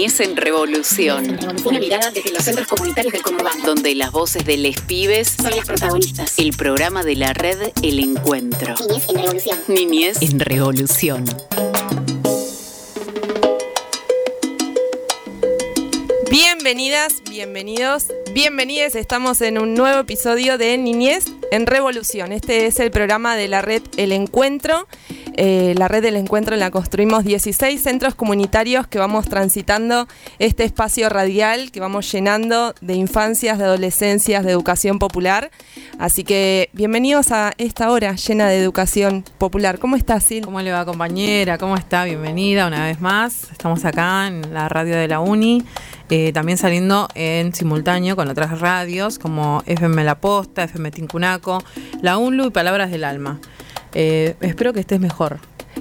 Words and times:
Niñez 0.00 0.20
en 0.20 0.34
Revolución. 0.34 1.38
Una 1.62 1.78
mirada 1.78 2.10
desde 2.10 2.32
los 2.32 2.42
centros 2.42 2.66
comunitarios 2.66 3.12
del 3.12 3.20
Conurbano. 3.20 3.62
Donde 3.66 3.94
las 3.94 4.10
voces 4.10 4.46
de 4.46 4.56
les 4.56 4.80
pibes 4.80 5.28
son 5.28 5.50
las 5.54 5.66
protagonistas. 5.66 6.38
El 6.38 6.54
programa 6.54 7.04
de 7.04 7.16
la 7.16 7.34
red 7.34 7.70
El 7.82 7.98
Encuentro. 7.98 8.76
Niñez 8.78 9.04
en 9.10 9.18
Revolución. 9.18 9.58
Niñez 9.68 10.22
en 10.22 10.40
Revolución. 10.40 11.24
Bienvenidas, 16.30 17.22
bienvenidos, 17.28 18.06
bienvenidas. 18.32 18.94
Estamos 18.94 19.42
en 19.42 19.58
un 19.58 19.74
nuevo 19.74 20.00
episodio 20.00 20.56
de 20.56 20.78
Niñez 20.78 21.26
en 21.50 21.66
Revolución. 21.66 22.32
Este 22.32 22.64
es 22.64 22.80
el 22.80 22.90
programa 22.90 23.36
de 23.36 23.48
la 23.48 23.60
red 23.60 23.82
El 23.98 24.12
Encuentro. 24.12 24.88
Eh, 25.42 25.72
la 25.78 25.88
red 25.88 26.02
del 26.02 26.16
encuentro 26.16 26.54
la 26.56 26.70
construimos 26.70 27.24
16 27.24 27.82
centros 27.82 28.14
comunitarios 28.14 28.86
que 28.86 28.98
vamos 28.98 29.26
transitando 29.26 30.06
este 30.38 30.64
espacio 30.64 31.08
radial 31.08 31.70
que 31.70 31.80
vamos 31.80 32.12
llenando 32.12 32.74
de 32.82 32.92
infancias, 32.92 33.56
de 33.56 33.64
adolescencias, 33.64 34.44
de 34.44 34.52
educación 34.52 34.98
popular. 34.98 35.50
Así 35.98 36.24
que 36.24 36.68
bienvenidos 36.74 37.32
a 37.32 37.54
esta 37.56 37.90
hora 37.90 38.16
llena 38.16 38.48
de 38.48 38.58
educación 38.58 39.24
popular. 39.38 39.78
¿Cómo 39.78 39.96
estás, 39.96 40.24
Sil? 40.28 40.44
¿Cómo 40.44 40.60
le 40.60 40.72
va, 40.72 40.84
compañera? 40.84 41.56
¿Cómo 41.56 41.74
está? 41.74 42.04
Bienvenida 42.04 42.66
una 42.66 42.84
vez 42.84 43.00
más. 43.00 43.50
Estamos 43.50 43.82
acá 43.86 44.26
en 44.26 44.52
la 44.52 44.68
radio 44.68 44.94
de 44.94 45.08
la 45.08 45.20
Uni. 45.20 45.64
Eh, 46.10 46.32
también 46.34 46.58
saliendo 46.58 47.08
en 47.14 47.54
simultáneo 47.54 48.14
con 48.14 48.28
otras 48.28 48.60
radios 48.60 49.18
como 49.18 49.62
FM 49.64 50.04
La 50.04 50.20
Posta, 50.20 50.64
FM 50.64 50.90
Tincunaco, 50.90 51.64
La 52.02 52.18
UNLU 52.18 52.48
y 52.48 52.50
Palabras 52.50 52.90
del 52.90 53.04
Alma. 53.04 53.40
Eh, 53.94 54.34
espero 54.40 54.72
que 54.72 54.80
estés 54.80 55.00
mejor. 55.00 55.38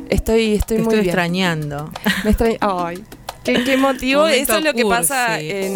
Estoy, 0.09 0.55
estoy 0.55 0.77
Te 0.77 0.83
muy 0.83 0.93
estoy 0.93 0.99
bien. 1.01 1.05
extrañando. 1.09 1.91
Me 2.23 2.31
extraña. 2.31 2.57
Ay. 2.61 3.03
Qué, 3.43 3.63
qué 3.63 3.77
motivo. 3.77 4.27
Eso 4.27 4.57
es 4.57 4.63
lo 4.63 4.73
que 4.73 4.83
cursi. 4.83 4.97
pasa 4.99 5.39
en, 5.39 5.75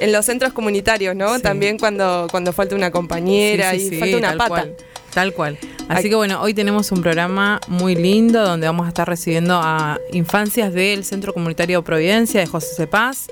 en 0.00 0.12
los 0.12 0.24
centros 0.26 0.52
comunitarios, 0.52 1.14
¿no? 1.14 1.36
Sí. 1.36 1.42
También 1.42 1.78
cuando, 1.78 2.26
cuando 2.30 2.52
falta 2.52 2.74
una 2.74 2.90
compañera 2.90 3.70
Sí, 3.72 3.88
sí, 3.88 3.94
y 3.94 3.98
falta 3.98 4.16
una 4.16 4.32
pata. 4.36 4.48
cual, 4.48 4.76
tal 5.16 5.32
cual. 5.32 5.56
Así 5.88 6.04
Ay. 6.04 6.10
que 6.10 6.14
bueno, 6.16 6.42
hoy 6.42 6.52
tenemos 6.52 6.92
un 6.92 7.00
programa 7.00 7.58
muy 7.68 7.94
lindo 7.96 8.44
donde 8.44 8.66
vamos 8.66 8.84
a 8.84 8.88
estar 8.88 9.08
recibiendo 9.08 9.58
a 9.62 9.98
infancias 10.12 10.74
del 10.74 11.04
Centro 11.04 11.32
Comunitario 11.32 11.82
Providencia 11.82 12.38
de 12.40 12.46
José 12.46 12.74
Cepaz. 12.76 13.28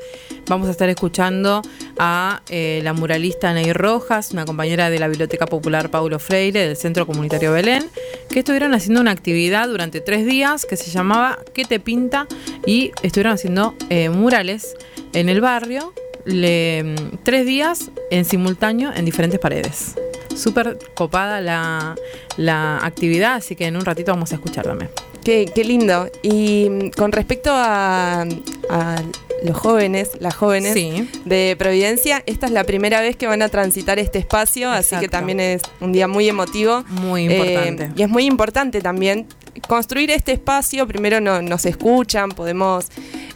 Vamos 0.48 0.68
a 0.68 0.70
estar 0.70 0.88
escuchando 0.88 1.60
a 1.98 2.40
eh, 2.48 2.80
la 2.82 2.94
muralista 2.94 3.52
Ney 3.52 3.74
Rojas, 3.74 4.30
una 4.32 4.46
compañera 4.46 4.88
de 4.88 4.98
la 4.98 5.08
Biblioteca 5.08 5.44
Popular 5.46 5.90
Paulo 5.90 6.18
Freire 6.18 6.66
del 6.66 6.76
Centro 6.78 7.06
Comunitario 7.06 7.52
Belén, 7.52 7.84
que 8.30 8.38
estuvieron 8.38 8.72
haciendo 8.72 9.02
una 9.02 9.10
actividad 9.10 9.68
durante 9.68 10.00
tres 10.00 10.24
días 10.24 10.64
que 10.64 10.76
se 10.76 10.90
llamaba 10.90 11.38
¿Qué 11.52 11.66
te 11.66 11.80
pinta? 11.80 12.26
y 12.64 12.92
estuvieron 13.02 13.34
haciendo 13.34 13.74
eh, 13.90 14.08
murales 14.08 14.74
en 15.12 15.28
el 15.28 15.42
barrio 15.42 15.92
le- 16.24 16.82
mm, 16.84 17.18
tres 17.24 17.44
días 17.44 17.90
en 18.10 18.24
simultáneo 18.24 18.90
en 18.94 19.04
diferentes 19.04 19.38
paredes. 19.38 19.96
Súper 20.36 20.78
copada 20.94 21.40
la, 21.40 21.94
la 22.36 22.78
actividad, 22.78 23.34
así 23.34 23.56
que 23.56 23.66
en 23.66 23.76
un 23.76 23.84
ratito 23.84 24.12
vamos 24.12 24.32
a 24.32 24.34
escuchar 24.36 24.64
también. 24.64 24.90
Qué, 25.24 25.50
qué 25.54 25.64
lindo. 25.64 26.08
Y 26.22 26.68
mm, 26.70 26.90
con 26.90 27.12
respecto 27.12 27.50
a, 27.52 28.22
a 28.70 28.96
los 29.42 29.56
jóvenes, 29.56 30.10
las 30.20 30.34
jóvenes 30.34 30.72
Sí. 30.74 31.08
de 31.24 31.54
Providencia, 31.58 32.22
esta 32.26 32.46
es 32.46 32.52
la 32.52 32.64
primera 32.64 33.00
vez 33.00 33.16
que 33.16 33.26
van 33.26 33.42
a 33.42 33.48
transitar 33.48 33.98
este 33.98 34.18
espacio, 34.18 34.70
así 34.70 34.96
que 34.98 35.08
también 35.08 35.40
es 35.40 35.62
un 35.80 35.92
día 35.92 36.08
muy 36.08 36.28
emotivo. 36.28 36.84
Muy 36.88 37.26
Eh, 37.26 37.36
importante. 37.38 37.90
y 37.96 38.02
es 38.02 38.08
muy 38.08 38.24
importante 38.26 38.80
también 38.80 39.26
construir 39.68 40.10
este 40.10 40.32
espacio. 40.32 40.86
Primero 40.86 41.20
no- 41.20 41.42
nos 41.42 41.64
escuchan, 41.66 42.30
podemos 42.30 42.86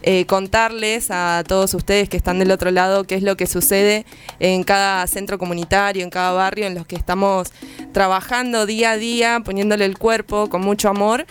eh, 0.01 0.25
contarles 0.25 1.11
a 1.11 1.43
todos 1.47 1.73
ustedes 1.73 2.07
que 2.09 2.17
están 2.17 2.39
del 2.39 2.51
otro 2.51 2.71
lado 2.71 3.03
qué 3.03 3.15
es 3.15 3.23
lo 3.23 3.35
que 3.35 3.47
sucede 3.47 4.05
en 4.39 4.63
cada 4.63 5.05
centro 5.07 5.37
comunitario, 5.37 6.03
en 6.03 6.09
cada 6.09 6.31
barrio 6.31 6.67
en 6.67 6.75
los 6.75 6.85
que 6.87 6.95
estamos 6.95 7.51
trabajando 7.91 8.65
día 8.65 8.91
a 8.91 8.97
día, 8.97 9.41
poniéndole 9.43 9.85
el 9.85 9.97
cuerpo 9.97 10.49
con 10.49 10.61
mucho 10.61 10.89
amor. 10.89 11.25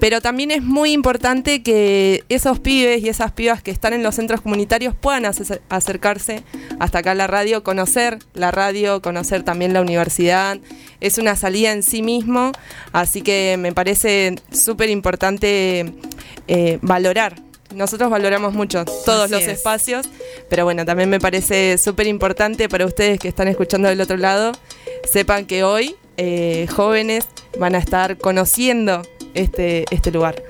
Pero 0.00 0.20
también 0.20 0.50
es 0.50 0.62
muy 0.62 0.92
importante 0.92 1.62
que 1.62 2.24
esos 2.28 2.60
pibes 2.60 3.02
y 3.02 3.08
esas 3.08 3.32
pibas 3.32 3.62
que 3.62 3.70
están 3.70 3.92
en 3.92 4.02
los 4.02 4.14
centros 4.14 4.40
comunitarios 4.40 4.94
puedan 4.94 5.24
ace- 5.26 5.60
acercarse 5.68 6.42
hasta 6.78 6.98
acá 7.00 7.10
a 7.10 7.14
la 7.14 7.26
radio, 7.26 7.62
conocer 7.62 8.18
la 8.34 8.50
radio, 8.50 9.02
conocer 9.02 9.42
también 9.42 9.72
la 9.72 9.80
universidad. 9.82 10.58
Es 11.00 11.18
una 11.18 11.36
salida 11.36 11.72
en 11.72 11.82
sí 11.82 12.02
mismo, 12.02 12.52
así 12.92 13.20
que 13.20 13.56
me 13.58 13.72
parece 13.72 14.33
súper 14.52 14.90
importante 14.90 15.92
eh, 16.48 16.78
valorar. 16.82 17.36
Nosotros 17.74 18.08
valoramos 18.10 18.52
mucho 18.54 18.84
todos 18.84 19.24
Así 19.24 19.32
los 19.32 19.42
es. 19.42 19.48
espacios, 19.48 20.06
pero 20.48 20.64
bueno, 20.64 20.84
también 20.84 21.10
me 21.10 21.18
parece 21.18 21.76
súper 21.78 22.06
importante 22.06 22.68
para 22.68 22.86
ustedes 22.86 23.18
que 23.18 23.26
están 23.28 23.48
escuchando 23.48 23.88
del 23.88 24.00
otro 24.00 24.16
lado, 24.16 24.52
sepan 25.10 25.44
que 25.46 25.64
hoy 25.64 25.96
eh, 26.16 26.68
jóvenes 26.74 27.26
van 27.58 27.74
a 27.74 27.78
estar 27.78 28.16
conociendo 28.18 29.02
este, 29.34 29.84
este 29.90 30.12
lugar. 30.12 30.40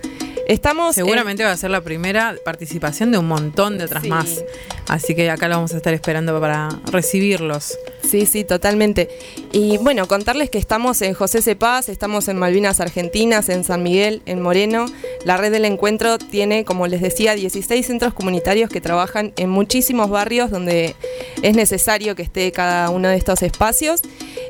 Estamos 0.46 0.88
en- 0.98 1.04
Seguramente 1.06 1.42
va 1.44 1.52
a 1.52 1.56
ser 1.56 1.70
la 1.70 1.80
primera 1.80 2.34
participación 2.44 3.10
de 3.10 3.16
un 3.16 3.26
montón 3.26 3.78
de 3.78 3.84
otras 3.84 4.02
Sí. 4.02 4.10
más. 4.10 4.44
Así 4.88 5.14
que 5.14 5.30
acá 5.30 5.48
lo 5.48 5.54
vamos 5.54 5.72
a 5.72 5.78
estar 5.78 5.94
esperando 5.94 6.38
para 6.38 6.68
recibirlos. 6.92 7.78
Sí, 8.08 8.26
sí, 8.26 8.44
totalmente. 8.44 9.08
Y 9.52 9.78
bueno, 9.78 10.06
contarles 10.06 10.50
que 10.50 10.58
estamos 10.58 11.00
en 11.02 11.14
José 11.14 11.42
Cepaz, 11.42 11.88
estamos 11.88 12.28
en 12.28 12.36
Malvinas 12.36 12.80
Argentinas, 12.80 13.48
en 13.48 13.64
San 13.64 13.82
Miguel, 13.82 14.22
en 14.26 14.40
Moreno. 14.42 14.86
La 15.24 15.36
red 15.36 15.50
del 15.50 15.64
encuentro 15.64 16.18
tiene, 16.18 16.64
como 16.64 16.86
les 16.86 17.00
decía, 17.00 17.34
16 17.34 17.86
centros 17.86 18.14
comunitarios 18.14 18.68
que 18.70 18.80
trabajan 18.80 19.32
en 19.36 19.50
muchísimos 19.50 20.10
barrios 20.10 20.50
donde 20.50 20.94
es 21.42 21.56
necesario 21.56 22.14
que 22.14 22.22
esté 22.22 22.52
cada 22.52 22.90
uno 22.90 23.08
de 23.08 23.16
estos 23.16 23.42
espacios. 23.42 24.02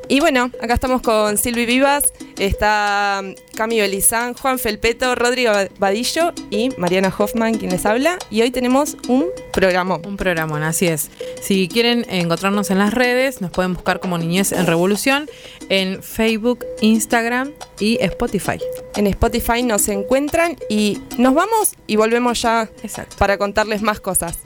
Y 0.09 0.21
bueno, 0.21 0.51
acá 0.61 0.75
estamos 0.75 1.01
con 1.01 1.39
Silvi 1.39 1.65
Vivas, 1.65 2.13
está 2.39 3.23
Cami 3.55 3.81
Belizán, 3.81 4.35
Juan 4.35 4.59
Felpeto, 4.59 5.15
Rodrigo 5.15 5.53
Vadillo 5.79 6.33
y 6.51 6.71
Mariana 6.77 7.15
Hoffman, 7.17 7.55
quien 7.55 7.71
les 7.71 7.87
habla. 7.87 8.19
Y 8.31 8.43
hoy 8.43 8.51
tenemos 8.51 8.97
un 9.09 9.27
programa. 9.53 9.97
Un 9.97 10.17
programa, 10.17 10.67
así 10.67 10.87
es. 10.87 11.11
Si 11.41 11.69
quieren 11.69 12.05
encontrarnos 12.09 12.71
en 12.71 12.79
las 12.79 12.93
redes, 12.93 13.41
nos 13.45 13.53
pueden 13.53 13.75
buscar 13.75 14.01
como 14.01 14.17
Niñez 14.19 14.53
en 14.53 14.67
Revolución 14.67 15.29
en 15.69 16.03
Facebook, 16.03 16.65
Instagram 16.81 17.53
y 17.79 17.99
Spotify. 18.01 18.59
En 18.97 19.07
Spotify 19.07 19.63
nos 19.63 19.89
encuentran 19.89 20.57
y 20.69 20.99
nos 21.19 21.35
vamos 21.35 21.75
y 21.87 21.97
volvemos 21.97 22.41
ya 22.43 22.71
Exacto. 22.83 23.17
para 23.19 23.39
contarles 23.39 23.83
más 23.83 24.01
cosas. 24.01 24.39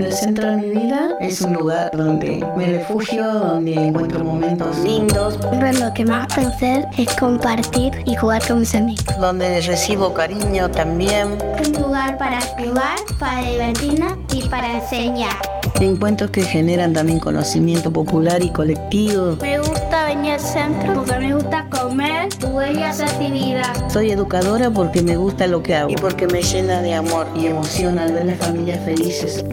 Bueno, 0.00 0.14
el 0.14 0.18
centro 0.18 0.50
de 0.50 0.56
mi 0.56 0.70
vida 0.70 1.10
es 1.20 1.42
un 1.42 1.52
lugar 1.52 1.90
donde 1.92 2.42
me 2.56 2.64
refugio, 2.64 3.22
donde 3.22 3.74
encuentro 3.74 4.24
momentos 4.24 4.78
lindos, 4.78 5.38
Pero 5.50 5.72
lo 5.78 5.92
que 5.92 6.06
más 6.06 6.26
pensé 6.34 6.86
es 6.96 7.14
compartir 7.16 7.92
y 8.06 8.16
jugar 8.16 8.40
con 8.48 8.60
mis 8.60 8.74
amigos. 8.74 9.04
donde 9.20 9.60
recibo 9.60 10.14
cariño 10.14 10.70
también. 10.70 11.36
Un 11.66 11.82
lugar 11.82 12.16
para 12.16 12.40
jugar, 12.40 12.96
para 13.18 13.42
divertirnos 13.42 14.14
y 14.32 14.48
para 14.48 14.76
enseñar. 14.80 15.36
Encuentros 15.78 16.30
que 16.30 16.42
generan 16.42 16.92
también 16.92 17.20
conocimiento 17.20 17.92
popular 17.92 18.42
y 18.42 18.50
colectivo. 18.50 19.36
Me 19.40 19.58
gusta 19.58 20.06
venir 20.06 20.32
al 20.32 20.40
centro 20.40 20.94
porque 20.94 21.18
me 21.18 21.34
gusta 21.34 21.66
comer, 21.70 22.28
jugar 22.40 22.72
y 22.74 22.82
hacer 22.82 23.08
actividades. 23.08 23.92
Soy 23.92 24.10
educadora 24.10 24.70
porque 24.70 25.02
me 25.02 25.16
gusta 25.16 25.46
lo 25.46 25.62
que 25.62 25.74
hago 25.74 25.90
y 25.90 25.94
porque 25.96 26.26
me 26.26 26.42
llena 26.42 26.82
de 26.82 26.94
amor 26.94 27.26
y 27.34 27.46
emoción 27.46 27.98
al 27.98 28.12
ver 28.12 28.26
las 28.26 28.38
familias 28.38 28.84
felices. 28.84 29.44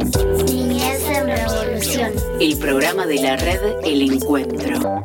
Niñez 0.46 1.04
en 1.10 1.28
revolución. 1.28 2.14
El 2.40 2.58
programa 2.58 3.06
de 3.06 3.16
la 3.16 3.38
red 3.38 3.60
El 3.84 4.14
Encuentro. 4.14 5.04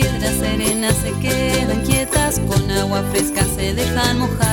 Piedras 0.00 0.36
serenas 0.36 0.94
se 0.98 1.10
quedan 1.14 1.80
quietas, 1.84 2.38
con 2.46 2.70
agua 2.70 3.02
fresca 3.10 3.44
se 3.56 3.74
dejan 3.74 4.20
mojar. 4.20 4.47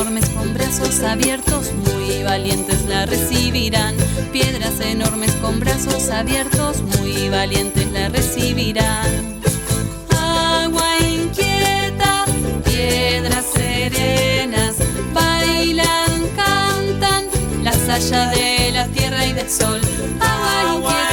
Enormes 0.00 0.30
con 0.30 0.54
brazos 0.54 1.02
abiertos, 1.02 1.72
muy 1.74 2.22
valientes 2.22 2.86
la 2.86 3.04
recibirán. 3.04 3.94
Piedras 4.32 4.80
enormes 4.80 5.30
con 5.42 5.60
brazos 5.60 6.08
abiertos, 6.08 6.80
muy 6.80 7.28
valientes 7.28 7.86
la 7.92 8.08
recibirán. 8.08 9.40
Agua 10.08 10.88
inquieta, 11.00 12.24
piedras 12.64 13.44
serenas, 13.52 14.76
bailan, 15.12 16.28
cantan, 16.34 17.26
la 17.62 17.72
saya 17.72 18.30
de 18.30 18.72
la 18.72 18.86
tierra 18.86 19.26
y 19.26 19.34
del 19.34 19.50
sol. 19.50 19.82
Agua 20.18 20.92
inquieta, 20.92 21.09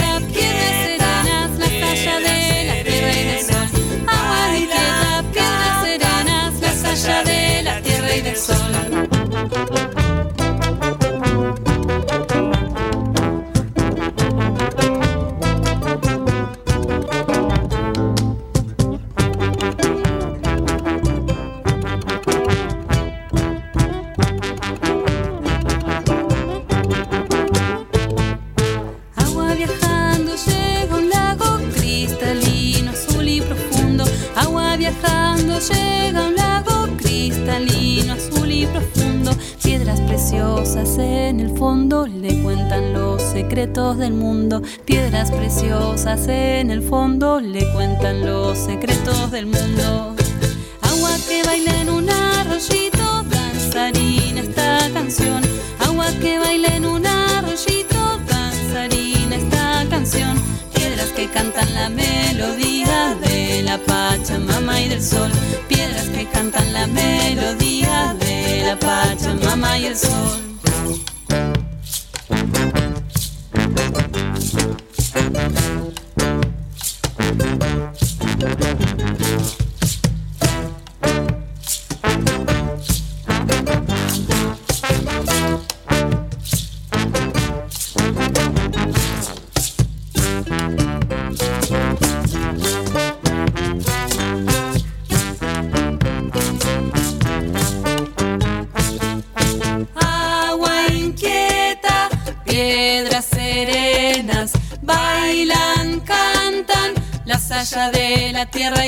en 46.09 46.71
el 46.71 46.81
fondo 46.83 47.16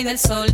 del 0.04 0.20
sol. 0.20 0.48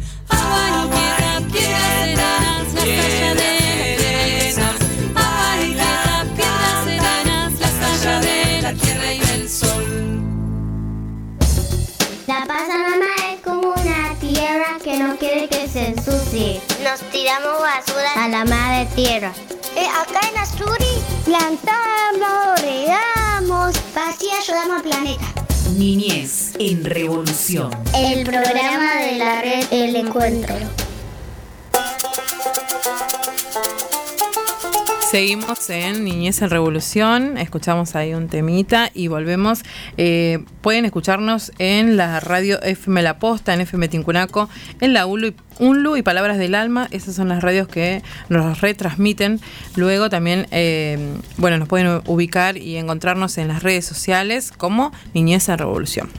Niñez 36.25 36.41
en 36.41 36.49
Revolución, 36.49 37.37
escuchamos 37.37 37.95
ahí 37.95 38.15
un 38.15 38.29
temita 38.29 38.89
y 38.95 39.09
volvemos. 39.09 39.61
Eh, 39.95 40.43
pueden 40.61 40.83
escucharnos 40.83 41.51
en 41.59 41.97
la 41.97 42.19
radio 42.19 42.59
FM 42.63 43.03
La 43.03 43.19
Posta, 43.19 43.53
en 43.53 43.61
FM 43.61 43.89
Tincunaco, 43.89 44.49
en 44.81 44.93
la 44.93 45.05
ULU 45.05 45.27
y, 45.27 45.35
UNLU 45.59 45.97
y 45.97 46.01
Palabras 46.01 46.37
del 46.37 46.55
Alma. 46.55 46.87
Esas 46.91 47.15
son 47.15 47.29
las 47.29 47.41
radios 47.41 47.67
que 47.67 48.01
nos 48.29 48.61
retransmiten. 48.61 49.39
Luego 49.75 50.09
también, 50.09 50.47
eh, 50.51 50.97
bueno, 51.37 51.57
nos 51.57 51.67
pueden 51.67 52.01
ubicar 52.07 52.57
y 52.57 52.77
encontrarnos 52.77 53.37
en 53.37 53.47
las 53.47 53.63
redes 53.63 53.85
sociales 53.85 54.51
como 54.51 54.91
Niñez 55.13 55.49
en 55.49 55.57
Revolución. 55.57 56.09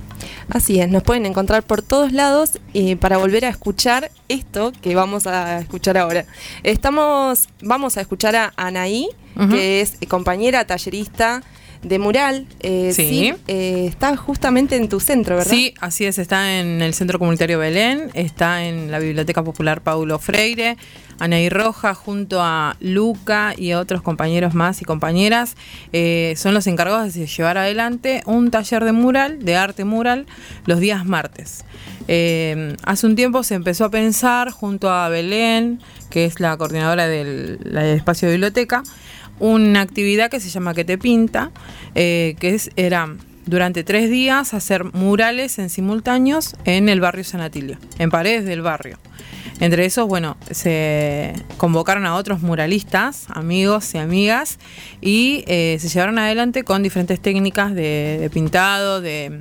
Así 0.49 0.81
es, 0.81 0.89
nos 0.89 1.03
pueden 1.03 1.27
encontrar 1.27 1.63
por 1.63 1.83
todos 1.83 2.13
lados 2.13 2.59
eh, 2.73 2.97
para 2.97 3.19
volver 3.19 3.45
a 3.45 3.49
escuchar 3.49 4.11
esto 4.29 4.73
que 4.81 4.95
vamos 4.95 5.27
a 5.27 5.59
escuchar 5.59 5.99
ahora. 5.99 6.25
Estamos, 6.63 7.49
vamos 7.63 7.97
a 7.97 8.01
escuchar 8.01 8.37
a 8.37 8.53
Anaí, 8.57 9.09
que 9.51 9.83
es 9.83 9.99
compañera 10.09 10.65
tallerista 10.65 11.43
de 11.83 11.99
mural. 11.99 12.47
eh, 12.61 12.93
Sí. 12.95 13.33
eh, 13.49 13.87
está 13.89 14.17
justamente 14.17 14.77
en 14.77 14.89
tu 14.89 15.01
centro, 15.01 15.37
¿verdad? 15.37 15.51
Sí, 15.51 15.75
así 15.81 16.05
es, 16.05 16.19
está 16.19 16.59
en 16.59 16.83
el 16.83 16.95
Centro 16.95 17.19
Comunitario 17.19 17.59
Belén, 17.59 18.11
está 18.15 18.65
en 18.65 18.91
la 18.91 18.99
Biblioteca 18.99 19.43
Popular 19.45 19.81
Paulo 19.83 20.19
Freire, 20.19 20.77
Anaí 21.19 21.49
Roja 21.49 21.95
junto 21.95 22.43
a 22.43 22.77
Luca 22.81 23.55
y 23.57 23.73
otros 23.73 24.03
compañeros 24.03 24.53
más 24.55 24.83
y 24.83 24.85
compañeras 24.85 25.57
eh, 25.93 26.35
son 26.37 26.53
los 26.53 26.67
encargados 26.67 27.15
de 27.15 27.27
llevar 27.27 27.57
adelante 27.57 28.23
un 28.27 28.51
taller 28.51 28.85
de 28.85 28.93
mural, 28.93 29.43
de 29.45 29.57
arte 29.57 29.85
mural, 29.85 30.27
los 30.67 30.79
días 30.81 31.07
martes. 31.07 31.65
Hace 32.09 33.07
un 33.07 33.17
tiempo 33.17 33.43
se 33.43 33.55
empezó 33.55 33.85
a 33.87 33.91
pensar 33.91 34.51
junto 34.51 34.91
a 34.91 35.09
Belén, 35.09 35.81
que 36.11 36.25
es 36.25 36.39
la 36.41 36.57
coordinadora 36.57 37.09
del, 37.09 37.59
del 37.65 37.77
espacio 37.97 38.29
de 38.29 38.35
biblioteca, 38.35 38.83
una 39.39 39.81
actividad 39.81 40.31
que 40.31 40.41
se 40.41 40.49
llama 40.49 40.75
Que 40.75 40.85
te 40.85 40.99
pinta, 40.99 41.51
eh, 41.95 42.37
que 42.39 42.55
es, 42.55 42.71
era 42.77 43.09
durante 43.47 43.85
tres 43.85 44.11
días 44.11 44.55
hacer 44.55 44.85
murales 44.85 45.59
en 45.59 45.71
simultáneos 45.71 46.57
en 46.65 46.89
el 46.89 47.01
barrio 47.01 47.25
San 47.25 47.41
Atilio, 47.41 47.79
en 47.99 48.11
paredes 48.11 48.45
del 48.45 48.63
barrio. 48.63 48.99
Entre 49.59 49.87
esos, 49.87 50.07
bueno, 50.07 50.37
se 50.51 51.33
convocaron 51.57 52.05
a 52.05 52.17
otros 52.17 52.43
muralistas, 52.43 53.27
amigos 53.31 53.95
y 53.95 53.99
amigas, 53.99 54.59
y 55.01 55.45
eh, 55.47 55.79
se 55.81 55.89
llevaron 55.89 56.19
adelante 56.19 56.63
con 56.63 56.83
diferentes 56.83 57.21
técnicas 57.21 57.75
de, 57.75 58.29
pintado, 58.35 59.01
de 59.01 59.41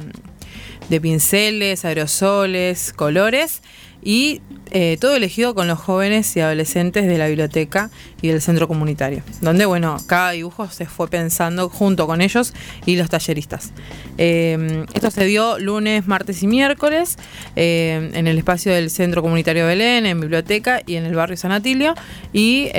pinceles, 1.02 1.84
aerosoles, 1.84 2.94
colores 2.94 3.62
y 4.06 4.42
eh, 4.72 4.98
todo 5.02 5.16
elegido 5.16 5.56
con 5.56 5.68
los 5.68 5.80
jóvenes 5.80 6.36
y 6.38 6.40
adolescentes 6.40 7.08
de 7.08 7.18
la 7.18 7.28
biblioteca 7.28 7.90
y 8.22 8.28
del 8.28 8.40
centro 8.40 8.68
comunitario, 8.68 9.24
donde 9.42 9.66
bueno, 9.66 9.98
cada 10.08 10.32
dibujo 10.32 10.70
se 10.70 10.86
fue 10.86 11.10
pensando 11.10 11.70
junto 11.70 12.06
con 12.06 12.22
ellos 12.22 12.54
y 12.86 12.96
los 12.96 13.10
talleristas. 13.10 13.74
Eh, 14.18 14.86
esto 14.94 15.10
se 15.12 15.26
dio 15.26 15.58
lunes, 15.60 16.08
martes 16.08 16.44
y 16.44 16.48
miércoles 16.48 17.18
eh, 17.56 18.12
en 18.14 18.28
el 18.28 18.38
espacio 18.38 18.72
del 18.72 18.92
centro 18.92 19.22
comunitario 19.24 19.66
Belén, 19.66 20.06
en 20.06 20.22
biblioteca 20.22 20.82
y 20.86 20.96
en 20.96 21.06
el 21.06 21.16
barrio 21.16 21.36
San 21.36 21.52
Atilio 21.52 21.96
y 22.32 22.70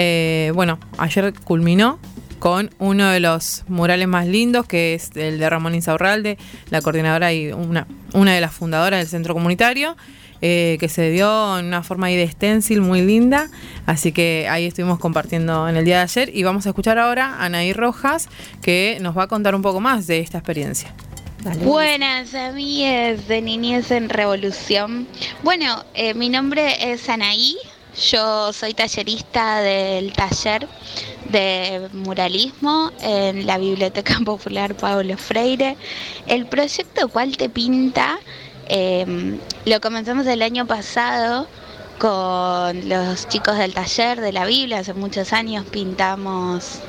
bueno, 0.53 0.79
ayer 0.99 1.35
culminó 1.45 1.99
con 2.39 2.71
uno 2.79 3.09
de 3.09 3.19
los 3.19 3.65
murales 3.67 4.07
más 4.07 4.27
lindos, 4.27 4.67
que 4.67 4.95
es 4.95 5.11
el 5.17 5.39
de 5.39 5.51
Ramón 5.51 5.75
Insaurralde, 5.75 6.39
la 6.71 6.81
coordinadora 6.81 7.33
y 7.33 7.53
una, 7.53 7.87
una 8.13 8.35
de 8.35 8.41
las 8.41 8.53
fundadoras 8.53 9.01
del 9.01 9.09
centro 9.09 9.35
comunitario, 9.35 9.97
eh, 10.43 10.77
que 10.81 10.89
se 10.89 11.11
dio 11.11 11.59
en 11.59 11.67
una 11.67 11.83
forma 11.83 12.09
ahí 12.09 12.17
de 12.17 12.29
stencil 12.29 12.81
muy 12.81 13.03
linda. 13.03 13.49
Así 13.87 14.13
que 14.13 14.47
ahí 14.51 14.67
estuvimos 14.67 14.99
compartiendo 14.99 15.69
en 15.69 15.77
el 15.77 15.85
día 15.85 15.99
de 15.99 16.03
ayer 16.03 16.31
y 16.35 16.43
vamos 16.43 16.67
a 16.67 16.71
escuchar 16.71 16.99
ahora 16.99 17.35
a 17.35 17.47
Anaí 17.47 17.73
Rojas, 17.73 18.29
que 18.63 18.99
nos 19.01 19.17
va 19.17 19.25
a 19.25 19.29
contar 19.29 19.55
un 19.55 19.63
poco 19.63 19.81
más 19.81 20.07
de 20.07 20.21
esta 20.21 20.39
experiencia. 20.39 20.95
Dale. 21.43 21.65
Buenas 21.65 22.35
amigas 22.35 23.29
de 23.29 23.41
Niñez 23.41 23.91
en 23.91 24.09
Revolución. 24.09 25.07
Bueno, 25.43 25.85
eh, 25.95 26.15
mi 26.15 26.29
nombre 26.29 26.93
es 26.93 27.09
Anaí, 27.09 27.57
yo 28.11 28.53
soy 28.53 28.75
tallerista 28.75 29.61
del 29.61 30.13
taller 30.13 30.69
de 31.31 31.89
muralismo 31.93 32.93
en 33.01 33.47
la 33.47 33.59
Biblioteca 33.59 34.19
Popular 34.25 34.75
Pablo 34.75 35.17
Freire. 35.17 35.77
El 36.27 36.47
proyecto 36.47 37.09
Cuál 37.09 37.37
te 37.37 37.49
pinta 37.49 38.19
eh, 38.69 39.39
lo 39.65 39.81
comenzamos 39.81 40.27
el 40.27 40.43
año 40.43 40.67
pasado 40.67 41.47
con 41.99 42.89
los 42.89 43.29
chicos 43.29 43.59
del 43.59 43.75
taller 43.75 44.21
de 44.21 44.33
la 44.33 44.45
Biblia. 44.47 44.79
Hace 44.79 44.95
muchos 44.95 45.33
años 45.33 45.65
pintamos 45.67 46.81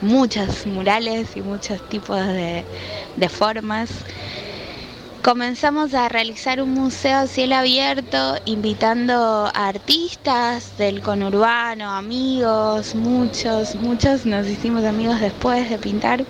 muchos 0.00 0.66
murales 0.66 1.36
y 1.36 1.40
muchos 1.40 1.88
tipos 1.88 2.18
de, 2.26 2.64
de 3.16 3.28
formas. 3.28 3.90
Comenzamos 5.22 5.94
a 5.94 6.08
realizar 6.08 6.60
un 6.60 6.74
museo 6.74 7.18
a 7.18 7.26
cielo 7.28 7.54
abierto, 7.54 8.34
invitando 8.44 9.46
a 9.54 9.68
artistas 9.68 10.76
del 10.78 11.00
conurbano, 11.00 11.88
amigos, 11.90 12.96
muchos, 12.96 13.76
muchos 13.76 14.26
nos 14.26 14.48
hicimos 14.48 14.84
amigos 14.84 15.20
después 15.20 15.70
de 15.70 15.78
pintar, 15.78 16.24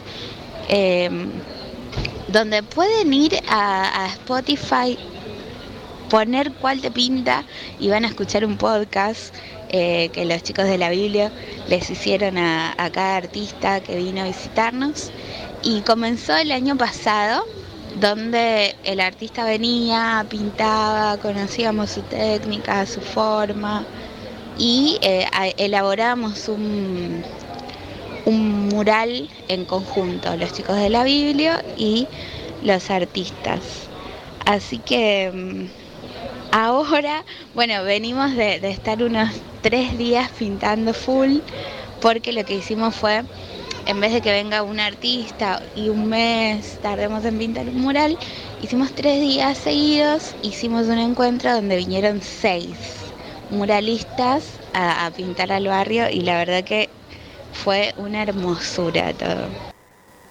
eh, 0.69 1.09
donde 2.33 2.63
pueden 2.63 3.13
ir 3.13 3.39
a, 3.47 4.07
Spotify, 4.15 4.99
poner 6.09 6.51
cuál 6.53 6.81
te 6.81 6.91
pinta 6.91 7.45
y 7.79 7.89
van 7.89 8.05
a 8.05 8.09
escuchar 8.09 8.45
un 8.45 8.57
podcast 8.57 9.35
eh, 9.69 10.09
que 10.13 10.25
los 10.25 10.43
chicos 10.43 10.65
de 10.65 10.79
la 10.79 10.91
Biblia 10.91 11.31
les 11.69 11.89
hicieron 11.91 12.39
a, 12.39 12.75
cada 12.93 13.17
artista 13.17 13.81
que 13.81 13.97
vino 13.97 14.23
a 14.23 14.25
visitarnos. 14.25 15.11
Y 15.63 15.83
comenzó 15.83 16.35
el 16.37 16.51
año 16.53 16.77
pasado 16.77 17.45
donde 18.01 18.75
el 18.85 19.01
artista 19.01 19.45
venía, 19.45 20.27
pintaba, 20.29 21.19
conocíamos 21.19 21.91
su 21.91 22.03
técnica, 22.03 22.87
su 22.87 23.01
forma 23.01 23.85
y 24.59 24.99
eh, 25.03 25.27
elaboramos 25.59 26.49
un, 26.49 27.23
un 28.25 28.69
mural 28.69 29.29
en 29.49 29.65
conjunto, 29.65 30.37
los 30.37 30.53
chicos 30.53 30.77
de 30.77 30.91
la 30.91 31.05
Biblia 31.05 31.65
y 31.77 32.07
los 32.63 32.91
artistas. 32.91 33.61
Así 34.45 34.79
que 34.79 35.31
mm, 35.33 36.55
ahora, 36.55 37.25
bueno, 37.55 37.83
venimos 37.85 38.35
de, 38.35 38.61
de 38.61 38.71
estar 38.71 39.03
unos 39.03 39.31
tres 39.63 39.97
días 39.99 40.31
pintando 40.39 40.93
full 40.95 41.39
porque 42.01 42.33
lo 42.33 42.45
que 42.45 42.57
hicimos 42.57 42.95
fue 42.95 43.23
en 43.87 44.01
vez 44.01 44.13
de 44.13 44.21
que 44.21 44.31
venga 44.31 44.63
un 44.63 44.81
artista 44.81 45.63
y 45.75 45.89
un 45.89 46.09
mes 46.09 46.79
tardemos 46.83 47.25
en 47.25 47.39
pintar 47.39 47.69
un 47.69 47.81
mural, 47.81 48.17
hicimos 48.63 48.93
tres 48.93 49.21
días 49.21 49.59
seguidos, 49.59 50.35
hicimos 50.43 50.87
un 50.87 50.99
encuentro 50.99 51.53
donde 51.53 51.77
vinieron 51.77 52.21
seis 52.23 52.77
muralistas 53.51 54.45
a, 54.73 55.07
a 55.07 55.11
pintar 55.11 55.53
al 55.53 55.67
barrio 55.67 56.09
y 56.11 56.21
la 56.21 56.37
verdad 56.37 56.65
que 56.65 56.89
fue 57.53 57.95
una 57.97 58.23
hermosura 58.23 59.13
todo. 59.15 59.49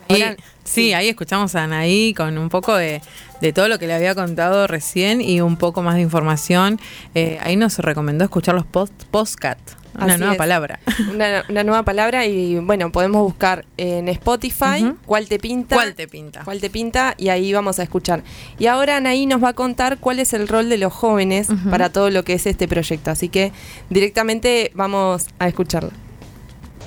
Y- 0.10 0.24
sí, 0.66 0.92
ahí 0.94 1.08
escuchamos 1.08 1.56
a 1.56 1.64
Anaí 1.64 2.14
con 2.14 2.38
un 2.38 2.50
poco 2.50 2.76
de, 2.76 3.02
de 3.40 3.54
todo 3.54 3.70
lo 3.70 3.80
que 3.80 3.88
le 3.88 3.94
había 3.94 4.14
contado 4.14 4.68
recién 4.68 5.22
y 5.22 5.40
un 5.40 5.56
poco 5.56 5.82
más 5.84 5.96
de 5.96 6.02
información. 6.02 6.80
Eh, 7.16 7.38
ahí 7.42 7.56
nos 7.56 7.78
recomendó 7.80 8.26
escuchar 8.26 8.56
los 8.56 8.66
post 8.66 8.92
postcat, 9.10 9.58
una 9.96 10.06
Así 10.08 10.18
nueva 10.20 10.34
es. 10.34 10.38
palabra. 10.38 10.80
Una, 11.14 11.44
una 11.50 11.64
nueva 11.64 11.84
palabra 11.84 12.26
y 12.26 12.58
bueno, 12.60 12.92
podemos 12.92 13.22
buscar 13.24 13.64
en 13.78 14.10
Spotify 14.10 14.94
cuál 15.06 15.28
te 15.30 15.40
pinta. 15.40 15.76
¿Cuál 15.76 15.96
te 15.96 16.08
pinta? 16.10 16.44
cuál 16.44 16.60
te 16.60 16.70
pinta 16.70 17.14
y 17.18 17.30
ahí 17.30 17.54
vamos 17.54 17.80
a 17.80 17.84
escuchar. 17.84 18.22
Y 18.60 18.66
ahora 18.68 18.98
Anaí 18.98 19.26
nos 19.26 19.42
va 19.42 19.50
a 19.50 19.54
contar 19.54 19.98
cuál 19.98 20.20
es 20.20 20.34
el 20.34 20.48
rol 20.50 20.68
de 20.68 20.78
los 20.78 20.92
jóvenes 20.92 21.48
para 21.70 21.90
todo 21.90 22.10
lo 22.10 22.24
que 22.26 22.34
es 22.34 22.46
este 22.48 22.68
proyecto. 22.68 23.12
Así 23.12 23.30
que 23.30 23.52
directamente 23.90 24.72
vamos 24.76 25.28
a 25.40 25.48
escucharlo. 25.48 25.92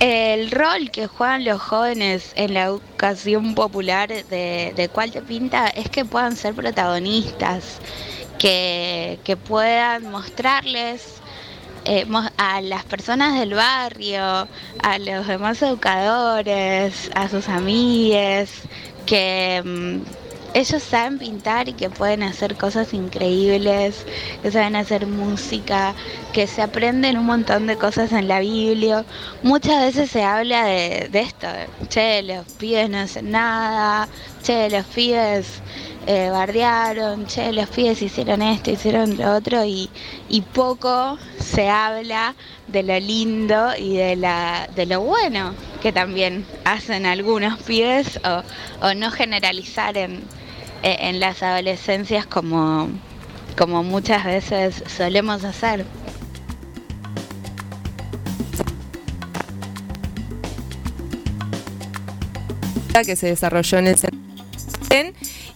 El 0.07 0.51
rol 0.51 0.91
que 0.91 1.07
juegan 1.07 1.47
los 1.47 1.63
jóvenes 1.63 2.35
en 2.37 2.53
la 2.53 2.65
educación 2.65 3.55
popular 3.55 4.11
de, 4.11 4.75
de 4.77 4.89
cuál 4.91 5.11
te 5.11 5.23
pinta 5.23 5.69
es 5.69 5.89
que 5.89 6.05
puedan 6.05 6.37
ser 6.37 6.55
protagonistas, 6.55 7.81
que, 8.39 9.19
que 9.25 9.39
puedan 9.39 10.11
mostrarles 10.11 11.23
eh, 11.87 12.07
a 12.37 12.61
las 12.61 12.85
personas 12.85 13.41
del 13.41 13.55
barrio, 13.55 14.47
a 14.83 14.99
los 14.99 15.27
demás 15.27 15.63
educadores, 15.63 17.11
a 17.15 17.31
sus 17.31 17.49
amigues, 17.49 18.51
que 19.07 19.63
mm, 19.65 20.03
ellos 20.55 20.85
saben 20.85 21.19
pintar 21.19 21.69
y 21.69 21.73
que 21.73 21.91
pueden 21.91 22.23
hacer 22.23 22.57
cosas 22.57 22.95
increíbles, 22.95 24.07
que 24.41 24.53
saben 24.53 24.77
hacer 24.77 25.05
música, 25.05 25.95
que 26.33 26.47
se 26.47 26.63
aprenden 26.63 27.19
un 27.19 27.27
montón 27.27 27.67
de 27.67 27.77
cosas 27.77 28.13
en 28.13 28.29
la 28.29 28.39
Biblia. 28.39 29.05
Muchas 29.43 29.83
veces 29.83 30.13
se 30.13 30.23
habla 30.23 30.65
de, 30.65 31.11
esto, 31.13 31.49
che, 31.89 32.23
los 32.23 32.47
pibes 32.53 32.89
no 32.89 32.99
hacen 32.99 33.33
nada, 33.33 34.09
che, 34.45 34.71
los 34.71 34.87
pibes 34.87 35.61
eh, 36.07 36.31
bardearon, 36.31 37.27
che, 37.27 37.51
los 37.53 37.69
pibes 37.71 38.01
hicieron 38.01 38.41
esto, 38.41 38.71
hicieron 38.71 39.17
lo 39.17 39.35
otro 39.35 39.65
y, 39.65 39.91
y 40.29 40.43
poco 40.43 41.19
se 41.41 41.69
habla 41.69 42.37
de 42.69 42.85
lo 42.85 42.99
lindo 43.01 43.75
y 43.77 43.97
de, 43.97 44.15
la, 44.15 44.69
de 44.73 44.87
lo 44.87 45.01
bueno 45.01 45.57
que 45.83 45.93
también 45.93 46.47
hacen 46.65 47.07
algunos 47.07 47.61
pibes 47.65 48.21
o, 48.25 48.87
o 48.87 48.95
no 48.95 49.11
generalizar 49.11 49.99
en, 49.99 50.23
en 50.85 51.21
las 51.21 51.43
adolescencias 51.43 52.27
como, 52.27 52.89
como 53.57 53.83
muchas 53.83 54.25
veces 54.25 54.85
solemos 54.87 55.45
hacer. 55.45 55.85
que 63.05 63.17
se 63.17 63.27
desarrolló 63.27 63.79
en 63.79 63.89
el. 63.89 63.97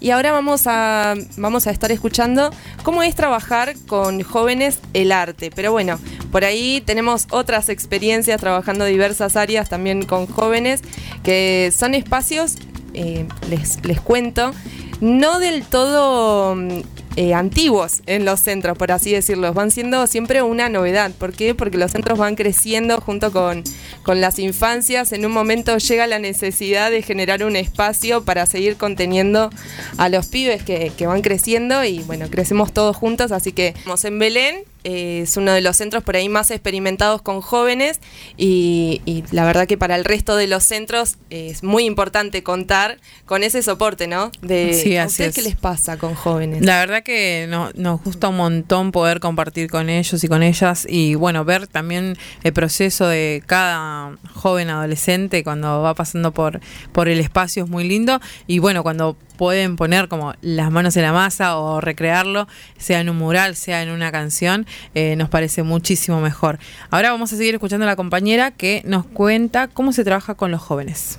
Y 0.00 0.10
ahora 0.10 0.32
vamos 0.32 0.66
a, 0.66 1.14
vamos 1.36 1.66
a 1.66 1.70
estar 1.70 1.90
escuchando 1.92 2.50
cómo 2.82 3.02
es 3.02 3.14
trabajar 3.14 3.74
con 3.86 4.22
jóvenes 4.22 4.80
el 4.94 5.12
arte. 5.12 5.50
Pero 5.54 5.72
bueno, 5.72 5.98
por 6.32 6.44
ahí 6.44 6.82
tenemos 6.84 7.26
otras 7.30 7.68
experiencias 7.68 8.40
trabajando 8.40 8.84
diversas 8.84 9.36
áreas 9.36 9.68
también 9.68 10.04
con 10.04 10.26
jóvenes, 10.26 10.82
que 11.22 11.72
son 11.76 11.94
espacios, 11.94 12.56
eh, 12.94 13.26
les, 13.48 13.84
les 13.84 14.00
cuento, 14.00 14.52
no 15.00 15.38
del 15.38 15.64
todo 15.64 16.54
mm, 16.54 16.80
eh, 17.16 17.34
antiguos 17.34 18.02
en 18.06 18.24
los 18.24 18.40
centros, 18.40 18.78
por 18.78 18.92
así 18.92 19.12
decirlo. 19.12 19.52
Van 19.52 19.70
siendo 19.70 20.06
siempre 20.06 20.42
una 20.42 20.68
novedad. 20.68 21.10
¿Por 21.10 21.32
qué? 21.32 21.54
Porque 21.54 21.76
los 21.76 21.90
centros 21.90 22.18
van 22.18 22.36
creciendo 22.36 23.00
junto 23.00 23.32
con, 23.32 23.64
con 24.02 24.20
las 24.20 24.38
infancias. 24.38 25.12
En 25.12 25.26
un 25.26 25.32
momento 25.32 25.76
llega 25.78 26.06
la 26.06 26.18
necesidad 26.18 26.90
de 26.90 27.02
generar 27.02 27.42
un 27.42 27.56
espacio 27.56 28.24
para 28.24 28.46
seguir 28.46 28.76
conteniendo 28.76 29.50
a 29.96 30.08
los 30.08 30.26
pibes 30.26 30.62
que, 30.62 30.92
que 30.96 31.06
van 31.06 31.22
creciendo 31.22 31.82
y 31.84 32.00
bueno, 32.04 32.30
crecemos 32.30 32.72
todos 32.72 32.96
juntos. 32.96 33.32
Así 33.32 33.52
que 33.52 33.68
estamos 33.68 34.04
en 34.04 34.18
Belén. 34.18 34.64
Eh, 34.84 35.20
es 35.24 35.36
uno 35.36 35.52
de 35.52 35.60
los 35.60 35.76
centros 35.76 36.02
por 36.04 36.16
ahí 36.16 36.28
más 36.28 36.50
experimentados 36.50 37.22
con 37.22 37.40
jóvenes 37.40 38.00
y, 38.36 39.02
y 39.04 39.24
la 39.32 39.44
verdad 39.44 39.66
que 39.66 39.76
para 39.76 39.96
el 39.96 40.04
resto 40.04 40.36
de 40.36 40.46
los 40.46 40.64
centros 40.64 41.16
es 41.30 41.62
muy 41.62 41.84
importante 41.84 42.42
contar 42.42 42.98
con 43.26 43.42
ese 43.42 43.62
soporte, 43.62 44.06
¿no? 44.06 44.30
De 44.42 44.74
Sí, 44.74 44.96
¿a 44.96 45.04
así 45.04 45.12
ustedes 45.12 45.28
es. 45.30 45.34
qué 45.34 45.42
les 45.42 45.56
pasa 45.56 45.96
con 45.98 46.14
jóvenes. 46.14 46.64
La 46.64 46.78
verdad 46.78 47.02
que 47.02 47.46
no- 47.48 47.70
nos 47.74 48.02
gusta 48.02 48.28
un 48.28 48.36
montón 48.36 48.92
poder 48.92 49.20
compartir 49.20 49.70
con 49.70 49.88
ellos 49.90 50.22
y 50.22 50.28
con 50.28 50.42
ellas 50.42 50.86
y 50.88 51.14
bueno, 51.14 51.44
ver 51.44 51.66
también 51.66 52.16
el 52.42 52.52
proceso 52.52 53.06
de 53.08 53.42
cada 53.46 54.16
joven 54.34 54.70
adolescente 54.70 55.42
cuando 55.44 55.82
va 55.82 55.94
pasando 55.94 56.32
por, 56.32 56.60
por 56.92 57.08
el 57.08 57.20
espacio 57.20 57.64
es 57.64 57.70
muy 57.70 57.84
lindo 57.88 58.20
y 58.46 58.58
bueno, 58.60 58.82
cuando 58.82 59.16
pueden 59.38 59.76
poner 59.76 60.08
como 60.08 60.34
las 60.42 60.70
manos 60.70 60.94
en 60.98 61.04
la 61.04 61.12
masa 61.14 61.56
o 61.56 61.80
recrearlo, 61.80 62.46
sea 62.76 63.00
en 63.00 63.08
un 63.08 63.16
mural, 63.16 63.56
sea 63.56 63.82
en 63.82 63.88
una 63.88 64.12
canción, 64.12 64.66
eh, 64.94 65.16
nos 65.16 65.30
parece 65.30 65.62
muchísimo 65.62 66.20
mejor. 66.20 66.58
Ahora 66.90 67.10
vamos 67.12 67.32
a 67.32 67.36
seguir 67.38 67.54
escuchando 67.54 67.84
a 67.84 67.86
la 67.86 67.96
compañera 67.96 68.50
que 68.50 68.82
nos 68.84 69.06
cuenta 69.06 69.68
cómo 69.68 69.92
se 69.92 70.04
trabaja 70.04 70.34
con 70.34 70.50
los 70.50 70.60
jóvenes. 70.60 71.18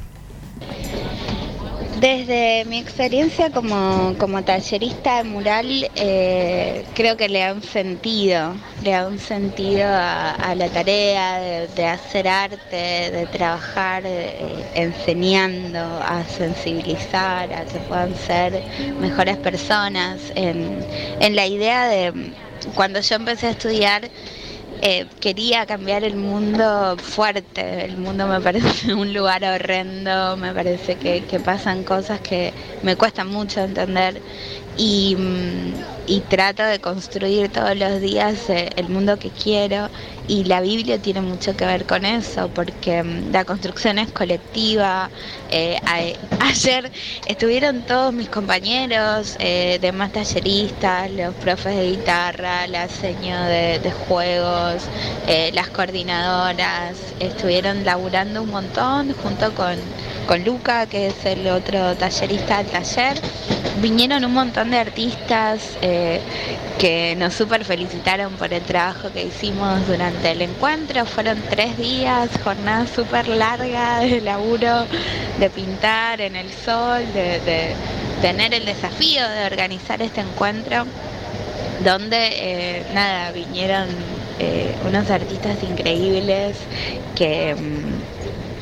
Desde 2.00 2.64
mi 2.64 2.78
experiencia 2.78 3.50
como, 3.52 4.16
como 4.18 4.42
tallerista 4.42 5.18
de 5.18 5.24
mural, 5.26 5.90
eh, 5.96 6.86
creo 6.96 7.18
que 7.18 7.28
le 7.28 7.40
da 7.40 7.52
un 7.52 7.62
sentido, 7.62 8.56
le 8.82 8.92
da 8.92 9.06
un 9.06 9.20
sentido 9.20 9.84
a, 9.86 10.56
la 10.56 10.70
tarea 10.70 11.40
de, 11.40 11.68
de 11.68 11.86
hacer 11.86 12.26
arte, 12.30 13.12
de 13.12 13.28
trabajar 13.34 14.04
eh, 14.06 14.64
enseñando, 14.76 15.80
a 15.80 16.24
sensibilizar, 16.24 17.52
a 17.52 17.66
que 17.66 17.80
puedan 17.80 18.16
ser 18.16 18.64
mejores 19.02 19.36
personas. 19.36 20.22
En, 20.36 20.80
en 21.20 21.36
la 21.36 21.48
idea 21.48 21.86
de, 21.90 22.32
cuando 22.76 23.02
yo 23.02 23.16
empecé 23.18 23.48
a 23.48 23.52
estudiar, 23.52 24.10
eh, 24.82 25.10
quería 25.20 25.66
cambiar 25.66 26.04
el 26.04 26.16
mundo 26.16 26.98
fuerte. 27.00 27.86
El 27.86 27.98
mundo 27.98 28.28
me 28.28 28.42
parece 28.42 28.94
un 28.94 29.14
lugar 29.14 29.44
horrendo, 29.44 30.38
me 30.38 30.54
parece 30.54 30.98
que, 30.98 31.26
que 31.26 31.40
pasan 31.42 31.84
cosas 31.84 32.22
que 32.22 32.56
me 32.82 32.96
cuestan 32.98 33.28
mucho 33.28 33.62
entender. 33.62 34.24
Y, 34.78 35.16
mm, 35.18 35.74
y 36.08 36.22
trato 36.22 36.64
de 36.64 36.80
construir 36.80 37.52
todos 37.52 37.76
los 37.78 38.02
días 38.02 38.50
eh, 38.50 38.70
el 38.78 38.90
mundo 38.90 39.20
que 39.20 39.30
quiero 39.30 39.90
y 40.30 40.44
la 40.44 40.62
Biblia 40.62 41.00
tiene 41.00 41.22
mucho 41.22 41.56
que 41.58 41.66
ver 41.66 41.86
con 41.86 42.06
eso 42.06 42.50
porque 42.54 43.04
mm, 43.04 43.32
la 43.32 43.46
construcción 43.46 43.98
es 44.00 44.12
colectiva. 44.12 45.10
Eh, 45.50 45.78
ayer 46.40 46.92
estuvieron 47.26 47.82
todos 47.82 48.14
mis 48.14 48.30
compañeros, 48.30 49.36
eh, 49.40 49.80
demás 49.82 50.12
talleristas, 50.14 51.12
los 51.12 51.34
profes 51.36 51.76
de 51.76 51.92
guitarra, 51.92 52.68
la 52.68 52.88
seño 52.88 53.42
de, 53.44 53.80
de 53.80 53.92
juegos, 53.92 54.84
eh, 55.28 55.52
las 55.54 55.70
coordinadoras, 55.70 56.98
estuvieron 57.20 57.84
laburando 57.84 58.44
un 58.44 58.50
montón 58.52 59.14
junto 59.14 59.54
con, 59.56 59.78
con 60.28 60.44
Luca, 60.44 60.86
que 60.86 61.08
es 61.08 61.26
el 61.26 61.48
otro 61.48 61.96
tallerista 61.96 62.58
del 62.58 62.68
taller. 62.68 63.20
Vinieron 63.82 64.26
un 64.26 64.34
montón 64.34 64.72
de 64.72 64.78
artistas 64.78 65.78
eh, 65.82 66.20
que 66.78 67.16
nos 67.18 67.34
super 67.34 67.64
felicitaron 67.66 68.34
por 68.34 68.54
el 68.54 68.62
trabajo 68.62 69.12
que 69.12 69.26
hicimos 69.26 69.86
durante 69.88 70.32
el 70.32 70.42
encuentro. 70.42 71.06
Fueron 71.06 71.42
tres 71.50 71.78
días, 71.78 72.30
jornada 72.44 72.88
súper 72.88 73.28
larga 73.28 74.00
de 74.00 74.22
laburo, 74.22 74.86
de 75.40 75.50
pintar 75.50 76.22
en 76.22 76.36
el 76.36 76.52
sol, 76.52 77.04
de, 77.14 77.74
tener 78.22 78.54
el 78.54 78.66
desafío 78.66 79.28
de 79.30 79.46
organizar 79.46 80.02
este 80.02 80.22
encuentro 80.22 80.86
donde 81.84 82.18
eh, 82.34 82.84
nada 82.94 83.32
vinieron 83.32 83.88
eh, 84.40 84.74
unos 84.88 85.10
artistas 85.10 85.58
increíbles 85.64 86.58
que 87.16 87.56
mm, 87.56 87.99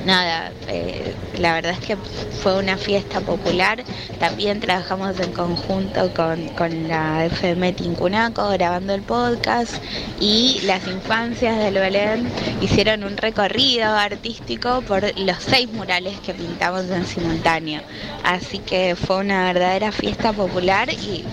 nada 0.08 0.52
eh, 0.70 1.14
la 1.38 1.54
verdad 1.54 1.74
es 1.74 1.80
que 1.86 1.98
fue 2.42 2.58
una 2.58 2.78
fiesta 2.78 3.20
popular 3.20 3.84
también 4.20 4.62
trabajamos 4.62 5.20
en 5.20 5.34
conjunto 5.34 6.14
con, 6.14 6.48
con 6.50 6.88
la 6.88 7.26
FM 7.26 7.74
Tincunaco 7.74 8.48
grabando 8.50 8.94
el 8.94 9.02
podcast 9.02 9.76
y 10.20 10.62
las 10.64 10.88
infancias 10.88 11.58
del 11.58 11.76
Belén 11.76 12.28
hicieron 12.62 13.04
un 13.04 13.18
recorrido 13.18 13.86
artístico 13.86 14.82
por 14.82 15.04
los 15.20 15.38
seis 15.44 15.70
murales 15.74 16.18
que 16.22 16.34
pintamos 16.34 16.90
en 16.90 17.06
simultáneo 17.06 17.82
así 18.24 18.60
que 18.60 18.96
fue 18.96 19.18
una 19.18 19.44
verdadera 19.52 19.92
fiesta 19.92 20.32
popular 20.32 20.90
y 20.90 21.26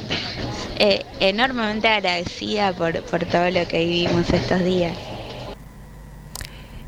eh, 0.76 1.04
enormemente 1.20 1.86
agradecida 1.86 2.72
por, 2.72 3.00
por 3.04 3.24
todo 3.24 3.48
lo 3.50 3.66
que 3.68 3.78
vivimos 3.84 4.28
estos 4.32 4.64
días. 4.64 5.13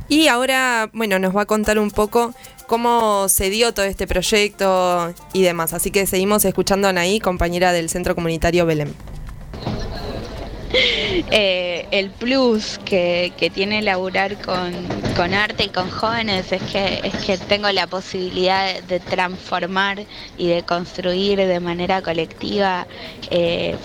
Y 0.08 0.28
ahora, 0.28 0.88
bueno, 0.92 1.18
nos 1.18 1.36
va 1.36 1.42
a 1.42 1.46
contar 1.46 1.78
un 1.78 1.90
poco 1.90 2.34
cómo 2.66 3.28
se 3.28 3.50
dio 3.50 3.74
todo 3.74 3.86
este 3.86 4.06
proyecto 4.06 5.12
y 5.32 5.42
demás. 5.42 5.72
Así 5.72 5.90
que 5.90 6.06
seguimos 6.06 6.44
escuchando 6.44 6.86
a 6.86 6.90
Anaí, 6.90 7.20
compañera 7.20 7.72
del 7.72 7.88
Centro 7.88 8.14
Comunitario 8.14 8.66
Belén. 8.66 8.94
Eh, 11.30 11.86
el 11.92 12.10
plus 12.10 12.78
que, 12.84 13.32
tiene 13.54 13.80
laburar 13.80 14.36
con, 14.42 15.34
arte 15.34 15.64
y 15.64 15.68
con 15.70 15.90
jóvenes 15.90 16.52
es 16.52 16.62
que, 16.62 17.00
es 17.02 17.14
que 17.24 17.38
tengo 17.38 17.70
la 17.70 17.86
posibilidad 17.86 18.74
de, 18.74 18.82
de 18.82 19.00
transformar 19.00 20.04
y 20.36 20.48
de 20.48 20.62
construir 20.62 21.38
de 21.38 21.60
manera 21.60 22.02
colectiva 22.02 22.86
eh, 23.30 23.76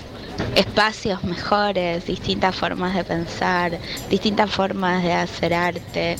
espacios 0.55 1.24
mejores, 1.24 2.05
distintas 2.05 2.55
formas 2.55 2.95
de 2.95 3.03
pensar, 3.03 3.77
distintas 4.10 4.50
formas 4.50 5.03
de 5.03 5.13
hacer 5.13 5.53
arte. 5.53 6.17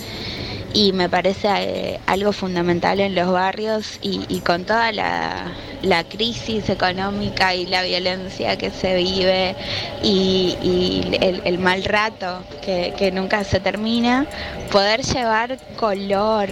Y 0.74 0.94
me 0.94 1.10
parece 1.10 1.48
eh, 1.50 2.00
algo 2.06 2.32
fundamental 2.32 3.02
en 3.02 3.14
los 3.14 3.30
barrios 3.30 4.00
y, 4.02 4.40
con 4.40 4.64
toda 4.64 4.94
la, 4.94 5.52
la 5.82 6.06
crisis 6.06 6.70
económica 6.70 7.54
y 7.54 7.66
la 7.66 7.84
violencia 7.84 8.58
que 8.58 8.72
se 8.72 8.96
vive 8.96 9.56
y, 10.02 11.18
el, 11.44 11.60
mal 11.60 11.84
rato 11.84 12.44
que, 12.64 12.94
que 12.98 13.12
nunca 13.12 13.44
se 13.44 13.60
termina, 13.60 14.26
poder 14.72 15.02
llevar 15.02 15.58
color, 15.76 16.50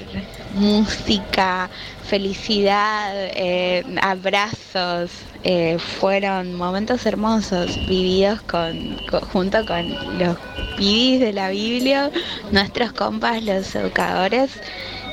música, 0.53 1.69
felicidad, 2.03 3.13
eh, 3.15 3.83
abrazos, 4.01 5.11
eh, 5.43 5.77
fueron 5.79 6.55
momentos 6.55 7.05
hermosos 7.05 7.75
vividos 7.87 8.41
con, 8.41 8.97
junto 9.31 9.65
con 9.65 10.19
los 10.19 10.37
pibis 10.77 11.19
de 11.19 11.33
la 11.33 11.49
Biblia, 11.49 12.11
nuestros 12.51 12.93
compas, 12.93 13.43
los 13.43 13.73
educadores 13.75 14.51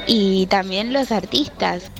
y 0.06 0.46
también 0.46 0.92
los 0.92 1.12
artistas. 1.12 1.90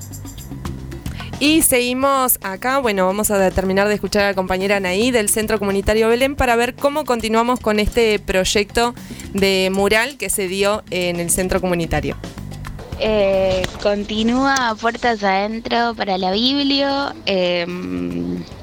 Y 1.39 1.61
seguimos 1.63 2.39
acá, 2.43 2.79
bueno, 2.79 3.05
vamos 3.05 3.31
a 3.31 3.51
terminar 3.51 3.89
de 3.89 3.95
escuchar 3.95 4.23
a 4.23 4.29
la 4.29 4.35
compañera 4.35 4.77
Anaí 4.77 5.11
del 5.11 5.29
Centro 5.29 5.59
Comunitario 5.59 6.09
Belén 6.09 6.35
para 6.35 6.57
ver 6.57 6.75
cómo 6.75 7.05
continuamos 7.05 7.61
con 7.61 7.79
este 7.79 8.19
proyecto 8.19 8.95
de 9.35 9.71
mural 9.71 10.17
que 10.17 10.31
se 10.31 10.49
dio 10.49 10.83
en 10.91 11.21
el 11.21 11.29
Centro 11.29 11.61
Comunitario. 11.61 12.17
Eh, 12.99 13.63
continúa 13.83 14.75
Puertas 14.81 15.23
Adentro 15.23 15.95
para 15.95 16.17
la 16.17 16.31
Biblia. 16.33 17.15
eh, 17.27 17.67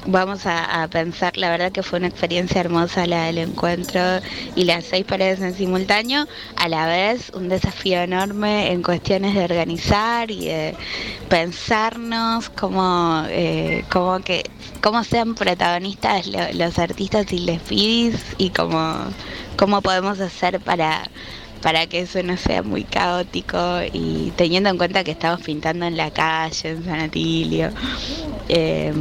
vamos 0.08 0.46
a, 0.46 0.88
pensar, 0.92 1.38
la 1.38 1.50
verdad 1.52 1.72
que 1.72 1.84
fue 1.84 2.00
una 2.00 2.08
experiencia 2.08 2.60
hermosa 2.62 3.06
la 3.06 3.26
del 3.26 3.38
encuentro 3.38 4.02
y 4.56 4.64
las 4.66 4.86
seis 4.86 5.06
paredes 5.06 5.40
en 5.42 5.54
simultáneo. 5.54 6.26
A 6.56 6.68
la 6.68 6.88
vez, 6.88 7.32
un 7.36 7.48
desafío 7.48 8.02
enorme 8.02 8.72
en 8.72 8.82
cuestiones 8.82 9.36
de 9.36 9.44
organizar 9.44 10.32
y 10.32 10.46
de 10.48 10.76
pensarnos 11.30 12.50
cómo, 12.50 13.24
eh, 13.30 13.86
cómo 13.92 14.20
que 14.22 14.44
cómo 14.82 15.04
sean 15.04 15.36
protagonistas 15.36 16.28
lo- 16.28 16.52
los 16.54 16.78
artistas 16.80 17.32
y 17.32 17.40
les 17.40 17.62
pibis 17.62 18.16
y 18.38 18.50
cómo, 18.50 18.98
cómo 19.58 19.82
podemos 19.82 20.20
hacer 20.20 20.60
para 20.60 21.10
para 21.64 21.88
que 21.88 22.02
eso 22.02 22.22
no 22.22 22.36
sea 22.36 22.62
muy 22.62 22.84
caótico 22.84 23.58
y 23.92 24.34
teniendo 24.36 24.70
en 24.70 24.78
cuenta 24.78 25.04
que 25.04 25.12
estamos 25.12 25.42
pintando 25.42 25.86
en 25.86 25.96
la 25.96 26.12
calle, 26.12 26.72
en 26.72 26.84
San 26.84 27.00
Atilio. 27.00 27.70
Eh, 28.50 28.94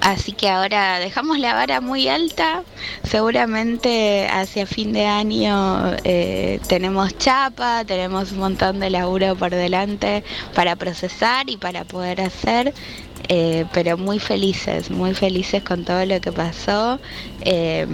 así 0.00 0.32
que 0.32 0.48
ahora 0.48 0.98
dejamos 0.98 1.38
la 1.38 1.52
vara 1.52 1.82
muy 1.82 2.08
alta, 2.08 2.62
seguramente 3.04 4.26
hacia 4.28 4.64
fin 4.64 4.94
de 4.94 5.04
año 5.04 5.94
eh, 6.04 6.58
tenemos 6.68 7.16
chapa, 7.18 7.84
tenemos 7.84 8.32
un 8.32 8.38
montón 8.38 8.80
de 8.80 8.88
laburo 8.88 9.36
por 9.36 9.50
delante 9.50 10.24
para 10.54 10.74
procesar 10.74 11.50
y 11.50 11.58
para 11.58 11.84
poder 11.84 12.22
hacer. 12.22 12.72
Eh, 13.28 13.66
pero 13.72 13.98
muy 13.98 14.18
felices, 14.18 14.90
muy 14.90 15.14
felices 15.14 15.62
con 15.62 15.84
todo 15.84 16.04
lo 16.06 16.20
que 16.20 16.32
pasó 16.32 16.98
eh, 17.42 17.86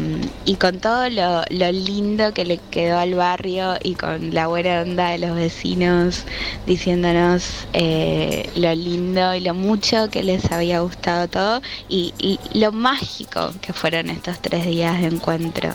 y 0.45 0.57
con 0.57 0.79
todo 0.79 1.09
lo, 1.09 1.45
lindo 1.73 2.33
que 2.33 2.45
le 2.45 2.59
quedó 2.71 2.99
al 2.99 3.15
barrio 3.15 3.75
y 3.83 3.95
con 3.95 4.35
la 4.35 4.47
buena 4.47 4.83
onda 4.83 5.11
de 5.11 5.19
los 5.19 5.35
vecinos 5.35 6.25
diciéndonos 6.67 7.67
eh, 7.73 8.49
lo 8.55 8.75
lindo 8.75 9.35
y 9.35 9.41
lo 9.41 9.55
mucho 9.55 10.09
que 10.11 10.23
les 10.23 10.53
había 10.53 10.81
gustado 10.81 11.29
todo 11.29 11.63
y, 11.89 12.15
y 12.19 12.39
lo 12.59 12.71
mágico 12.73 13.53
que 13.61 13.73
fueron 13.73 14.11
estos 14.11 14.41
tres 14.41 14.67
días 14.67 15.01
de 15.01 15.09
encuentro. 15.09 15.71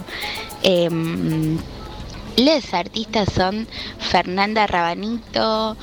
Em, 0.63 1.57
les 2.35 2.73
artistas 2.73 3.29
son 3.33 3.67
Fernanda 3.99 4.67
Rabanito, 4.67 5.75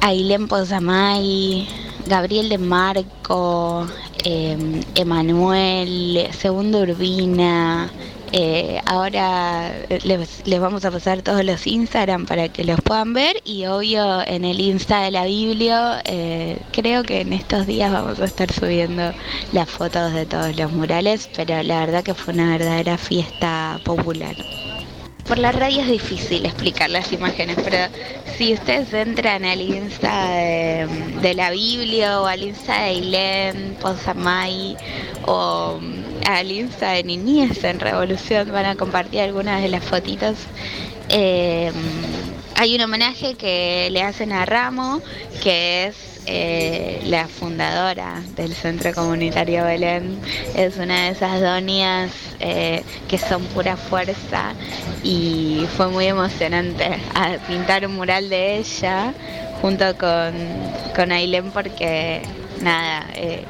Ailén 0.00 0.48
Pozamay, 0.48 1.66
Gabriel 2.06 2.48
de 2.48 2.58
Marco, 2.58 3.86
eh, 4.24 4.82
Emanuel, 4.94 6.28
Segundo 6.32 6.80
Urbina. 6.80 7.90
eh, 8.32 8.80
ahora 8.86 9.72
les, 10.04 10.42
vamos 10.60 10.84
a 10.84 10.90
pasar 10.90 11.22
todos 11.22 11.44
los 11.44 11.66
Instagram 11.66 12.26
para 12.26 12.48
que 12.48 12.64
los 12.64 12.80
puedan 12.82 13.12
ver 13.14 13.36
y 13.44 13.66
obvio 13.66 14.26
en 14.26 14.44
el 14.44 14.60
Insta 14.60 15.02
de 15.02 15.12
la 15.12 15.24
Biblia 15.24 16.02
eh, 16.04 16.58
creo 16.72 17.04
que 17.04 17.20
en 17.20 17.32
estos 17.32 17.66
días 17.66 17.92
vamos 17.92 18.18
a 18.20 18.24
estar 18.24 18.52
subiendo 18.52 19.12
las 19.52 19.70
fotos 19.70 20.12
de 20.12 20.26
todos 20.26 20.56
los 20.56 20.72
murales, 20.72 21.30
pero 21.36 21.62
la 21.62 21.80
verdad 21.80 22.02
que 22.02 22.14
fue 22.14 22.34
una 22.34 22.50
verdadera 22.50 22.98
fiesta 22.98 23.80
popular. 23.84 24.34
Por 25.26 25.38
la 25.38 25.52
radio 25.52 25.80
es 25.80 25.88
difícil 25.88 26.44
explicar 26.44 26.90
las 26.90 27.10
imágenes, 27.10 27.56
pero 27.64 27.78
si 28.36 28.52
ustedes 28.52 28.92
entran 28.92 29.44
al 29.46 29.60
Insta 29.60 30.28
de, 30.28 31.34
la 31.34 31.50
Biblia 31.50 32.20
o 32.20 32.26
al 32.26 32.42
Insta 32.42 32.74
de 32.74 32.80
Ailén, 32.80 33.76
Pozamay 33.80 34.76
o 35.26 35.80
al 36.26 36.52
Insta 36.52 36.90
de 36.90 37.04
Niñez 37.04 37.64
en 37.64 37.80
Revolución, 37.80 38.52
van 38.52 38.66
a 38.66 38.76
compartir 38.76 39.20
algunas 39.20 39.62
de 39.62 39.68
las 39.68 39.82
fotitos. 39.82 40.36
Eh, 41.08 41.72
hay 42.56 42.74
un 42.74 42.82
homenaje 42.82 43.34
que 43.34 43.88
le 43.90 44.02
hacen 44.02 44.30
a 44.30 44.44
Ramo, 44.44 45.00
que 45.42 45.86
es 45.86 46.13
eh, 46.26 47.00
la 47.04 47.28
fundadora 47.28 48.22
del 48.36 48.54
Centro 48.54 48.92
Comunitario 48.94 49.64
Belén. 49.64 50.18
Es 50.54 50.76
una 50.76 51.04
de 51.04 51.08
esas 51.10 51.40
donias 51.40 52.12
eh, 52.40 52.82
que 53.08 53.18
son 53.18 53.42
pura 53.46 53.76
fuerza 53.76 54.54
y 55.02 55.66
fue 55.76 55.88
muy 55.88 56.06
emocionante 56.06 56.98
pintar 57.46 57.86
un 57.86 57.96
mural 57.96 58.28
de 58.28 58.58
ella 58.58 59.12
junto 59.60 59.96
con, 59.96 60.32
con 60.94 61.12
Ailén 61.12 61.50
porque 61.50 62.22
nada, 62.60 63.06
eh, 63.14 63.44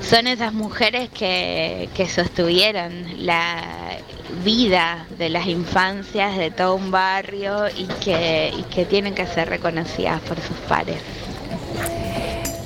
son 0.00 0.26
esas 0.26 0.52
mujeres 0.52 1.08
que, 1.10 1.88
que 1.94 2.08
sostuvieron 2.08 3.26
la 3.26 3.98
vida 4.42 5.06
de 5.18 5.28
las 5.28 5.46
infancias 5.46 6.36
de 6.36 6.50
todo 6.50 6.74
un 6.74 6.90
barrio 6.90 7.68
y 7.68 7.86
que, 8.04 8.52
y 8.56 8.62
que 8.64 8.84
tienen 8.84 9.14
que 9.14 9.26
ser 9.26 9.48
reconocidas 9.48 10.20
por 10.22 10.38
sus 10.40 10.56
pares. 10.68 11.00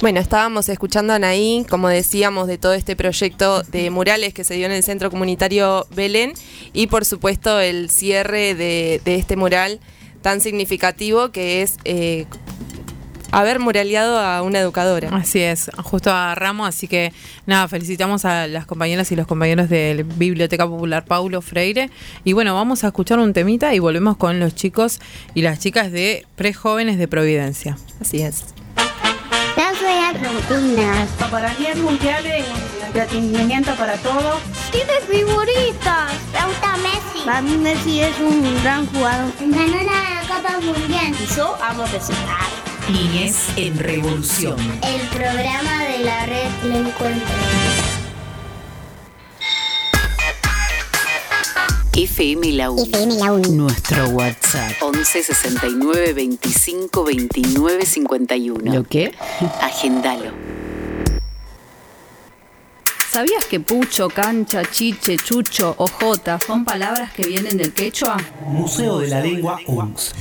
Bueno, 0.01 0.21
estábamos 0.21 0.69
escuchando 0.69 1.13
a 1.13 1.17
Anaí, 1.17 1.67
como 1.69 1.89
decíamos, 1.89 2.47
de 2.47 2.57
todo 2.57 2.75
este 2.75 2.95
proyecto 2.95 3.63
de 3.65 3.91
murales 3.91 4.33
que 4.33 4.45
se 4.45 4.55
dio 4.55 4.67
en 4.67 4.73
el 4.73 4.85
Centro 4.85 5.11
Comunitario 5.11 5.87
Belén 5.91 6.35
y 6.73 6.87
por 6.87 7.05
supuesto 7.05 7.59
el 7.59 7.91
cierre 7.91 8.55
de, 8.55 9.01
de 9.05 9.17
este 9.17 9.35
mural 9.35 9.81
tan 10.23 10.41
significativo 10.41 11.31
que 11.31 11.63
es 11.63 11.79
eh, 11.85 12.27
haber 13.31 13.59
muraleado 13.59 14.19
a 14.19 14.43
una 14.43 14.61
educadora. 14.61 15.09
Así 15.13 15.41
es, 15.41 15.71
justo 15.83 16.11
a 16.11 16.35
Ramos, 16.35 16.69
así 16.69 16.89
que 16.89 17.13
nada, 17.47 17.69
felicitamos 17.69 18.25
a 18.25 18.47
las 18.47 18.67
compañeras 18.67 19.11
y 19.13 19.17
los 19.17 19.27
compañeros 19.27 19.69
de 19.69 19.95
la 19.97 20.03
Biblioteca 20.03 20.67
Popular 20.67 21.05
Paulo 21.05 21.43
Freire. 21.43 21.91
Y 22.25 22.33
bueno, 22.33 22.55
vamos 22.55 22.85
a 22.85 22.89
escuchar 22.89 23.19
un 23.19 23.33
temita 23.33 23.75
y 23.75 23.79
volvemos 23.79 24.17
con 24.17 24.41
los 24.41 24.55
chicos 24.55 25.01
y 25.35 25.43
las 25.43 25.59
chicas 25.59 25.93
de 25.93 26.27
Prejóvenes 26.37 26.99
de 26.99 27.09
Providencia. 27.09 27.77
Así 28.01 28.23
es. 28.23 28.45
Yo 30.09 30.15
soy 30.15 30.31
Argentina. 30.31 31.07
Soberanía 31.19 31.75
mundial 31.77 32.25
en 32.25 32.45
entretenimiento 32.87 33.75
para 33.75 33.95
todos. 33.99 34.41
Tienes 34.71 35.05
figuritas. 35.05 36.13
Me 36.33 36.47
gusta 36.47 36.77
Messi. 36.79 37.25
Para 37.25 37.43
mí 37.43 37.57
Messi 37.59 38.01
es 38.01 38.19
un 38.19 38.63
gran 38.63 38.87
jugador. 38.87 39.33
Ganó 39.41 39.77
la 39.83 40.23
Copa 40.27 40.61
Mundial. 40.61 41.15
Y 41.21 41.35
yo 41.37 41.57
amo 41.63 41.85
recitar. 41.87 42.49
Niñez 42.91 43.49
en 43.57 43.79
Revolución. 43.79 44.57
El 44.83 45.01
programa 45.09 45.85
de 45.85 45.99
la 46.05 46.27
red 46.27 46.49
lo 46.65 46.77
encuentro. 46.89 47.88
FM 51.97 52.53
La 52.53 52.71
U. 52.71 52.79
FM 52.83 53.15
La 53.19 53.33
U. 53.33 53.39
Nuestro 53.53 54.09
WhatsApp 54.11 54.73
11 54.81 55.23
69 55.23 56.13
25 56.15 57.05
29 57.05 57.87
51. 57.87 58.73
¿Lo 58.75 58.85
qué? 58.85 59.13
Agendalo. 59.61 60.31
¿Sabías 63.19 63.47
que 63.47 63.59
pucho, 63.59 64.09
cancha, 64.09 64.63
chiche, 64.65 65.17
chucho 65.17 65.75
o 65.77 65.89
jota 65.89 66.39
son 66.39 66.65
palabras 66.65 67.13
que 67.13 67.27
vienen 67.27 67.57
del 67.57 67.73
quechua? 67.73 68.17
Museo 68.47 69.01
de 69.01 69.09
la 69.09 69.21
Lengua 69.21 69.59
UNS. 69.67 70.15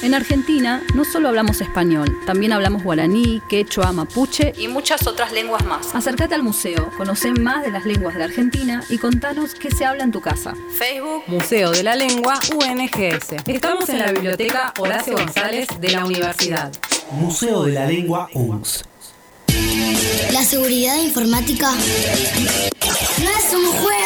En 0.00 0.14
Argentina 0.14 0.82
no 0.94 1.04
solo 1.04 1.28
hablamos 1.28 1.60
español, 1.60 2.08
también 2.24 2.54
hablamos 2.54 2.84
guaraní, 2.84 3.42
quechua, 3.50 3.92
mapuche 3.92 4.54
y 4.56 4.66
muchas 4.66 5.06
otras 5.06 5.30
lenguas 5.32 5.62
más. 5.66 5.94
Acércate 5.94 6.34
al 6.34 6.42
museo, 6.42 6.90
conoce 6.96 7.32
más 7.32 7.64
de 7.64 7.70
las 7.70 7.84
lenguas 7.84 8.14
de 8.14 8.24
Argentina 8.24 8.82
y 8.88 8.96
contanos 8.96 9.54
qué 9.54 9.70
se 9.70 9.84
habla 9.84 10.04
en 10.04 10.10
tu 10.10 10.22
casa. 10.22 10.54
Facebook 10.78 11.24
Museo 11.26 11.70
de 11.70 11.82
la 11.82 11.96
Lengua 11.96 12.40
UNGS. 12.50 13.46
Estamos 13.46 13.90
en 13.90 13.98
la 13.98 14.10
biblioteca 14.10 14.72
Horacio 14.78 15.18
González 15.18 15.68
de 15.82 15.90
la 15.90 16.06
Universidad. 16.06 16.72
Museo 17.10 17.64
de 17.64 17.72
la 17.72 17.84
Lengua 17.84 18.30
UNS. 18.32 18.84
La 20.32 20.44
seguridad 20.44 20.96
informática 21.02 21.72
no 21.72 23.30
es 23.30 23.54
un 23.54 23.66
juego. 23.72 23.98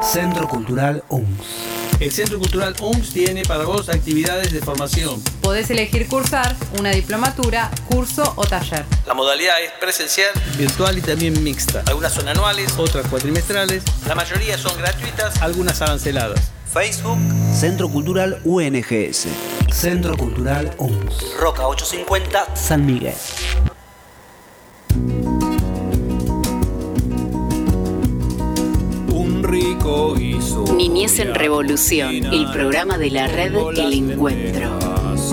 Centro 0.02 0.48
Cultural 0.48 1.04
UNS. 1.10 1.28
El 2.00 2.12
Centro 2.12 2.38
Cultural 2.40 2.76
UMS 2.82 3.14
tiene 3.14 3.44
para 3.44 3.64
vos 3.64 3.88
actividades 3.90 4.52
de 4.52 4.60
formación. 4.60 5.22
Podés 5.42 5.70
elegir 5.70 6.08
cursar 6.08 6.56
una 6.78 6.92
diplomatura, 6.92 7.72
curso 7.90 8.34
o 8.36 8.46
taller. 8.46 8.86
La 9.08 9.14
modalidad 9.14 9.56
es 9.64 9.72
presencial, 9.80 10.32
virtual 10.58 10.98
y 10.98 11.02
también 11.02 11.42
mixta. 11.44 11.84
Algunas 11.88 12.14
son 12.14 12.28
anuales, 12.28 12.74
otras 12.78 13.08
cuatrimestrales. 13.08 13.84
La 14.08 14.16
mayoría 14.16 14.58
son 14.58 14.78
gratuitas, 14.78 15.42
algunas 15.42 15.82
aranceladas. 15.82 16.53
Facebook, 16.74 17.20
Centro 17.54 17.88
Cultural 17.88 18.42
UNGS. 18.44 19.28
Centro 19.72 20.18
Cultural 20.18 20.74
UNS. 20.80 21.38
Roca 21.40 21.68
850. 21.68 22.56
San 22.56 22.84
Miguel. 22.84 23.14
un 29.08 29.44
rico 29.44 30.16
guiso. 30.16 30.66
Niñez 30.76 31.20
en 31.20 31.36
Revolución, 31.36 32.26
el 32.26 32.50
programa 32.52 32.98
de 32.98 33.12
la 33.12 33.28
red 33.28 33.54
El 33.54 33.94
Encuentro. 33.94 34.80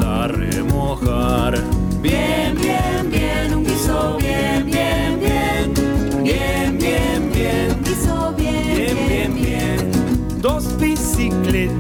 A 0.04 0.28
remojar. 0.28 1.58
Bien, 2.02 2.54
bien, 2.60 3.10
bien, 3.10 3.54
un 3.54 3.64
guiso 3.64 4.18
bien, 4.18 4.66
bien. 4.66 4.79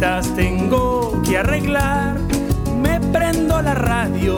Tengo 0.00 1.20
que 1.22 1.36
arreglar. 1.36 2.18
Me 2.82 2.98
prendo 3.12 3.60
la 3.60 3.74
radio 3.74 4.36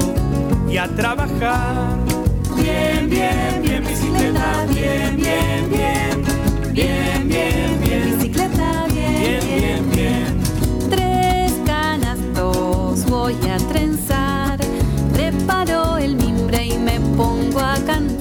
y 0.68 0.76
a 0.76 0.88
trabajar. 0.88 1.98
Bien, 2.56 3.08
bien, 3.08 3.62
bien, 3.62 3.84
bicicleta, 3.84 4.66
bien, 4.68 5.16
bien, 5.16 5.70
bien. 5.70 6.24
Bien, 6.72 7.28
bien, 7.28 7.80
bien. 7.80 8.18
Bicicleta 8.18 8.86
bien, 8.92 9.20
Bien, 9.20 9.60
bien, 9.60 9.90
bien. 9.92 10.90
Tres 10.90 11.52
canastos 11.64 13.04
voy 13.06 13.36
a 13.48 13.56
trenzar. 13.68 14.58
Preparo 15.12 15.96
el 15.96 16.16
mimbre 16.16 16.66
y 16.66 16.78
me 16.78 16.98
pongo 17.16 17.60
a 17.60 17.74
cantar. 17.86 18.11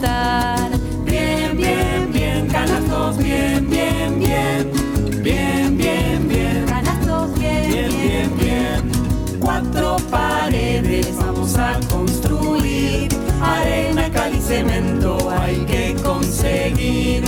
Hay 15.30 15.66
que 15.66 15.96
conseguir. 16.04 17.24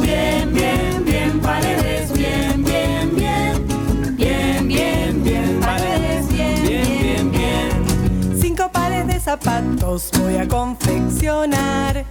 Bien, 0.00 0.52
bien, 0.52 1.04
bien, 1.04 1.40
paredes, 1.40 2.12
bien, 2.12 2.62
bien, 2.62 3.14
bien. 3.16 4.16
Bien, 4.16 4.68
bien, 4.68 5.22
bien, 5.22 5.60
paredes, 5.60 6.28
bien, 6.28 6.62
bien, 6.62 7.00
bien, 7.00 7.32
bien. 7.32 8.38
Cinco 8.40 8.70
pares 8.70 9.06
de 9.06 9.18
zapatos 9.18 10.10
voy 10.20 10.36
a 10.36 10.46
confeccionar. 10.46 12.04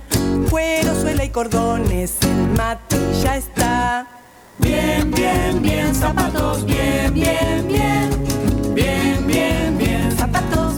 Cuero, 0.50 0.96
suela 1.00 1.24
y 1.24 1.30
cordones, 1.30 2.18
el 2.22 2.58
mate 2.58 2.98
ya 3.22 3.38
está. 3.38 4.08
Bien, 4.58 5.12
bien, 5.12 5.62
bien, 5.62 5.94
zapatos, 5.94 6.66
bien, 6.66 7.14
bien, 7.14 7.68
bien. 7.68 8.10
Bien, 8.74 9.28
bien, 9.28 9.78
bien, 9.78 10.12
Zapatos 10.18 10.75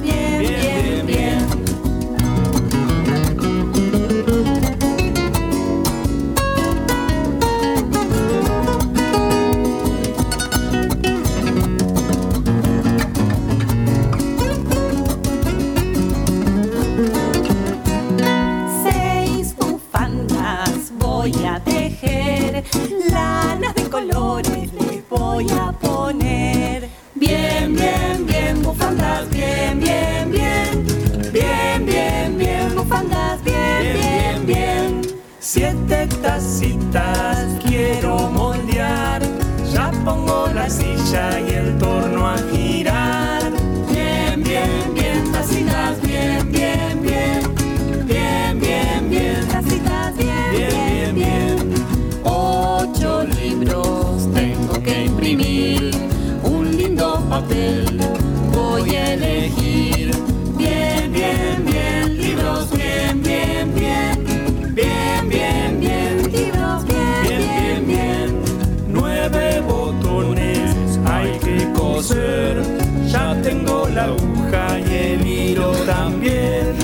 la 73.98 74.04
aguja 74.04 74.80
y 74.80 74.94
el 74.94 75.28
hilo 75.28 75.72
también. 75.86 76.76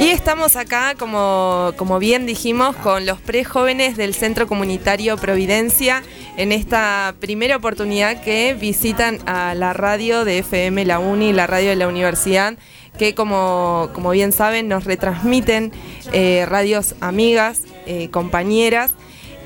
Y 0.00 0.08
estamos 0.10 0.54
acá, 0.54 0.94
como, 0.96 1.72
como 1.76 1.98
bien 1.98 2.26
dijimos, 2.26 2.76
con 2.76 3.06
los 3.06 3.20
prejóvenes 3.20 3.96
del 3.96 4.14
Centro 4.14 4.46
Comunitario 4.46 5.16
Providencia 5.16 6.04
en 6.36 6.52
esta 6.52 7.14
primera 7.18 7.56
oportunidad 7.56 8.22
que 8.22 8.54
visitan 8.54 9.18
a 9.26 9.54
la 9.54 9.72
radio 9.72 10.24
de 10.24 10.38
FM 10.38 10.84
La 10.84 11.00
Uni, 11.00 11.32
la 11.32 11.48
radio 11.48 11.70
de 11.70 11.76
la 11.76 11.88
universidad, 11.88 12.56
que 12.98 13.16
como, 13.16 13.88
como 13.92 14.10
bien 14.10 14.30
saben 14.30 14.68
nos 14.68 14.84
retransmiten 14.84 15.72
eh, 16.12 16.44
radios 16.46 16.94
amigas, 17.00 17.62
eh, 17.86 18.10
compañeras. 18.10 18.92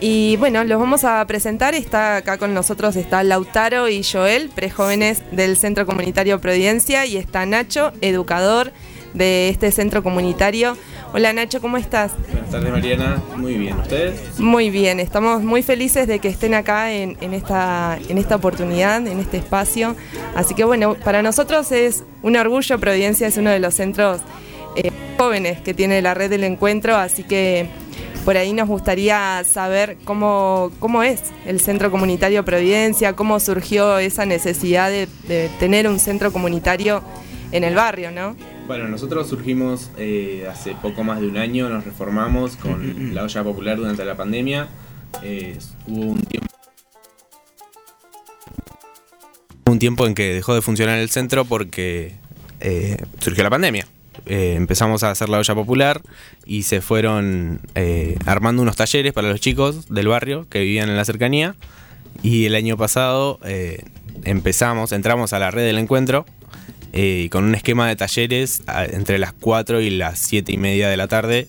Y 0.01 0.37
bueno, 0.39 0.65
los 0.65 0.81
vamos 0.81 1.05
a 1.05 1.25
presentar. 1.27 1.75
Está 1.75 2.17
acá 2.17 2.39
con 2.39 2.55
nosotros, 2.55 2.97
está 2.97 3.23
Lautaro 3.23 3.89
y 3.89 4.03
Joel, 4.03 4.49
prejóvenes 4.49 5.23
del 5.31 5.59
Centro 5.59 5.85
Comunitario 5.85 6.41
Providencia, 6.41 7.05
y 7.05 7.19
está 7.19 7.45
Nacho, 7.45 7.93
educador 8.01 8.73
de 9.13 9.51
este 9.51 9.71
centro 9.73 10.03
comunitario. 10.03 10.77
Hola 11.13 11.33
Nacho, 11.33 11.61
¿cómo 11.61 11.77
estás? 11.77 12.13
Buenas 12.31 12.51
tardes 12.51 12.71
Mariana, 12.71 13.21
muy 13.37 13.59
bien, 13.59 13.77
¿ustedes? 13.79 14.39
Muy 14.39 14.71
bien, 14.71 15.01
estamos 15.01 15.43
muy 15.43 15.63
felices 15.63 16.07
de 16.07 16.21
que 16.21 16.29
estén 16.29 16.55
acá 16.55 16.93
en, 16.93 17.19
en 17.21 17.35
esta, 17.35 17.99
en 18.09 18.17
esta 18.17 18.37
oportunidad, 18.37 19.05
en 19.07 19.19
este 19.19 19.37
espacio. 19.37 19.97
Así 20.37 20.55
que 20.55 20.65
bueno, 20.65 20.95
para 20.95 21.23
nosotros 21.23 21.73
es 21.73 22.05
un 22.23 22.37
orgullo, 22.37 22.79
Providencia 22.79 23.27
es 23.27 23.37
uno 23.37 23.51
de 23.51 23.59
los 23.59 23.75
centros 23.75 24.21
eh, 24.77 24.93
jóvenes 25.19 25.61
que 25.61 25.75
tiene 25.75 26.01
la 26.01 26.15
red 26.15 26.31
del 26.31 26.45
encuentro, 26.45 26.95
así 26.95 27.25
que 27.25 27.69
por 28.25 28.37
ahí 28.37 28.53
nos 28.53 28.69
gustaría 28.69 29.43
saber 29.45 29.97
cómo, 30.05 30.71
cómo 30.79 31.03
es 31.03 31.23
el 31.47 31.61
Centro 31.61 31.91
Comunitario 31.91 32.45
Providencia, 32.45 33.15
cómo 33.15 33.41
surgió 33.41 33.99
esa 33.99 34.27
necesidad 34.27 34.91
de, 34.91 35.09
de 35.27 35.51
tener 35.59 35.89
un 35.89 35.99
centro 35.99 36.33
comunitario 36.33 37.03
en 37.53 37.65
el 37.65 37.75
barrio, 37.75 38.11
¿no? 38.11 38.37
Bueno, 38.67 38.87
nosotros 38.87 39.29
surgimos 39.29 39.91
eh, 39.99 40.47
hace 40.49 40.75
poco 40.77 41.03
más 41.03 41.21
de 41.21 41.27
un 41.27 41.37
año, 41.37 41.69
nos 41.69 41.85
reformamos 41.85 42.57
con 42.57 43.15
la 43.15 43.25
olla 43.25 43.43
popular 43.43 43.77
durante 43.77 44.05
la 44.05 44.17
pandemia. 44.17 44.69
Eh, 45.23 45.59
hubo 45.89 46.13
un 46.13 46.23
tiempo, 46.23 46.47
un 49.67 49.79
tiempo 49.79 50.07
en 50.07 50.15
que 50.15 50.35
dejó 50.35 50.55
de 50.55 50.63
funcionar 50.63 50.99
el 50.99 51.11
centro 51.11 51.45
porque 51.45 52.15
eh, 52.61 52.97
surgió 53.19 53.43
la 53.43 53.51
pandemia. 53.51 53.87
Eh, 54.27 54.55
empezamos 54.57 55.03
a 55.03 55.11
hacer 55.11 55.29
la 55.29 55.39
olla 55.39 55.55
popular 55.55 56.03
y 56.47 56.65
se 56.65 56.81
fueron 56.81 57.61
eh, 57.75 58.17
armando 58.27 58.63
unos 58.63 58.77
talleres 58.77 59.13
para 59.13 59.29
los 59.29 59.41
chicos 59.41 59.89
del 59.89 60.09
barrio 60.09 60.47
que 60.49 60.61
vivían 60.61 60.89
en 60.89 60.97
la 60.97 61.05
cercanía. 61.05 61.55
Y 62.23 62.45
el 62.47 62.55
año 62.55 62.77
pasado 62.77 63.39
eh, 63.45 63.83
empezamos, 64.25 64.93
entramos 64.93 65.33
a 65.33 65.39
la 65.39 65.51
red 65.51 65.65
del 65.65 65.79
encuentro 65.79 66.27
eh, 66.93 67.29
con 67.31 67.45
un 67.45 67.55
esquema 67.55 67.87
de 67.87 67.95
talleres 67.95 68.63
entre 68.91 69.19
las 69.19 69.33
4 69.33 69.81
y 69.81 69.91
las 69.91 70.19
7 70.19 70.53
y 70.53 70.57
media 70.57 70.89
de 70.89 70.97
la 70.97 71.07
tarde, 71.07 71.47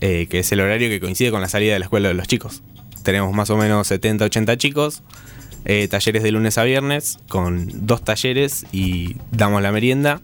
eh, 0.00 0.26
que 0.28 0.40
es 0.40 0.50
el 0.50 0.60
horario 0.60 0.88
que 0.88 0.98
coincide 0.98 1.30
con 1.30 1.40
la 1.40 1.48
salida 1.48 1.74
de 1.74 1.78
la 1.78 1.84
escuela 1.84 2.08
de 2.08 2.14
los 2.14 2.26
chicos. 2.26 2.62
Tenemos 3.04 3.32
más 3.32 3.50
o 3.50 3.56
menos 3.56 3.86
70, 3.86 4.24
80 4.24 4.56
chicos, 4.56 5.02
eh, 5.64 5.86
talleres 5.86 6.24
de 6.24 6.32
lunes 6.32 6.58
a 6.58 6.64
viernes, 6.64 7.18
con 7.28 7.86
dos 7.86 8.02
talleres 8.02 8.66
y 8.72 9.16
damos 9.30 9.62
la 9.62 9.70
merienda, 9.70 10.20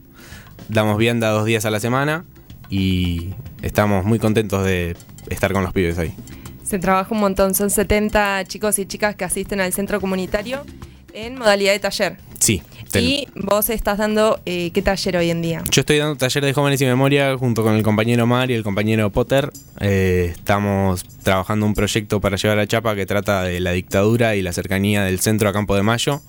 damos 0.68 0.98
vianda 0.98 1.30
dos 1.30 1.44
días 1.44 1.64
a 1.64 1.70
la 1.70 1.80
semana 1.80 2.24
y 2.70 3.30
estamos 3.62 4.04
muy 4.04 4.18
contentos 4.18 4.64
de 4.64 4.96
estar 5.30 5.52
con 5.52 5.62
los 5.62 5.72
pibes 5.72 5.98
ahí. 5.98 6.12
Se 6.62 6.78
trabaja 6.78 7.14
un 7.14 7.20
montón, 7.20 7.54
son 7.54 7.70
70 7.70 8.44
chicos 8.44 8.78
y 8.78 8.86
chicas 8.86 9.16
que 9.16 9.24
asisten 9.24 9.60
al 9.60 9.72
centro 9.72 10.00
comunitario 10.00 10.64
en 11.14 11.36
modalidad 11.38 11.72
de 11.72 11.78
taller. 11.78 12.16
Sí. 12.38 12.62
ten- 12.92 13.02
Y 13.04 13.26
vos 13.34 13.70
estás 13.70 13.98
dando 13.98 14.40
eh, 14.44 14.70
qué 14.72 14.82
taller 14.82 15.16
hoy 15.16 15.30
en 15.30 15.40
día. 15.42 15.62
Yo 15.70 15.80
estoy 15.80 15.96
dando 15.96 16.16
taller 16.16 16.44
de 16.44 16.52
jóvenes 16.52 16.80
y 16.82 16.84
memoria 16.84 17.36
junto 17.38 17.62
con 17.62 17.74
el 17.74 17.82
compañero 17.82 18.26
Mar 18.26 18.50
y 18.50 18.54
el 18.54 18.62
compañero 18.62 19.10
Potter. 19.10 19.50
Eh, 19.80 20.32
estamos 20.36 21.02
trabajando 21.22 21.64
un 21.66 21.74
proyecto 21.74 22.20
para 22.20 22.36
llevar 22.36 22.58
a 22.58 22.66
Chapa 22.66 22.94
que 22.94 23.06
trata 23.06 23.42
de 23.44 23.60
la 23.60 23.72
dictadura 23.72 24.36
y 24.36 24.42
la 24.42 24.52
cercanía 24.52 25.02
del 25.04 25.18
centro 25.20 25.48
a 25.48 25.52
Campo 25.54 25.74
de 25.74 25.82
Mayo 25.82 26.20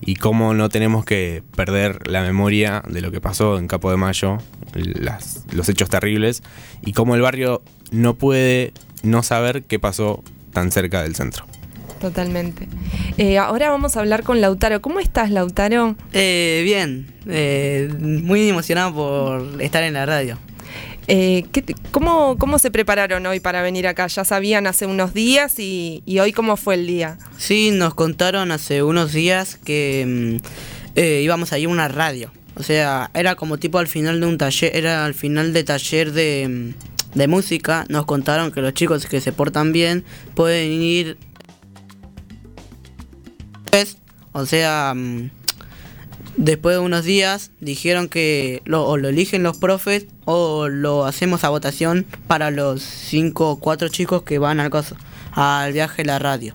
y 0.00 0.16
cómo 0.16 0.54
no 0.54 0.68
tenemos 0.68 1.04
que 1.04 1.42
perder 1.56 2.08
la 2.08 2.22
memoria 2.22 2.82
de 2.88 3.00
lo 3.00 3.10
que 3.10 3.20
pasó 3.20 3.58
en 3.58 3.68
Campo 3.68 3.90
de 3.90 3.96
Mayo, 3.96 4.38
las- 4.74 5.44
los 5.52 5.68
hechos 5.68 5.88
terribles 5.88 6.42
y 6.82 6.92
cómo 6.92 7.14
el 7.14 7.20
barrio 7.22 7.62
no 7.90 8.14
puede 8.14 8.72
no 9.02 9.22
saber 9.22 9.62
qué 9.64 9.78
pasó 9.78 10.22
tan 10.52 10.70
cerca 10.72 11.02
del 11.02 11.14
centro. 11.14 11.46
Totalmente. 12.00 12.68
Eh, 13.16 13.38
ahora 13.38 13.70
vamos 13.70 13.96
a 13.96 14.00
hablar 14.00 14.24
con 14.24 14.40
Lautaro. 14.40 14.82
¿Cómo 14.82 15.00
estás, 15.00 15.30
Lautaro? 15.30 15.96
Eh, 16.12 16.60
bien, 16.64 17.06
eh, 17.26 17.88
muy 17.98 18.48
emocionado 18.48 18.94
por 18.94 19.62
estar 19.62 19.82
en 19.84 19.94
la 19.94 20.04
radio. 20.04 20.36
Eh, 21.06 21.44
¿qué 21.52 21.64
cómo, 21.90 22.38
¿Cómo 22.38 22.58
se 22.58 22.70
prepararon 22.70 23.26
hoy 23.26 23.40
para 23.40 23.62
venir 23.62 23.86
acá? 23.86 24.06
¿Ya 24.06 24.24
sabían 24.24 24.66
hace 24.66 24.86
unos 24.86 25.12
días 25.12 25.58
y, 25.58 26.02
hoy 26.20 26.32
cómo 26.32 26.56
fue 26.56 26.76
el 26.76 26.86
día? 26.86 27.18
Sí, 27.36 27.70
nos 27.72 27.94
contaron 27.94 28.50
hace 28.52 28.82
unos 28.82 29.12
días 29.12 29.56
que 29.56 30.40
mm, 30.42 30.46
eh, 30.94 31.20
íbamos 31.22 31.52
a 31.52 31.58
ir 31.58 31.68
a 31.68 31.70
una 31.70 31.88
radio. 31.88 32.32
O 32.56 32.62
sea, 32.62 33.10
era 33.14 33.34
como 33.34 33.58
tipo 33.58 33.78
al 33.78 33.88
final 33.88 34.20
de 34.20 34.26
un 34.26 34.38
taller, 34.38 34.74
era 34.74 35.04
al 35.04 35.14
final 35.14 35.52
de 35.52 35.64
taller 35.64 36.12
de, 36.12 36.48
mm, 36.48 37.18
de 37.18 37.28
música. 37.28 37.84
Nos 37.88 38.06
contaron 38.06 38.50
que 38.50 38.62
los 38.62 38.72
chicos 38.72 39.06
que 39.06 39.20
se 39.20 39.32
portan 39.32 39.72
bien 39.72 40.04
pueden 40.34 40.82
ir... 40.82 41.18
O 44.32 44.46
sea, 44.46 44.94
mm, 44.96 45.30
después 46.36 46.76
de 46.76 46.80
unos 46.80 47.04
días 47.04 47.50
dijeron 47.60 48.08
que 48.08 48.62
lo, 48.64 48.84
o 48.86 48.96
lo 48.96 49.08
eligen 49.08 49.42
los 49.42 49.56
profes 49.58 50.06
o 50.24 50.68
lo 50.68 51.04
hacemos 51.04 51.44
a 51.44 51.48
votación 51.50 52.06
para 52.26 52.50
los 52.50 52.82
cinco 52.82 53.50
o 53.50 53.58
cuatro 53.60 53.88
chicos 53.88 54.22
que 54.22 54.38
van 54.38 54.60
al, 54.60 54.70
coso- 54.70 54.96
al 55.32 55.72
viaje 55.72 56.02
de 56.02 56.06
la 56.06 56.18
radio. 56.18 56.54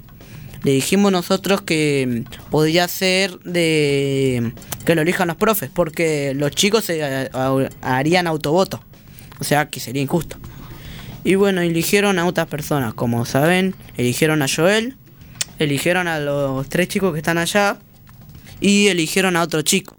Le 0.63 0.71
dijimos 0.71 1.11
nosotros 1.11 1.61
que 1.61 2.25
mm, 2.27 2.49
podía 2.51 2.87
ser 2.87 3.39
de 3.39 4.51
que 4.85 4.95
lo 4.95 5.01
elijan 5.03 5.27
los 5.29 5.37
profes, 5.37 5.69
porque 5.73 6.33
los 6.35 6.51
chicos 6.51 6.83
se 6.85 7.01
a- 7.03 7.29
harían 7.81 8.27
autovoto. 8.27 8.83
O 9.39 9.43
sea 9.45 9.69
que 9.69 9.79
sería 9.79 10.01
injusto. 10.01 10.35
Y 11.23 11.35
bueno, 11.35 11.61
eligieron 11.61 12.19
a 12.19 12.25
otras 12.25 12.47
personas. 12.47 12.93
Como 12.93 13.25
saben, 13.25 13.73
eligieron 13.95 14.41
a 14.41 14.47
Joel, 14.53 14.95
eligieron 15.59 16.07
a 16.09 16.19
los 16.19 16.67
tres 16.67 16.89
chicos 16.89 17.13
que 17.13 17.19
están 17.19 17.37
allá 17.37 17.77
y 18.61 18.87
eligieron 18.87 19.35
a 19.35 19.43
otro 19.43 19.61
chico. 19.61 19.95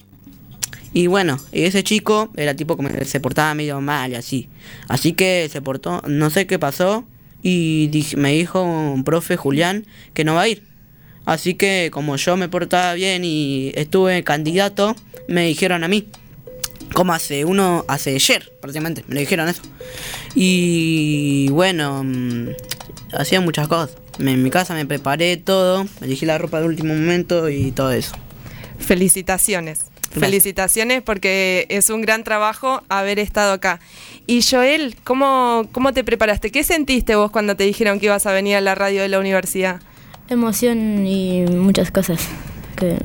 Y 0.93 1.07
bueno, 1.07 1.39
ese 1.53 1.85
chico 1.85 2.31
era 2.37 2.55
tipo 2.55 2.77
como 2.77 2.89
se 3.05 3.21
portaba 3.21 3.55
medio 3.55 3.81
mal 3.81 4.11
y 4.13 4.17
así. 4.17 4.49
Así 4.89 5.13
que 5.13 5.49
se 5.51 5.63
portó, 5.63 6.03
no 6.09 6.31
sé 6.31 6.47
qué 6.47 6.59
pasó 6.59 7.05
y 7.43 7.89
dij- 7.91 8.17
me 8.17 8.33
dijo 8.33 8.63
un 8.63 9.05
profe 9.05 9.37
Julián 9.37 9.87
que 10.15 10.25
no 10.25 10.35
va 10.35 10.43
a 10.43 10.49
ir. 10.49 10.65
Así 11.27 11.55
que 11.55 11.91
como 11.93 12.17
yo 12.17 12.37
me 12.37 12.49
portaba 12.49 12.95
bien 12.95 13.25
y 13.25 13.71
estuve 13.77 14.25
candidato, 14.25 14.97
me 15.29 15.47
dijeron 15.47 15.85
a 15.85 15.89
mí. 15.89 16.07
Como 16.93 17.13
hace 17.13 17.45
uno, 17.45 17.85
hace 17.87 18.17
ayer, 18.17 18.51
prácticamente, 18.61 19.05
me 19.07 19.21
dijeron 19.21 19.49
eso. 19.49 19.63
Y 20.35 21.49
bueno, 21.51 22.03
mm, 22.03 22.49
hacía 23.13 23.41
muchas 23.41 23.69
cosas. 23.69 23.97
En 24.19 24.43
mi 24.43 24.51
casa 24.51 24.75
me 24.75 24.87
preparé 24.87 25.37
todo, 25.37 25.87
elegí 26.01 26.27
la 26.27 26.37
ropa 26.39 26.61
de 26.61 26.67
último 26.67 26.95
momento 26.95 27.49
y 27.49 27.71
todo 27.71 27.93
eso. 27.93 28.17
Felicitaciones. 28.81 29.81
Felicitaciones 30.11 31.03
porque 31.03 31.67
es 31.69 31.89
un 31.89 32.01
gran 32.01 32.25
trabajo 32.25 32.83
haber 32.89 33.21
estado 33.21 33.53
acá. 33.53 33.79
Y 34.27 34.43
Joel, 34.43 34.97
¿cómo, 35.05 35.69
¿cómo 35.71 35.93
te 35.93 36.03
preparaste? 36.03 36.51
¿Qué 36.51 36.65
sentiste 36.65 37.15
vos 37.15 37.31
cuando 37.31 37.55
te 37.55 37.63
dijeron 37.65 38.01
que 38.01 38.07
ibas 38.07 38.27
a 38.27 38.33
venir 38.33 38.57
a 38.57 38.61
la 38.61 38.75
radio 38.75 39.03
de 39.03 39.09
la 39.09 39.21
universidad? 39.21 39.81
Emoción 40.29 41.07
y 41.07 41.43
muchas 41.43 41.93
cosas 41.93 42.21
que 42.77 42.97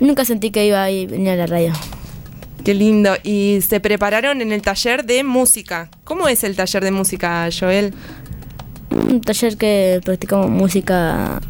nunca 0.00 0.24
sentí 0.24 0.50
que 0.50 0.66
iba 0.66 0.82
a 0.82 0.90
ir- 0.90 1.08
venir 1.10 1.30
a 1.30 1.36
la 1.36 1.46
radio. 1.46 1.72
Qué 2.64 2.74
lindo. 2.74 3.14
Y 3.22 3.60
se 3.68 3.78
prepararon 3.80 4.40
en 4.40 4.52
el 4.52 4.62
taller 4.62 5.04
de 5.04 5.22
música. 5.24 5.88
¿Cómo 6.04 6.26
es 6.28 6.42
el 6.42 6.56
taller 6.56 6.82
de 6.82 6.90
música, 6.90 7.48
Joel? 7.56 7.94
Un 8.90 9.20
taller 9.20 9.56
que 9.56 10.00
practicamos 10.04 10.50
música 10.50 11.40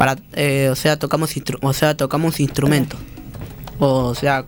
Para, 0.00 0.16
eh, 0.32 0.70
o 0.72 0.74
sea, 0.76 0.98
tocamos 0.98 1.36
instru- 1.36 1.58
o 1.60 1.74
sea, 1.74 1.94
tocamos 1.94 2.40
instrumentos. 2.40 2.98
O 3.78 4.14
sea, 4.14 4.46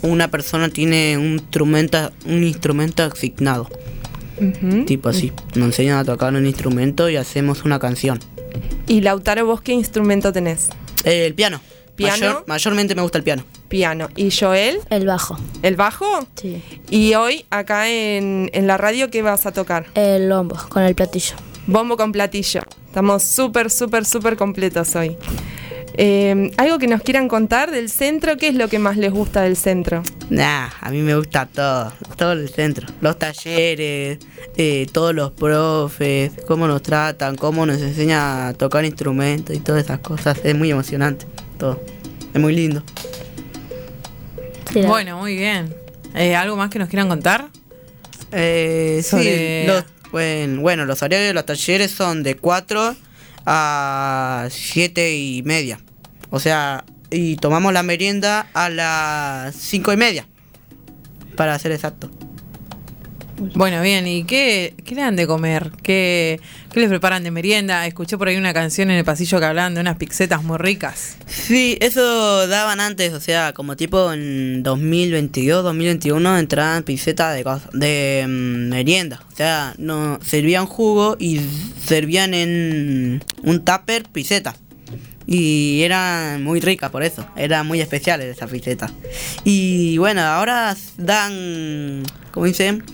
una 0.00 0.28
persona 0.30 0.70
tiene 0.70 1.18
un 1.18 1.34
instrumento, 1.34 2.10
un 2.24 2.42
instrumento 2.42 3.02
asignado. 3.02 3.68
Tipo 4.86 5.10
así. 5.10 5.30
Nos 5.54 5.66
enseñan 5.66 5.98
a 5.98 6.04
tocar 6.06 6.32
un 6.32 6.46
instrumento 6.46 7.10
y 7.10 7.16
hacemos 7.16 7.64
una 7.66 7.78
canción. 7.78 8.18
Y 8.86 9.02
Lautaro, 9.02 9.44
¿vos 9.44 9.60
qué 9.60 9.72
instrumento 9.72 10.32
tenés? 10.32 10.70
Eh, 11.04 11.26
el 11.26 11.34
piano. 11.34 11.60
¿Piano? 11.96 12.16
Mayor- 12.18 12.44
mayormente 12.46 12.94
me 12.94 13.02
gusta 13.02 13.18
el 13.18 13.24
piano. 13.24 13.44
Piano. 13.68 14.08
¿Y 14.16 14.30
Joel? 14.30 14.78
El 14.88 15.04
bajo. 15.06 15.38
¿El 15.62 15.76
bajo? 15.76 16.26
Sí. 16.34 16.62
Y 16.88 17.12
hoy, 17.14 17.44
acá 17.50 17.90
en, 17.90 18.48
en 18.54 18.66
la 18.66 18.78
radio, 18.78 19.10
¿qué 19.10 19.20
vas 19.20 19.44
a 19.44 19.52
tocar? 19.52 19.86
El 19.94 20.30
bombo, 20.30 20.56
con 20.70 20.82
el 20.82 20.94
platillo. 20.94 21.34
Bombo 21.66 21.96
con 21.96 22.12
platillo. 22.12 22.60
Estamos 22.86 23.22
súper, 23.22 23.70
súper, 23.70 24.04
súper 24.04 24.36
completos 24.36 24.94
hoy. 24.96 25.16
Eh, 25.96 26.50
¿Algo 26.56 26.78
que 26.78 26.88
nos 26.88 27.02
quieran 27.02 27.28
contar 27.28 27.70
del 27.70 27.88
centro? 27.88 28.36
¿Qué 28.36 28.48
es 28.48 28.54
lo 28.54 28.68
que 28.68 28.78
más 28.78 28.96
les 28.96 29.12
gusta 29.12 29.42
del 29.42 29.56
centro? 29.56 30.02
Nah, 30.28 30.68
a 30.80 30.90
mí 30.90 31.00
me 31.02 31.14
gusta 31.16 31.46
todo, 31.46 31.92
todo 32.16 32.32
el 32.32 32.48
centro. 32.48 32.86
Los 33.00 33.18
talleres, 33.18 34.18
eh, 34.56 34.86
todos 34.92 35.14
los 35.14 35.30
profes, 35.32 36.32
cómo 36.48 36.66
nos 36.66 36.82
tratan, 36.82 37.36
cómo 37.36 37.64
nos 37.64 37.80
enseñan 37.80 38.48
a 38.48 38.52
tocar 38.54 38.84
instrumentos 38.84 39.54
y 39.54 39.60
todas 39.60 39.84
esas 39.84 40.00
cosas. 40.00 40.38
Es 40.42 40.54
muy 40.56 40.70
emocionante, 40.70 41.26
todo. 41.58 41.80
Es 42.34 42.40
muy 42.40 42.54
lindo. 42.54 42.82
Bueno, 44.86 45.18
muy 45.18 45.36
bien. 45.36 45.72
Eh, 46.16 46.34
¿Algo 46.34 46.56
más 46.56 46.70
que 46.70 46.80
nos 46.80 46.88
quieran 46.88 47.08
contar? 47.08 47.48
Eh, 48.32 49.00
Sobre- 49.04 49.62
sí, 49.62 49.66
los, 49.68 49.84
bueno, 50.14 50.60
bueno, 50.60 50.84
los 50.84 51.02
horarios 51.02 51.26
de 51.26 51.34
los 51.34 51.44
talleres 51.44 51.90
son 51.90 52.22
de 52.22 52.36
4 52.36 52.94
a 53.46 54.46
7 54.48 55.16
y 55.16 55.42
media. 55.42 55.80
O 56.30 56.38
sea, 56.38 56.84
y 57.10 57.34
tomamos 57.34 57.72
la 57.72 57.82
merienda 57.82 58.46
a 58.54 58.68
las 58.68 59.56
5 59.56 59.92
y 59.92 59.96
media. 59.96 60.28
Para 61.34 61.58
ser 61.58 61.72
exacto. 61.72 62.12
Bueno, 63.36 63.82
bien, 63.82 64.06
¿y 64.06 64.24
qué, 64.24 64.74
qué 64.84 64.94
le 64.94 65.00
dan 65.00 65.16
de 65.16 65.26
comer? 65.26 65.72
¿Qué, 65.82 66.40
¿Qué 66.72 66.80
les 66.80 66.88
preparan 66.88 67.24
de 67.24 67.32
merienda? 67.32 67.84
Escuché 67.84 68.16
por 68.16 68.28
ahí 68.28 68.36
una 68.36 68.54
canción 68.54 68.92
en 68.92 68.98
el 68.98 69.04
pasillo 69.04 69.40
que 69.40 69.44
hablaban 69.44 69.74
de 69.74 69.80
unas 69.80 69.96
pizzetas 69.96 70.44
muy 70.44 70.56
ricas. 70.56 71.16
Sí, 71.26 71.76
eso 71.80 72.46
daban 72.46 72.78
antes, 72.78 73.12
o 73.12 73.18
sea, 73.18 73.52
como 73.52 73.76
tipo 73.76 74.12
en 74.12 74.62
2022, 74.62 75.64
2021 75.64 76.38
entraban 76.38 76.84
pisetas 76.84 77.34
de, 77.34 77.44
de 77.72 78.24
mm, 78.26 78.68
merienda. 78.68 79.20
O 79.32 79.36
sea, 79.36 79.74
no 79.78 80.20
servían 80.22 80.66
jugo 80.66 81.16
y 81.18 81.40
servían 81.84 82.34
en 82.34 83.20
un 83.42 83.64
tupper 83.64 84.04
pisetas. 84.04 84.54
Y 85.26 85.82
eran 85.82 86.44
muy 86.44 86.60
ricas 86.60 86.90
por 86.90 87.02
eso, 87.02 87.26
eran 87.34 87.66
muy 87.66 87.80
especiales 87.80 88.26
esas 88.36 88.50
pisetas. 88.50 88.92
Y 89.42 89.98
bueno, 89.98 90.20
ahora 90.20 90.76
dan, 90.98 92.04
¿cómo 92.30 92.46
dicen? 92.46 92.84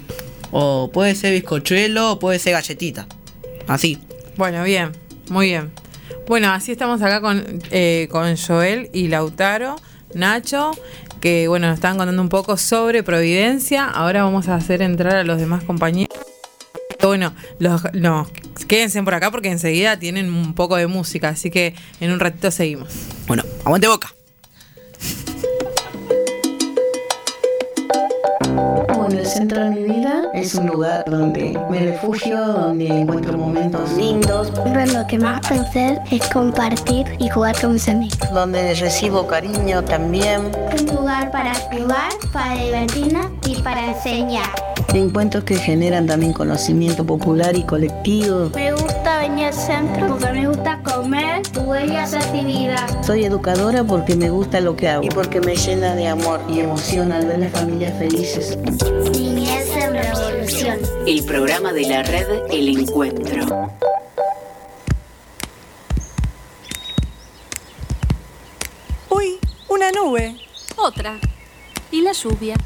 O 0.53 0.91
puede 0.93 1.15
ser 1.15 1.33
bizcochuelo 1.33 2.13
o 2.13 2.19
puede 2.19 2.39
ser 2.39 2.53
galletita. 2.53 3.07
Así. 3.67 3.99
Bueno, 4.37 4.65
bien, 4.65 4.93
muy 5.29 5.47
bien. 5.47 5.71
Bueno, 6.27 6.51
así 6.53 6.73
estamos 6.73 7.03
acá 7.03 7.21
con, 7.21 7.61
eh, 7.71 8.09
con 8.11 8.37
Joel 8.37 8.89
y 8.93 9.09
Lautaro, 9.09 9.77
Nacho, 10.15 10.71
que 11.21 11.49
bueno, 11.49 11.67
nos 11.69 11.75
están 11.75 11.97
contando 11.97 12.23
un 12.23 12.29
poco 12.29 12.57
sobre 12.57 13.03
Providencia. 13.03 13.87
Ahora 13.87 14.25
vamos 14.25 14.49
a 14.49 14.55
hacer 14.55 14.83
entrar 14.83 15.17
a 15.17 15.25
los 15.25 15.39
demás 15.39 15.65
compañeros. 15.65 16.17
Bueno, 17.03 17.35
los, 17.59 17.83
no, 17.95 18.29
quédense 18.69 19.03
por 19.03 19.15
acá 19.15 19.31
porque 19.31 19.51
enseguida 19.51 19.99
tienen 19.99 20.33
un 20.33 20.55
poco 20.55 20.77
de 20.77 20.87
música, 20.87 21.31
así 21.31 21.51
que 21.51 21.75
en 22.01 22.13
un 22.13 22.21
ratito 22.21 22.51
seguimos. 22.51 22.93
Bueno, 23.27 23.43
aguante 23.65 23.89
boca. 23.89 24.15
Bueno, 29.11 29.25
el 29.25 29.29
centro 29.29 29.65
de 29.65 29.71
mi 29.71 29.83
vida 29.83 30.31
es 30.35 30.55
un 30.55 30.69
lugar 30.69 31.05
donde 31.05 31.59
me 31.69 31.81
refugio, 31.81 32.39
donde 32.47 32.87
encuentro 32.87 33.37
momentos 33.37 33.93
lindos, 33.95 34.53
Pero 34.63 34.87
lo 34.87 35.05
que 35.09 35.19
más 35.19 35.41
pensé 35.49 35.99
es 36.13 36.29
compartir 36.29 37.09
y 37.19 37.29
jugar 37.29 37.61
con 37.61 37.73
mis 37.73 37.89
amigos. 37.89 38.17
donde 38.33 38.73
recibo 38.75 39.27
cariño 39.27 39.83
también. 39.83 40.53
Un 40.79 40.95
lugar 40.95 41.33
para 41.33 41.53
jugar, 41.55 42.13
para 42.33 42.55
divertirnos 42.55 43.27
y 43.49 43.57
para 43.57 43.89
enseñar. 43.89 44.49
Encuentros 44.95 45.45
que 45.45 45.57
generan 45.57 46.07
también 46.07 46.33
conocimiento 46.33 47.05
popular 47.05 47.57
y 47.57 47.63
colectivo. 47.63 48.51
Me 48.55 48.73
gusta 48.73 49.19
venir 49.21 49.47
al 49.47 49.55
centro 49.55 50.09
porque 50.09 50.33
me 50.33 50.49
gusta 50.49 50.81
comer, 50.83 51.43
jugar 51.55 51.87
y 51.87 51.97
hacer 51.97 52.21
actividad. 52.23 53.03
Soy 53.03 53.25
educadora 53.25 53.85
porque 53.85 54.17
me 54.17 54.31
gusta 54.31 54.61
lo 54.61 54.75
que 54.75 54.89
hago 54.89 55.05
y 55.05 55.09
porque 55.09 55.41
me 55.41 55.55
llena 55.55 55.95
de 55.95 56.09
amor 56.09 56.41
y 56.49 56.61
emoción 56.61 57.13
al 57.13 57.27
ver 57.27 57.39
las 57.39 57.53
familias 57.53 57.93
felices. 57.99 58.59
Niñez 59.09 59.69
en 59.77 59.95
revolución. 59.95 60.79
El 61.07 61.25
programa 61.25 61.73
de 61.73 61.83
la 61.87 62.03
red 62.03 62.43
El 62.51 62.69
Encuentro. 62.69 63.71
Uy, 69.09 69.39
una 69.69 69.91
nube. 69.93 70.37
Otra. 70.77 71.19
¿Y 71.91 72.03
la 72.03 72.13
lluvia? 72.13 72.57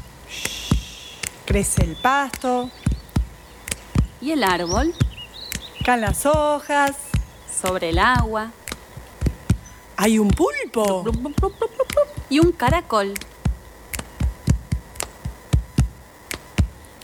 Crece 1.45 1.83
el 1.83 1.95
pasto, 1.95 2.69
¿Y 4.21 4.31
el 4.31 4.43
árbol? 4.43 4.93
caen 5.83 6.01
las 6.01 6.25
hojas. 6.25 6.95
Sobre 7.61 7.89
el 7.89 7.99
agua. 7.99 8.51
Hay 9.97 10.19
un 10.19 10.27
pulpo. 10.29 11.05
Y 12.29 12.39
un 12.39 12.51
caracol. 12.51 13.13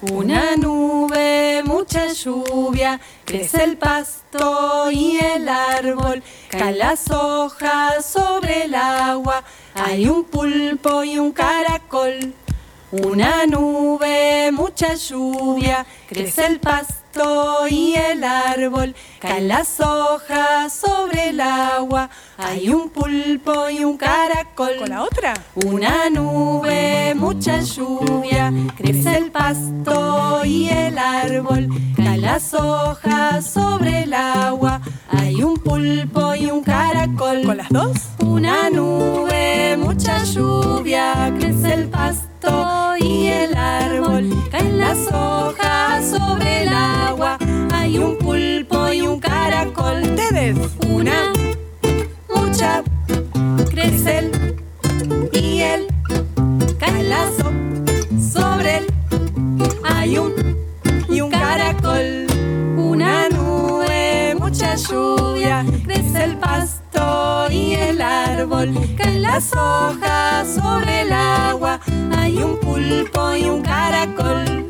Una 0.10 0.56
nube, 0.56 1.62
mucha 1.64 2.08
lluvia, 2.12 3.00
crece 3.24 3.64
el 3.64 3.78
pasto 3.78 4.90
y 4.90 5.20
el 5.20 5.48
árbol, 5.48 6.24
caen 6.50 6.80
las 6.80 7.12
hojas 7.12 8.04
sobre 8.04 8.64
el 8.64 8.74
agua, 8.74 9.44
hay 9.76 10.08
un 10.08 10.24
pulpo 10.24 11.04
y 11.04 11.20
un 11.20 11.32
caracol. 11.32 12.34
Una 12.92 13.46
nube, 13.46 14.50
mucha 14.52 14.96
lluvia, 14.96 15.86
crece 16.08 16.48
el 16.48 16.60
pasto 16.60 17.01
y 17.70 17.94
el 17.94 18.24
árbol, 18.24 18.96
caen 19.20 19.48
las 19.48 19.80
hojas 19.80 20.74
sobre 20.74 21.30
el 21.30 21.42
agua, 21.42 22.10
hay 22.38 22.70
un 22.70 22.90
pulpo 22.90 23.70
y 23.70 23.84
un 23.84 23.98
caracol. 23.98 24.78
¿Con 24.80 24.90
la 24.90 25.04
otra? 25.04 25.34
Una 25.56 26.10
nube, 26.10 27.14
mucha 27.16 27.60
lluvia, 27.62 28.52
crece 28.78 29.18
el 29.18 29.32
pasto 29.32 30.46
y 30.46 30.70
el 30.70 30.98
árbol, 30.98 31.68
caen 31.96 32.22
las 32.22 32.54
hojas 32.54 33.46
sobre 33.46 34.04
el 34.04 34.14
agua, 34.14 34.82
hay 35.10 35.44
un 35.44 35.56
pulpo 35.56 36.34
y 36.36 36.50
un 36.50 36.64
caracol. 36.64 37.44
¿Con 37.44 37.58
las 37.58 37.70
dos? 37.70 37.98
Una 38.20 38.70
nube, 38.70 39.76
mucha 39.78 40.24
lluvia, 40.24 41.34
crece 41.38 41.74
el 41.74 41.90
pasto 41.90 42.31
y 43.00 43.28
el 43.28 43.56
árbol, 43.56 44.30
caen 44.50 44.78
las 44.80 44.98
hojas 45.12 46.10
sobre 46.10 46.64
el 46.64 46.70
agua, 46.70 47.38
hay 47.74 47.98
un 48.00 48.18
pulpo 48.18 48.92
y 48.92 49.02
un 49.02 49.20
caracol. 49.20 50.02
Ustedes. 50.02 50.58
Una, 50.88 51.34
mucha, 52.34 52.84
crece 53.70 54.20
el 54.20 54.32
y 55.32 55.62
el 55.62 55.88
cae 56.80 57.04
las 57.04 57.32
sobre 58.34 58.78
el 58.78 58.86
hay 59.84 60.18
un 60.18 60.34
y 61.10 61.22
un 61.22 61.30
caracol 61.30 62.28
una 62.78 63.30
nube 63.30 64.36
mucha 64.40 64.76
lluvia 64.76 65.66
crece 65.86 66.24
el 66.24 66.38
pasto 66.38 66.81
y 67.52 67.74
el 67.74 68.02
árbol 68.02 68.74
caen 68.98 69.22
las 69.22 69.52
hojas 69.54 70.56
sobre 70.56 71.02
el 71.02 71.12
agua 71.12 71.80
hay 72.18 72.38
un 72.38 72.58
pulpo 72.60 73.36
y 73.36 73.46
un 73.46 73.62
caracol 73.62 74.62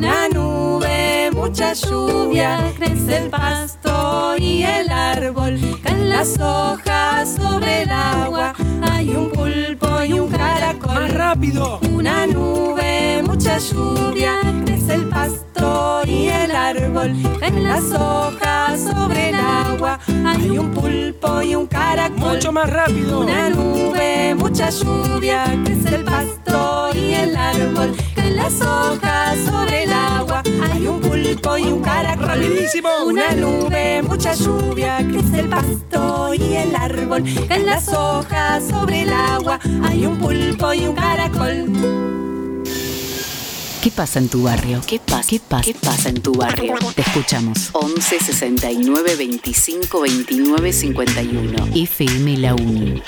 una 0.00 0.28
nube, 0.28 1.30
mucha 1.32 1.72
lluvia, 1.74 2.72
crece 2.76 3.18
el 3.18 3.30
pasto 3.30 4.34
y 4.38 4.62
el 4.62 4.90
árbol, 4.90 5.58
caen 5.82 6.08
las 6.08 6.38
hojas 6.40 7.36
sobre 7.36 7.82
el 7.82 7.90
agua, 7.90 8.54
hay 8.90 9.10
un 9.10 9.30
pulpo 9.30 10.02
y 10.02 10.14
un 10.14 10.30
caracol. 10.30 10.94
¡Más 10.94 11.14
rápido! 11.14 11.80
Una 11.92 12.26
nube, 12.26 13.22
mucha 13.24 13.58
lluvia, 13.58 14.38
crece 14.64 14.94
el 14.94 15.08
pasto 15.08 15.50
pasto 15.60 16.02
y 16.06 16.28
el 16.28 16.39
árbol. 16.70 17.12
En 17.42 17.64
las 17.64 17.84
hojas 17.92 18.80
sobre 18.80 19.30
el 19.30 19.34
agua 19.34 19.98
hay 20.24 20.58
un 20.58 20.70
pulpo 20.70 21.42
y 21.42 21.54
un 21.54 21.66
caracol. 21.66 22.34
Mucho 22.34 22.52
más 22.52 22.70
rápido. 22.70 23.20
Una 23.20 23.50
nube, 23.50 24.34
mucha 24.36 24.70
lluvia, 24.70 25.44
crece 25.64 25.96
el 25.96 26.04
pasto 26.04 26.90
y 26.94 27.14
el 27.14 27.36
árbol. 27.36 27.92
En 28.16 28.36
las 28.36 28.60
hojas 28.60 29.38
sobre 29.44 29.84
el 29.84 29.92
agua 29.92 30.42
hay 30.72 30.86
un 30.86 31.00
pulpo 31.00 31.58
y 31.58 31.64
un 31.64 31.80
caracol. 31.80 32.26
Rapidísimo. 32.26 32.88
Una 33.06 33.32
nube, 33.32 34.02
mucha 34.02 34.34
lluvia, 34.34 34.98
crece 34.98 35.40
el 35.40 35.48
pasto 35.48 36.34
y 36.34 36.54
el 36.54 36.74
árbol. 36.76 37.24
En 37.26 37.66
las 37.66 37.88
hojas 37.88 38.62
sobre 38.68 39.02
el 39.02 39.12
agua 39.12 39.58
hay 39.82 40.06
un 40.06 40.18
pulpo 40.18 40.72
y 40.72 40.86
un 40.86 40.94
caracol. 40.94 42.29
¿Qué 43.82 43.90
pasa 43.90 44.18
en 44.18 44.28
tu 44.28 44.42
barrio? 44.42 44.82
¿Qué 44.86 44.98
pasa? 44.98 45.26
¿Qué 45.26 45.40
pasa? 45.40 45.64
¿Qué 45.64 45.74
pasa 45.74 46.10
en 46.10 46.20
tu 46.20 46.34
barrio? 46.34 46.74
Te 46.94 47.00
escuchamos. 47.00 47.70
11 47.72 48.20
69 48.20 49.16
25 49.16 50.00
29 50.02 50.72
51. 50.74 51.66
FM 51.74 52.36
La 52.36 52.54
Uni. 52.54 53.02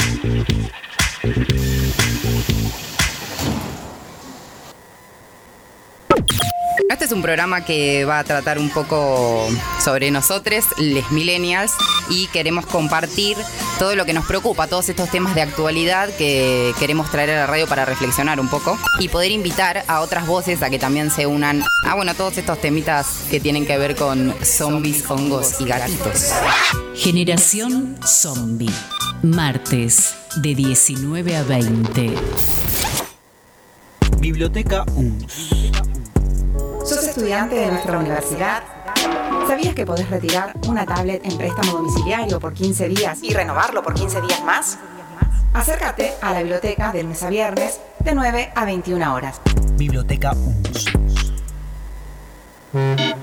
Este 6.93 7.07
es 7.07 7.13
un 7.13 7.23
programa 7.23 7.65
que 7.65 8.05
va 8.05 8.19
a 8.19 8.25
tratar 8.25 8.59
un 8.59 8.69
poco 8.69 9.49
sobre 9.83 10.11
nosotros, 10.11 10.67
les 10.77 11.11
millennials, 11.11 11.73
y 12.11 12.27
queremos 12.27 12.67
compartir 12.67 13.39
todo 13.79 13.97
lo 13.97 14.05
que 14.05 14.13
nos 14.13 14.27
preocupa, 14.27 14.67
todos 14.67 14.91
estos 14.91 15.09
temas 15.09 15.35
de 15.35 15.41
actualidad 15.41 16.11
que 16.17 16.75
queremos 16.79 17.11
traer 17.11 17.31
a 17.31 17.37
la 17.37 17.47
radio 17.47 17.67
para 17.67 17.87
reflexionar 17.87 18.39
un 18.41 18.49
poco 18.49 18.79
y 19.01 19.09
poder 19.09 19.31
invitar 19.31 19.85
a 19.89 20.03
otras 20.03 20.27
voces 20.27 20.63
a 20.63 20.69
que 20.69 20.79
también 20.79 21.11
se 21.11 21.27
unan 21.27 21.65
a 21.87 21.95
bueno, 21.95 22.15
todos 22.15 22.37
estos 22.37 22.61
temitas 22.61 23.25
que 23.31 23.41
tienen 23.41 23.65
que 23.65 23.79
ver 23.79 23.97
con 23.97 24.35
zombies, 24.45 25.11
hongos 25.11 25.63
y 25.63 25.65
gatitos. 25.65 26.35
Generación 26.95 27.97
Zombie. 28.07 28.71
Martes 29.23 30.15
de 30.37 30.55
19 30.55 31.37
a 31.37 31.43
20. 31.43 32.15
Biblioteca 34.19 34.85
UNS. 34.95 35.73
¿Sos 36.85 37.05
estudiante 37.05 37.55
de 37.57 37.67
nuestra 37.69 37.99
universidad? 37.99 38.63
¿Sabías 39.49 39.75
que 39.75 39.87
podés 39.87 40.09
retirar 40.11 40.55
una 40.67 40.85
tablet 40.85 41.25
en 41.25 41.37
préstamo 41.37 41.73
domiciliario 41.73 42.39
por 42.41 42.53
15 42.55 42.89
días 42.89 43.19
y 43.23 43.33
renovarlo 43.33 43.83
por 43.83 43.95
15 43.95 44.21
días 44.23 44.43
más? 44.45 44.79
Acércate 45.55 46.13
a 46.21 46.33
la 46.33 46.39
biblioteca 46.41 46.93
de 46.93 47.03
lunes 47.03 47.23
a 47.23 47.29
viernes 47.29 47.81
de 48.01 48.15
9 48.15 48.53
a 48.55 48.65
21 48.65 49.15
horas. 49.15 49.41
Biblioteca 49.75 50.33
UNS. 50.33 50.87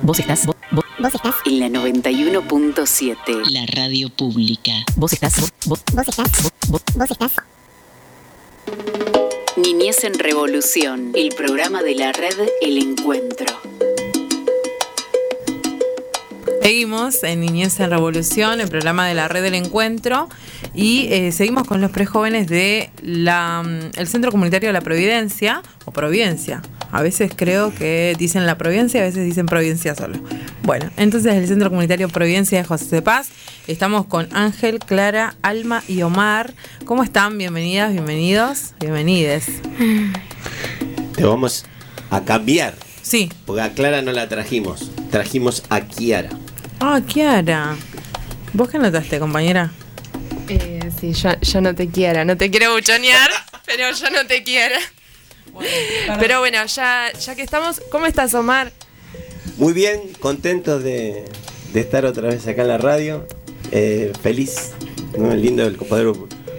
Vos 0.04 0.20
estás, 0.20 0.46
vos, 0.46 0.56
vos- 0.72 0.86
Vos 1.00 1.16
estás. 1.16 1.36
en 1.46 1.60
la 1.60 1.68
91.7, 1.70 3.42
la 3.52 3.66
radio 3.68 4.10
pública. 4.10 4.72
Vos 4.96 5.14
estás, 5.14 5.40
vos, 5.40 5.52
vos, 5.66 5.84
Vos 5.94 6.08
estás. 6.08 6.44
vos- 6.44 6.54
vos- 6.70 6.84
Vos 6.96 7.12
estás. 7.12 7.32
Niñez 9.62 10.06
en 10.06 10.14
Revolución, 10.14 11.12
el 11.16 11.30
programa 11.36 11.84
de 11.84 11.94
la 11.94 12.14
red 12.14 12.34
El 12.62 12.78
Encuentro. 12.78 13.48
Seguimos 16.62 17.24
en 17.24 17.42
Niñez 17.42 17.80
en 17.82 17.90
Revolución, 17.90 18.62
el 18.62 18.70
programa 18.70 19.08
de 19.08 19.16
la 19.16 19.28
Red 19.28 19.44
del 19.44 19.56
Encuentro, 19.56 20.30
y 20.74 21.08
eh, 21.12 21.32
seguimos 21.34 21.68
con 21.68 21.82
los 21.82 21.92
prejóvenes 21.92 22.48
de 22.48 22.90
mm, 23.04 24.00
el 24.00 24.08
Centro 24.08 24.32
Comunitario 24.32 24.70
de 24.70 24.74
la 24.74 24.82
Providencia, 24.82 25.62
o 25.86 25.92
Providencia. 25.92 26.62
A 26.92 27.02
veces 27.02 27.32
creo 27.36 27.74
que 27.74 28.16
dicen 28.18 28.46
la 28.46 28.58
Providencia, 28.58 29.02
a 29.02 29.06
veces 29.06 29.26
dicen 29.26 29.46
Providencia 29.46 29.94
solo. 29.94 30.20
Bueno, 30.70 30.92
entonces 30.98 31.34
el 31.34 31.48
Centro 31.48 31.72
Comunitario 31.72 32.10
Providencia 32.10 32.60
de 32.60 32.64
José 32.64 32.98
de 32.98 33.02
Paz, 33.02 33.30
estamos 33.66 34.06
con 34.06 34.30
Ángel, 34.36 34.78
Clara, 34.78 35.34
Alma 35.42 35.84
y 35.88 36.04
Omar. 36.04 36.54
¿Cómo 36.86 37.04
están? 37.04 37.40
Bienvenidas, 37.40 37.92
bienvenidos, 37.92 38.76
bienvenides. 38.80 39.48
Te 41.16 41.24
vamos 41.24 41.66
a 42.12 42.24
cambiar. 42.24 42.76
Sí. 43.02 43.32
Porque 43.48 43.64
a 43.64 43.74
Clara 43.74 44.04
no 44.04 44.12
la 44.12 44.30
trajimos. 44.30 44.92
Trajimos 45.10 45.64
a 45.70 45.82
Kiara. 45.82 46.30
Ah, 46.80 47.02
Kiara. 47.02 47.76
¿Vos 48.54 48.70
qué 48.70 48.78
notaste, 48.78 49.18
compañera? 49.18 49.72
Eh, 50.50 50.92
sí, 51.00 51.14
yo, 51.14 51.32
yo 51.42 51.62
no 51.62 51.74
te 51.74 51.90
quiera, 51.90 52.26
no 52.26 52.38
te 52.38 52.52
quiero 52.52 52.76
buchonear, 52.76 53.32
pero 53.66 53.92
yo 53.92 54.10
no 54.12 54.28
te 54.28 54.44
quiera. 54.44 54.78
Pero 56.20 56.42
bueno, 56.42 56.64
ya, 56.68 57.12
ya 57.12 57.34
que 57.34 57.42
estamos, 57.42 57.82
¿cómo 57.90 58.06
estás, 58.06 58.36
Omar? 58.36 58.72
Muy 59.58 59.74
bien, 59.74 60.02
contentos 60.20 60.84
de, 60.84 61.26
estar 61.74 62.06
otra 62.06 62.30
vez 62.30 62.48
acá 62.48 62.62
en 62.62 62.68
la 62.68 62.78
radio. 62.78 63.26
Eh, 63.72 64.12
feliz, 64.22 64.72
lindo 65.18 65.66
el 65.66 65.76
poder 65.76 66.14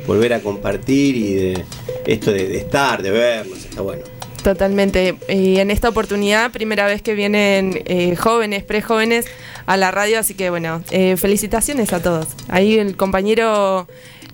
volver 0.07 0.33
a 0.33 0.41
compartir 0.41 1.17
y 1.17 1.35
de 1.35 1.65
esto 2.07 2.33
de, 2.33 2.49
de 2.49 2.59
estar, 2.59 3.03
de 3.03 3.11
vernos, 3.11 3.65
está 3.65 3.81
bueno. 3.83 4.03
Totalmente. 4.43 5.17
Y 5.29 5.59
en 5.59 5.71
esta 5.71 5.89
oportunidad, 5.89 6.51
primera 6.51 6.87
vez 6.87 7.03
que 7.03 7.15
vienen 7.15 7.83
eh, 7.85 8.17
jóvenes, 8.17 8.65
prejóvenes 8.65 9.27
a 9.67 9.77
la 9.77 9.91
radio, 9.91 10.19
así 10.19 10.35
que 10.35 10.51
bueno, 10.51 10.83
eh, 10.91 11.17
felicitaciones 11.17 11.93
a 11.93 12.03
todos. 12.03 12.29
Ahí 12.49 12.79
el 12.79 12.97
compañero 12.97 13.87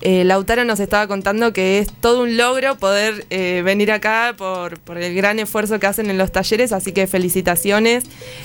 eh, 0.02 0.24
Lautaro 0.24 0.64
nos 0.64 0.78
estaba 0.80 1.06
contando 1.06 1.52
que 1.52 1.78
es 1.78 1.88
todo 2.00 2.22
un 2.22 2.36
logro 2.36 2.76
poder 2.76 3.26
eh, 3.30 3.62
venir 3.64 3.90
acá 3.92 4.34
por, 4.36 4.78
por 4.80 4.98
el 4.98 5.14
gran 5.14 5.38
esfuerzo 5.38 5.78
que 5.80 5.86
hacen 5.86 6.10
en 6.10 6.18
los 6.18 6.30
talleres, 6.32 6.72
así 6.72 6.92
que 6.92 7.06
felicitaciones. 7.06 8.04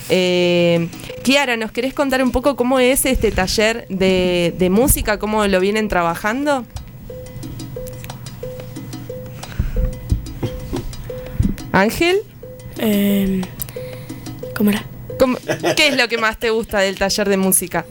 Eh, 0.09 0.87
Kiara, 1.23 1.57
¿nos 1.57 1.71
querés 1.71 1.93
contar 1.93 2.23
un 2.23 2.31
poco 2.31 2.55
cómo 2.55 2.79
es 2.79 3.05
este 3.05 3.31
taller 3.31 3.85
de, 3.89 4.53
de 4.57 4.69
música, 4.69 5.19
cómo 5.19 5.45
lo 5.47 5.59
vienen 5.59 5.87
trabajando? 5.89 6.65
Ángel. 11.71 12.17
Eh, 12.79 13.41
¿Cómo 14.55 14.69
era? 14.71 14.85
¿Cómo- 15.19 15.37
¿Qué 15.75 15.87
es 15.89 15.97
lo 15.97 16.07
que 16.07 16.17
más 16.17 16.37
te 16.37 16.49
gusta 16.49 16.79
del 16.79 16.97
taller 16.97 17.29
de 17.29 17.37
música? 17.37 17.85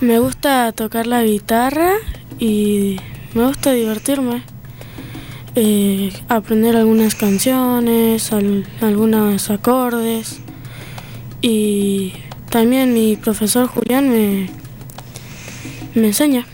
Me 0.00 0.18
gusta 0.18 0.72
tocar 0.72 1.06
la 1.06 1.22
guitarra 1.22 1.94
y 2.38 2.96
me 3.34 3.46
gusta 3.46 3.72
divertirme. 3.72 4.42
Eh, 5.54 6.12
aprender 6.28 6.76
algunas 6.76 7.14
canciones, 7.14 8.32
al- 8.32 8.66
algunos 8.80 9.50
acordes. 9.50 10.40
Y 11.40 12.12
también 12.50 12.92
mi 12.92 13.16
profesor 13.16 13.66
Julián 13.66 14.08
me, 14.10 14.50
me 15.94 16.08
enseña. 16.08 16.46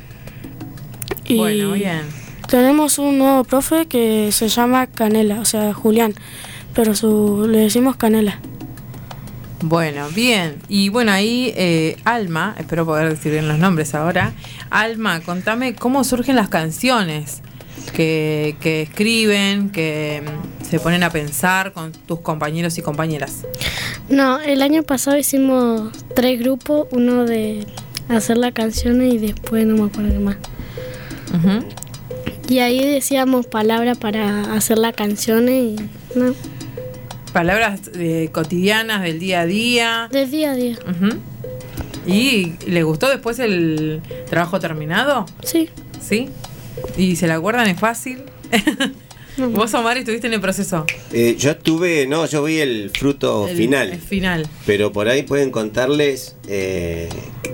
Y 1.24 1.36
Bueno, 1.36 1.72
bien. 1.72 2.02
Tenemos 2.48 2.98
un 2.98 3.18
nuevo 3.18 3.44
profe 3.44 3.86
que 3.86 4.30
se 4.30 4.48
llama 4.48 4.86
Canela, 4.86 5.40
o 5.40 5.44
sea, 5.46 5.72
Julián, 5.72 6.14
pero 6.74 6.94
su, 6.94 7.46
le 7.50 7.58
decimos 7.58 7.96
Canela. 7.96 8.38
Bueno, 9.62 10.08
bien. 10.10 10.60
Y 10.68 10.88
bueno, 10.88 11.12
ahí 11.12 11.52
eh, 11.56 11.96
Alma, 12.04 12.54
espero 12.58 12.84
poder 12.84 13.08
decir 13.08 13.32
bien 13.32 13.46
los 13.46 13.58
nombres 13.58 13.94
ahora. 13.94 14.32
Alma, 14.70 15.20
contame 15.20 15.74
cómo 15.74 16.02
surgen 16.02 16.34
las 16.34 16.48
canciones 16.48 17.42
que, 17.94 18.56
que 18.60 18.82
escriben, 18.82 19.70
que 19.70 20.22
mm, 20.24 20.64
se 20.64 20.80
ponen 20.80 21.04
a 21.04 21.10
pensar 21.10 21.72
con 21.72 21.92
tus 21.92 22.20
compañeros 22.20 22.76
y 22.78 22.82
compañeras. 22.82 23.44
No, 24.08 24.40
el 24.40 24.62
año 24.62 24.82
pasado 24.82 25.16
hicimos 25.16 25.92
tres 26.14 26.40
grupos, 26.40 26.88
uno 26.90 27.24
de 27.24 27.64
hacer 28.08 28.38
la 28.38 28.50
canción 28.50 29.00
y 29.02 29.18
después 29.18 29.64
no 29.64 29.76
me 29.76 29.90
acuerdo 29.90 30.20
más. 30.20 30.36
Y 32.48 32.58
ahí 32.58 32.84
decíamos 32.84 33.46
palabras 33.46 33.96
para 33.96 34.54
hacer 34.54 34.76
la 34.76 34.92
canción 34.92 35.48
y 35.48 35.76
no, 36.14 36.34
Palabras 37.32 37.80
eh, 37.94 38.28
cotidianas 38.32 39.02
del 39.02 39.18
día 39.18 39.40
a 39.40 39.46
día. 39.46 40.08
del 40.12 40.30
día 40.30 40.50
a 40.52 40.54
día. 40.54 40.76
¿Y 42.06 42.52
le 42.66 42.82
gustó 42.82 43.08
después 43.08 43.38
el 43.38 44.00
trabajo 44.28 44.60
terminado? 44.60 45.24
Sí. 45.42 45.70
¿Sí? 46.06 46.28
¿Y 46.98 47.16
se 47.16 47.26
la 47.26 47.36
acuerdan? 47.36 47.68
¿Es 47.68 47.78
fácil? 47.78 48.22
Vos, 49.38 49.72
Omar, 49.72 49.96
estuviste 49.96 50.26
en 50.26 50.34
el 50.34 50.40
proceso. 50.42 50.84
Eh, 51.12 51.36
yo 51.38 51.52
estuve, 51.52 52.06
no, 52.06 52.26
yo 52.26 52.42
vi 52.44 52.58
el 52.58 52.90
fruto 52.90 53.48
El- 53.48 53.56
final. 53.56 53.90
el 53.92 54.00
final. 54.00 54.46
Pero 54.66 54.92
por 54.92 55.08
ahí 55.08 55.22
pueden 55.22 55.50
contarles 55.50 56.36
eh, 56.48 57.08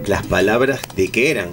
las 0.07 0.27
palabras 0.27 0.81
de 0.97 1.09
qué 1.09 1.31
eran. 1.31 1.51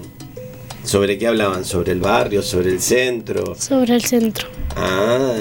¿Sobre 0.83 1.17
qué 1.19 1.27
hablaban? 1.27 1.63
¿Sobre 1.65 1.91
el 1.91 1.99
barrio? 1.99 2.41
¿Sobre 2.41 2.69
el 2.71 2.79
centro? 2.81 3.55
Sobre 3.55 3.93
el 3.95 4.03
centro. 4.03 4.47
Ah, 4.75 5.33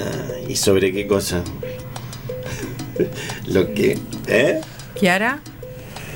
¿y 0.49 0.57
sobre 0.57 0.93
qué 0.93 1.07
cosa? 1.07 1.43
Lo 3.47 3.73
que, 3.75 3.99
¿eh? 4.27 4.61
Kiara, 4.99 5.41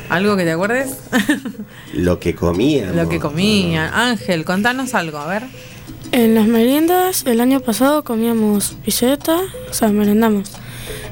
¿algo 0.08 0.36
que 0.36 0.44
te 0.44 0.52
acuerdes? 0.52 0.96
Lo 1.94 2.18
que 2.20 2.34
comían. 2.34 2.96
Lo 2.96 3.08
que 3.08 3.18
comían. 3.18 3.92
Ángel, 3.92 4.44
contanos 4.44 4.94
algo, 4.94 5.18
a 5.18 5.26
ver. 5.26 5.42
En 6.12 6.34
las 6.34 6.46
meriendas, 6.46 7.24
el 7.26 7.40
año 7.40 7.60
pasado 7.60 8.02
comíamos 8.02 8.76
piseta, 8.84 9.40
o 9.70 9.72
sea, 9.74 9.88
merendamos. 9.88 10.52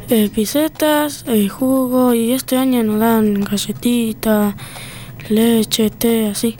eh, 0.08 0.30
pisetas, 0.34 1.24
eh, 1.28 1.48
jugo 1.48 2.14
y 2.14 2.32
este 2.32 2.56
año 2.56 2.82
nos 2.84 3.00
dan 3.00 3.42
galletitas, 3.42 4.54
leche, 5.28 5.90
té, 5.90 6.28
así. 6.28 6.56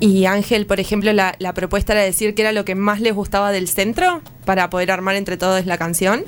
Y 0.00 0.24
Ángel, 0.26 0.66
por 0.66 0.80
ejemplo, 0.80 1.12
la, 1.12 1.34
la 1.38 1.54
propuesta 1.54 1.92
era 1.92 2.02
decir 2.02 2.34
que 2.34 2.42
era 2.42 2.52
lo 2.52 2.64
que 2.64 2.74
más 2.74 3.00
les 3.00 3.14
gustaba 3.14 3.52
del 3.52 3.68
centro 3.68 4.20
para 4.44 4.68
poder 4.68 4.90
armar 4.90 5.14
entre 5.14 5.36
todos 5.36 5.64
la 5.66 5.78
canción. 5.78 6.24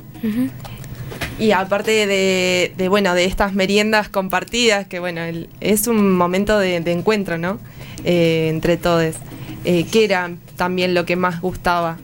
Y 1.43 1.51
aparte 1.51 2.07
de, 2.07 2.89
bueno, 2.89 3.15
de 3.15 3.25
estas 3.25 3.53
meriendas 3.53 4.09
compartidas, 4.09 4.87
que 4.87 5.01
bueno, 5.01 5.23
es 5.61 5.89
un 5.89 6.13
momento 6.13 6.57
de, 6.59 6.81
de 6.81 6.93
encuentro, 6.93 7.37
¿no? 7.37 7.59
Eh, 8.05 8.47
entre 8.49 8.77
todos. 8.77 9.17
Eh, 9.65 9.85
¿Qué 9.91 10.05
era 10.05 10.31
también 10.55 10.95
lo 10.95 11.05
que 11.05 11.17
más 11.17 11.41
gustaba? 11.41 11.99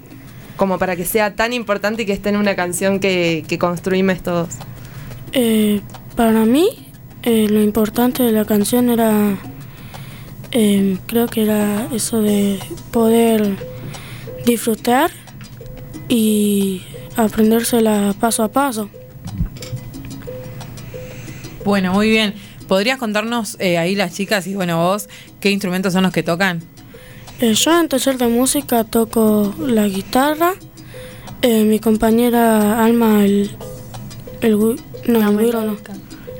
Como 0.56 0.80
para 0.80 0.96
que 0.96 1.04
sea 1.04 1.36
tan 1.36 1.52
importante 1.52 2.02
y 2.02 2.06
que 2.06 2.14
esté 2.14 2.30
en 2.30 2.36
una 2.36 2.56
canción 2.56 2.98
que, 2.98 3.44
que 3.46 3.58
construimos 3.58 4.20
todos. 4.22 4.48
Eh, 5.32 5.82
para 6.16 6.44
mí, 6.44 6.70
eh, 7.22 7.46
lo 7.48 7.62
importante 7.62 8.24
de 8.24 8.32
la 8.32 8.44
canción 8.44 8.90
era, 8.90 9.38
eh, 10.50 10.98
creo 11.06 11.28
que 11.28 11.42
era 11.42 11.86
eso 11.92 12.22
de 12.22 12.58
poder 12.90 13.56
disfrutar 14.44 15.12
y 16.08 16.82
aprendérsela 17.16 18.16
paso 18.18 18.42
a 18.42 18.48
paso. 18.48 18.90
Bueno, 21.68 21.92
muy 21.92 22.08
bien. 22.08 22.32
¿Podrías 22.66 22.96
contarnos 22.96 23.58
eh, 23.60 23.76
ahí 23.76 23.94
las 23.94 24.14
chicas 24.14 24.46
y 24.46 24.54
bueno 24.54 24.78
vos 24.78 25.06
qué 25.38 25.50
instrumentos 25.50 25.92
son 25.92 26.02
los 26.02 26.12
que 26.12 26.22
tocan? 26.22 26.62
Eh, 27.40 27.52
yo 27.52 27.78
en 27.78 27.90
taller 27.90 28.16
de 28.16 28.26
música 28.26 28.84
toco 28.84 29.54
la 29.58 29.86
guitarra, 29.86 30.54
eh, 31.42 31.64
mi 31.64 31.78
compañera 31.78 32.82
Alma 32.82 33.22
el, 33.22 33.50
el 34.40 34.52
no, 35.08 35.28
el 35.28 35.36
güiro 35.36 35.60
no, 35.60 35.76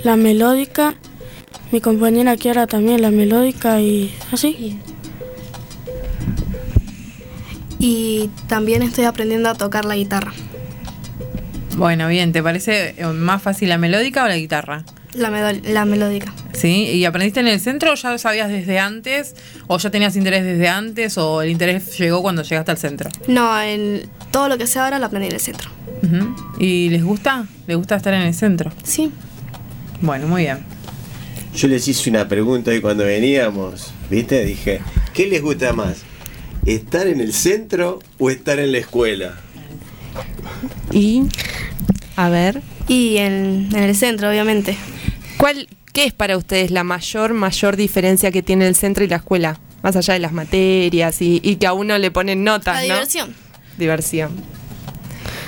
la 0.02 0.16
melódica, 0.16 0.94
mi 1.72 1.82
compañera 1.82 2.34
Kiara 2.38 2.66
también 2.66 3.02
la 3.02 3.10
melódica 3.10 3.82
y 3.82 4.10
así. 4.32 4.78
Y 7.78 8.30
también 8.46 8.80
estoy 8.80 9.04
aprendiendo 9.04 9.50
a 9.50 9.54
tocar 9.54 9.84
la 9.84 9.94
guitarra. 9.94 10.32
Bueno, 11.76 12.08
bien, 12.08 12.32
¿te 12.32 12.42
parece 12.42 12.94
eh, 12.96 13.06
más 13.08 13.42
fácil 13.42 13.68
la 13.68 13.76
melódica 13.76 14.24
o 14.24 14.26
la 14.26 14.38
guitarra? 14.38 14.84
La, 15.18 15.52
la 15.52 15.84
melódica. 15.84 16.32
¿Sí? 16.52 16.84
¿Y 16.84 17.04
aprendiste 17.04 17.40
en 17.40 17.48
el 17.48 17.60
centro 17.60 17.92
o 17.92 17.94
ya 17.94 18.10
lo 18.10 18.18
sabías 18.18 18.48
desde 18.48 18.78
antes? 18.78 19.34
¿O 19.66 19.78
ya 19.78 19.90
tenías 19.90 20.16
interés 20.16 20.44
desde 20.44 20.68
antes? 20.68 21.18
¿O 21.18 21.42
el 21.42 21.50
interés 21.50 21.98
llegó 21.98 22.22
cuando 22.22 22.42
llegaste 22.42 22.70
al 22.70 22.78
centro? 22.78 23.10
No, 23.26 23.60
en 23.60 24.08
todo 24.30 24.48
lo 24.48 24.58
que 24.58 24.66
sé 24.66 24.78
ahora 24.78 24.98
lo 24.98 25.06
aprendí 25.06 25.28
en 25.28 25.34
el 25.34 25.40
centro. 25.40 25.70
¿Y 26.58 26.88
les 26.90 27.02
gusta? 27.02 27.46
¿Les 27.66 27.76
gusta 27.76 27.96
estar 27.96 28.14
en 28.14 28.22
el 28.22 28.34
centro? 28.34 28.72
Sí. 28.84 29.10
Bueno, 30.00 30.28
muy 30.28 30.42
bien. 30.42 30.58
Yo 31.54 31.66
les 31.66 31.88
hice 31.88 32.10
una 32.10 32.28
pregunta 32.28 32.70
hoy 32.70 32.80
cuando 32.80 33.04
veníamos, 33.04 33.92
¿viste? 34.10 34.44
Dije, 34.44 34.80
¿qué 35.12 35.26
les 35.26 35.42
gusta 35.42 35.72
más? 35.72 35.98
¿Estar 36.66 37.08
en 37.08 37.20
el 37.20 37.32
centro 37.32 37.98
o 38.18 38.30
estar 38.30 38.58
en 38.58 38.72
la 38.72 38.78
escuela? 38.78 39.34
Y, 40.92 41.22
a 42.16 42.28
ver. 42.28 42.62
Y 42.86 43.16
en, 43.16 43.68
en 43.72 43.82
el 43.82 43.96
centro, 43.96 44.28
obviamente. 44.30 44.76
¿Cuál, 45.38 45.68
¿Qué 45.92 46.04
es 46.04 46.12
para 46.12 46.36
ustedes 46.36 46.70
la 46.70 46.84
mayor, 46.84 47.32
mayor 47.34 47.76
diferencia 47.76 48.30
que 48.30 48.42
tiene 48.42 48.66
el 48.66 48.74
centro 48.74 49.04
y 49.04 49.08
la 49.08 49.16
escuela? 49.16 49.58
Más 49.82 49.94
allá 49.96 50.14
de 50.14 50.20
las 50.20 50.32
materias 50.32 51.22
y, 51.22 51.40
y 51.42 51.56
que 51.56 51.66
a 51.66 51.72
uno 51.72 51.96
le 51.98 52.10
ponen 52.10 52.42
notas, 52.44 52.74
La 52.76 52.80
¿no? 52.80 52.94
diversión. 52.94 53.34
Diversión. 53.78 54.30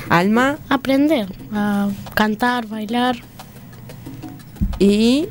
Alma 0.08 0.58
Aprender 0.68 1.26
a 1.52 1.88
cantar, 2.14 2.66
bailar. 2.66 3.16
y 4.78 5.26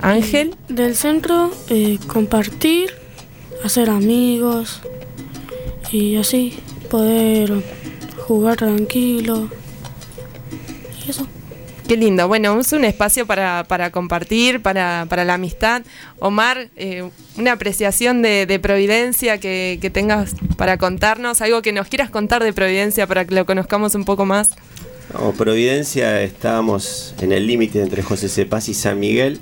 Ángel. 0.00 0.54
Del 0.68 0.96
centro, 0.96 1.52
eh, 1.68 1.98
compartir, 2.08 2.90
hacer 3.64 3.90
amigos 3.90 4.80
y 5.92 6.16
así 6.16 6.58
poder 6.90 7.52
jugar 8.26 8.56
tranquilo. 8.56 9.48
Y 11.06 11.10
eso. 11.10 11.26
Qué 11.92 11.98
lindo. 11.98 12.26
Bueno, 12.26 12.58
es 12.58 12.72
un 12.72 12.86
espacio 12.86 13.26
para, 13.26 13.64
para 13.68 13.90
compartir, 13.90 14.62
para, 14.62 15.04
para 15.10 15.26
la 15.26 15.34
amistad. 15.34 15.82
Omar, 16.20 16.70
eh, 16.74 17.10
una 17.36 17.52
apreciación 17.52 18.22
de, 18.22 18.46
de 18.46 18.58
Providencia 18.58 19.36
que, 19.36 19.90
tengas 19.92 20.32
para 20.56 20.78
contarnos, 20.78 21.42
algo 21.42 21.60
que 21.60 21.70
nos 21.72 21.88
quieras 21.88 22.08
contar 22.08 22.42
de 22.42 22.54
Providencia 22.54 23.06
para 23.06 23.26
que 23.26 23.34
lo 23.34 23.44
conozcamos 23.44 23.94
un 23.94 24.06
poco 24.06 24.24
más. 24.24 24.52
No, 25.12 25.32
Providencia, 25.32 26.22
estábamos 26.22 27.14
en 27.20 27.30
el 27.30 27.46
límite 27.46 27.82
entre 27.82 28.02
José 28.02 28.30
Cepaz 28.30 28.70
y 28.70 28.72
San 28.72 28.98
Miguel. 28.98 29.40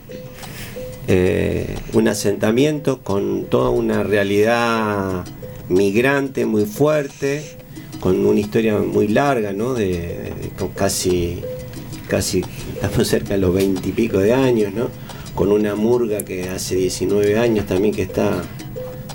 Eh, 1.07 1.77
un 1.93 2.09
asentamiento 2.09 3.01
con 3.03 3.45
toda 3.45 3.71
una 3.71 4.03
realidad 4.03 5.25
migrante 5.69 6.47
muy 6.47 6.65
fuerte, 6.65 7.45
con 8.01 8.27
una 8.27 8.41
historia 8.41 8.77
muy 8.79 9.07
larga, 9.07 9.53
¿no? 9.53 9.75
De, 9.75 9.87
de- 9.87 10.51
con 10.59 10.71
casi, 10.71 11.43
casi, 12.11 12.43
estamos 12.75 13.07
cerca 13.07 13.35
de 13.35 13.39
los 13.39 13.55
veintipico 13.55 14.19
de 14.19 14.35
años, 14.35 14.75
¿no? 14.75 14.89
Con 15.35 15.53
una 15.53 15.77
murga 15.77 16.25
que 16.25 16.49
hace 16.49 16.75
19 16.75 17.39
años 17.39 17.67
también 17.67 17.95
que 17.95 18.03
está 18.03 18.43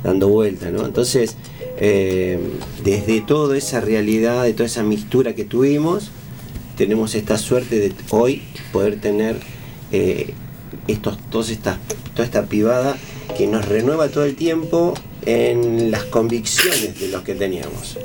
dando 0.02 0.30
vuelta, 0.30 0.72
¿no? 0.72 0.86
Entonces, 0.86 1.36
eh, 1.78 2.40
desde 2.86 3.20
toda 3.20 3.58
esa 3.58 3.82
realidad, 3.82 4.46
de 4.46 4.54
toda 4.54 4.66
esa 4.66 4.82
mixtura 4.82 5.36
que 5.36 5.44
tuvimos, 5.44 6.10
tenemos 6.78 7.16
esta 7.16 7.38
suerte 7.38 7.80
de 7.80 7.94
hoy 8.12 8.44
poder 8.72 9.00
tener 9.02 9.36
eh, 9.92 10.34
estos, 10.88 11.18
todos 11.30 11.50
estas, 11.50 11.78
toda 12.14 12.24
esta 12.24 12.46
pivada 12.46 12.96
que 13.38 13.46
nos 13.46 13.68
renueva 13.68 14.08
todo 14.08 14.24
el 14.24 14.36
tiempo 14.36 14.94
en 15.26 15.92
las 15.92 16.06
convicciones 16.06 16.98
de 16.98 17.10
los 17.10 17.24
que 17.24 17.36
teníamos. 17.36 17.98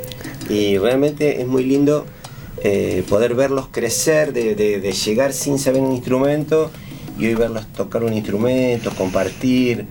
Y 0.49 0.79
realmente 0.79 1.41
es 1.41 1.47
muy 1.47 1.65
lindo 1.65 2.07
eh, 2.63 3.05
poder 3.09 3.35
verlos 3.35 3.69
crecer, 3.71 4.33
de, 4.33 4.93
llegar 4.93 5.33
sin 5.33 5.59
saber 5.59 5.81
un 5.81 5.93
instrumento 5.93 6.71
y 7.19 7.27
hoy 7.27 7.35
verlos 7.35 7.67
tocar 7.73 8.05
un 8.05 8.13
instrumento, 8.13 8.91
compartir, 8.97 9.87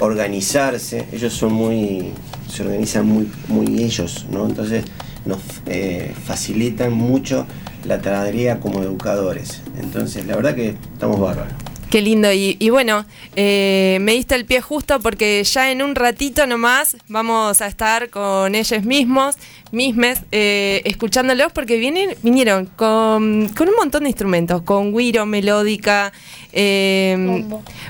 organizarse. 0.00 1.06
Ellos 1.12 1.32
son 1.32 1.52
muy, 1.52 2.12
se 2.48 2.62
organizan 2.64 3.06
muy, 3.06 3.30
muy 3.48 3.82
ellos, 3.82 4.26
¿no? 4.30 4.46
Entonces 4.46 4.84
nos 5.24 5.38
eh, 5.66 6.12
facilitan 6.24 6.92
mucho 6.92 7.46
la 7.84 8.00
tarea 8.00 8.60
como 8.60 8.82
educadores. 8.82 9.62
Entonces, 9.80 10.26
la 10.26 10.36
verdad 10.36 10.54
que 10.54 10.76
estamos 10.94 11.20
bárbaros. 11.20 11.52
Qué 11.92 12.00
lindo. 12.00 12.32
Y, 12.32 12.56
y 12.58 12.70
bueno, 12.70 13.04
eh, 13.36 13.98
me 14.00 14.12
diste 14.12 14.34
el 14.34 14.46
pie 14.46 14.62
justo 14.62 14.98
porque 15.00 15.44
ya 15.44 15.70
en 15.70 15.82
un 15.82 15.94
ratito 15.94 16.46
nomás 16.46 16.96
vamos 17.06 17.60
a 17.60 17.66
estar 17.66 18.08
con 18.08 18.54
ellos 18.54 18.82
mismos, 18.82 19.36
mismes, 19.72 20.22
eh, 20.32 20.80
escuchándolos 20.86 21.52
porque 21.52 21.76
vienen, 21.76 22.16
vinieron 22.22 22.64
con, 22.64 23.46
con 23.50 23.68
un 23.68 23.74
montón 23.74 24.04
de 24.04 24.08
instrumentos, 24.08 24.62
con 24.62 24.96
guiro, 24.96 25.26
melódica, 25.26 26.14
eh, 26.54 27.44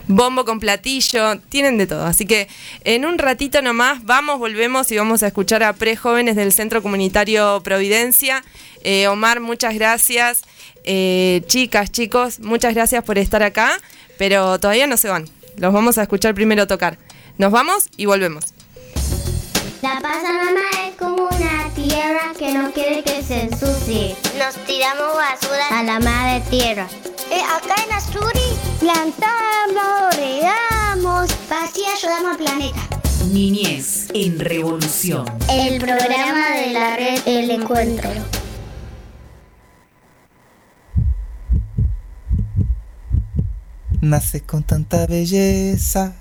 bombo. 0.09 0.45
con 0.45 0.59
platillo, 0.59 1.39
tienen 1.49 1.79
de 1.79 1.87
todo. 1.87 2.05
Así 2.05 2.27
que 2.27 2.49
en 2.83 3.05
un 3.05 3.19
ratito 3.19 3.63
nomás 3.63 4.05
vamos, 4.05 4.41
volvemos 4.41 4.91
y 4.91 4.97
vamos 4.97 5.23
a 5.23 5.29
escuchar 5.29 5.63
a 5.63 5.75
prejóvenes 5.75 6.35
del 6.35 6.51
Centro 6.53 6.83
Comunitario 6.83 7.61
Providencia. 7.63 8.43
Eh, 8.83 9.07
Omar, 9.07 9.39
muchas 9.39 9.75
gracias. 9.75 10.43
Eh, 10.85 11.43
chicas, 11.47 11.91
chicos, 11.91 12.41
muchas 12.41 12.75
gracias 12.75 13.05
por 13.05 13.19
estar 13.19 13.43
acá, 13.43 13.79
pero 14.19 14.59
todavía 14.59 14.87
no 14.87 14.97
se 14.97 15.09
van. 15.09 15.29
Los 15.57 15.73
vamos 15.73 15.99
a 15.99 16.03
escuchar 16.03 16.35
primero 16.35 16.67
tocar. 16.67 16.99
Nos 17.39 17.53
vamos 17.53 17.89
y 17.97 18.07
volvemos. 18.07 18.53
La 19.83 20.01
pasa 20.01 20.33
mamá 20.33 20.61
es 20.87 20.97
como 20.97 21.29
una 21.29 21.69
tierra 21.75 22.33
que 22.39 22.53
no 22.53 22.71
quiere 22.73 23.03
que 23.03 23.23
se 23.23 23.43
ensucie. 23.43 24.15
Nos 24.39 24.55
tiramos 24.65 25.17
basura 25.17 25.81
a 25.81 25.83
la 25.83 25.99
madre 25.99 26.43
tierra. 26.51 26.87
Eh, 27.31 27.41
acá 27.41 27.75
en 27.85 27.93
Asturi 27.93 28.41
plantamos, 28.79 30.17
regamos, 30.17 31.31
así 31.51 31.83
ayudamos 31.85 32.33
al 32.33 32.37
planeta. 32.37 32.79
Niñez 33.33 34.09
en 34.15 34.39
revolución. 34.39 35.25
El 35.51 35.81
programa 35.81 36.51
de 36.51 36.73
la 36.73 36.97
red 36.97 37.21
El 37.27 37.51
Encuentro. 37.51 38.11
Nace 44.03 44.41
con 44.41 44.65
tanta 44.65 45.07
belleza 45.07 46.13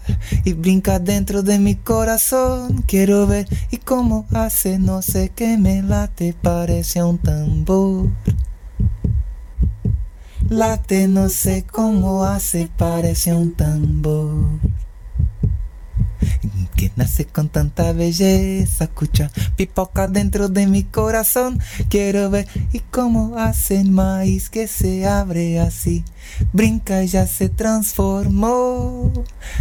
y 0.46 0.54
brinca 0.54 1.00
dentro 1.00 1.42
de 1.42 1.58
mi 1.58 1.74
corazón. 1.74 2.84
Quiero 2.86 3.26
ver 3.26 3.48
y 3.72 3.78
cómo 3.78 4.28
hace, 4.32 4.78
no 4.78 5.02
sé 5.02 5.32
qué 5.36 5.58
me 5.58 5.82
late, 5.82 6.36
parece 6.40 7.02
un 7.02 7.18
tambor. 7.18 8.10
Late, 10.48 11.08
no 11.08 11.28
sé 11.28 11.64
cómo 11.64 12.24
hace, 12.24 12.70
parece 12.78 13.34
un 13.34 13.56
tambor. 13.56 14.46
Que 16.76 16.92
nace 16.96 17.26
con 17.26 17.50
tanta 17.50 17.94
belleza. 17.94 18.86
Escucha, 18.86 19.32
pipoca 19.56 20.08
dentro 20.08 20.50
de 20.50 20.68
mi 20.68 20.84
corazón. 20.84 21.60
Quiero 21.90 22.30
ver 22.30 22.48
y 22.72 22.80
cómo 22.80 23.38
hace 23.38 23.80
el 23.80 23.92
maíz 23.92 24.50
que 24.50 24.68
se 24.68 25.08
abre 25.08 25.60
así. 25.60 26.04
Brinca 26.54 27.04
y 27.04 27.08
ya 27.08 27.28
se 27.28 27.50
transformó. 27.50 29.12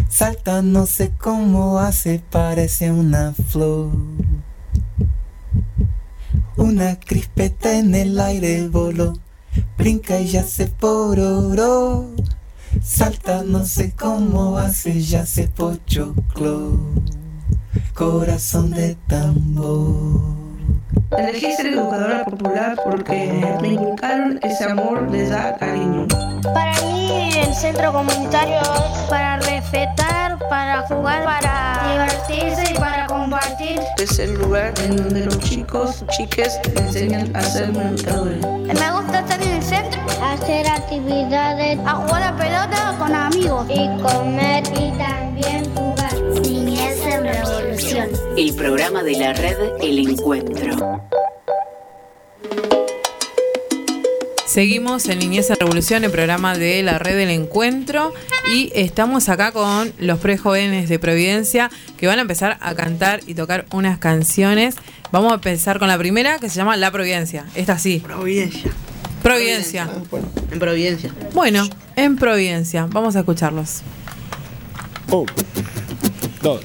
Salta, 0.09 0.63
no 0.63 0.87
sé 0.87 1.11
cómo 1.19 1.79
hace, 1.79 2.23
parece 2.31 2.91
una 2.91 3.33
flor. 3.33 3.91
Una 6.57 6.99
crispeta 7.01 7.79
en 7.79 7.95
el 7.95 8.21
aire 8.21 8.69
voló. 8.69 9.15
Brinca 9.79 10.21
y 10.21 10.29
ya 10.29 10.45
se 10.45 10.67
pororó. 10.67 12.11
Salta, 12.93 13.45
no 13.45 13.65
sé 13.65 13.93
cómo 13.93 14.59
hace, 14.59 15.01
ya 15.01 15.25
se 15.25 15.47
pochocló. 15.47 16.77
Corazón 17.95 18.73
de 18.73 18.97
tambor. 19.07 20.50
Elegí 21.19 21.53
ser 21.57 21.67
educadora 21.67 22.25
popular 22.25 22.77
porque 22.85 23.59
me 23.61 23.69
inculcaron 23.69 24.39
ese 24.43 24.65
amor 24.65 25.11
de 25.11 25.29
dar 25.29 25.59
cariño. 25.59 26.07
Para 26.55 26.81
mí 26.83 27.33
el 27.37 27.53
centro 27.53 27.93
comunitario 27.93 28.61
es 28.61 29.01
para 29.09 29.39
respetar, 29.39 30.39
para 30.49 30.83
jugar, 30.83 31.25
para 31.25 31.81
divertirse 31.91 32.73
y 32.73 32.79
para 32.79 33.07
compartir. 33.07 33.81
Es 33.99 34.19
el 34.21 34.35
lugar 34.35 34.73
en 34.85 34.97
donde 34.97 35.25
los 35.27 35.39
chicos, 35.41 36.05
chiques, 36.17 36.61
enseñan 36.77 37.35
a 37.35 37.43
ser 37.43 37.71
educadores. 37.71 38.47
Me 38.47 38.93
gusta 38.93 39.19
estar 39.21 39.43
en 39.43 39.49
el 39.49 39.63
centro, 39.63 40.01
hacer 40.23 40.69
actividades, 40.69 41.79
a 41.87 41.95
jugar 41.97 42.23
a 42.23 42.37
pelota 42.37 42.95
con 42.99 43.13
amigos 43.13 43.67
y 43.69 43.89
comer 44.01 44.63
y 44.79 44.93
también 44.93 45.65
jugar. 45.75 45.90
El 48.37 48.55
programa 48.55 49.03
de 49.03 49.13
la 49.13 49.35
red 49.35 49.57
El 49.83 49.99
Encuentro. 49.99 51.03
Seguimos 54.47 55.07
en 55.09 55.19
Niñez 55.19 55.51
en 55.51 55.57
Revolución, 55.57 56.05
el 56.05 56.11
programa 56.11 56.57
de 56.57 56.83
la 56.83 56.99
red 56.99 57.17
del 57.17 57.29
encuentro. 57.29 58.15
Y 58.53 58.73
estamos 58.75 59.29
acá 59.29 59.53
con 59.53 59.93
los 59.99 60.19
prejóvenes 60.19 60.89
de 60.89 60.99
Providencia 60.99 61.71
que 61.99 62.07
van 62.07 62.19
a 62.19 62.23
empezar 62.23 62.57
a 62.61 62.75
cantar 62.75 63.21
y 63.27 63.35
tocar 63.35 63.67
unas 63.73 63.99
canciones. 63.99 64.77
Vamos 65.13 65.33
a 65.33 65.35
empezar 65.35 65.79
con 65.79 65.89
la 65.89 65.99
primera 65.99 66.39
que 66.39 66.49
se 66.49 66.57
llama 66.57 66.77
La 66.79 66.91
Providencia. 66.91 67.45
Esta 67.55 67.79
sí. 67.79 68.01
Providencia. 68.01 68.71
Providencia. 69.23 69.91
En 70.51 70.59
Providencia. 70.59 71.15
Bueno, 71.35 71.69
en 71.97 72.17
Providencia. 72.17 72.87
Vamos 72.91 73.15
a 73.17 73.21
escucharlos. 73.21 73.83
Un, 75.11 75.27
dos, 76.41 76.61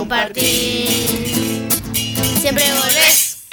compartir. 0.04 0.86
Siempre 2.40 2.64
volvés. 2.74 3.46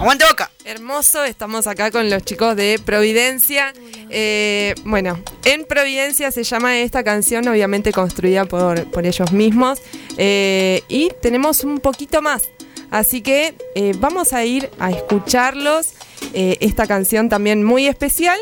¡Aguante 0.00 0.24
boca! 0.24 0.50
Hermoso, 0.64 1.24
estamos 1.24 1.66
acá 1.66 1.90
con 1.90 2.08
los 2.08 2.24
chicos 2.24 2.56
de 2.56 2.80
Providencia. 2.82 3.74
Eh, 4.08 4.74
bueno, 4.84 5.22
en 5.44 5.64
Providencia 5.66 6.30
se 6.30 6.42
llama 6.42 6.78
esta 6.78 7.04
canción, 7.04 7.46
obviamente 7.48 7.92
construida 7.92 8.46
por, 8.46 8.90
por 8.90 9.06
ellos 9.06 9.30
mismos. 9.32 9.80
Eh, 10.16 10.82
y 10.88 11.12
tenemos 11.20 11.64
un 11.64 11.80
poquito 11.80 12.22
más. 12.22 12.44
Así 12.90 13.20
que 13.20 13.54
eh, 13.74 13.92
vamos 13.98 14.32
a 14.32 14.42
ir 14.44 14.70
a 14.78 14.90
escucharlos. 14.90 15.92
eh, 16.34 16.56
esta 16.60 16.86
canción 16.86 17.28
también 17.28 17.62
muy 17.62 17.86
especial. 17.86 18.38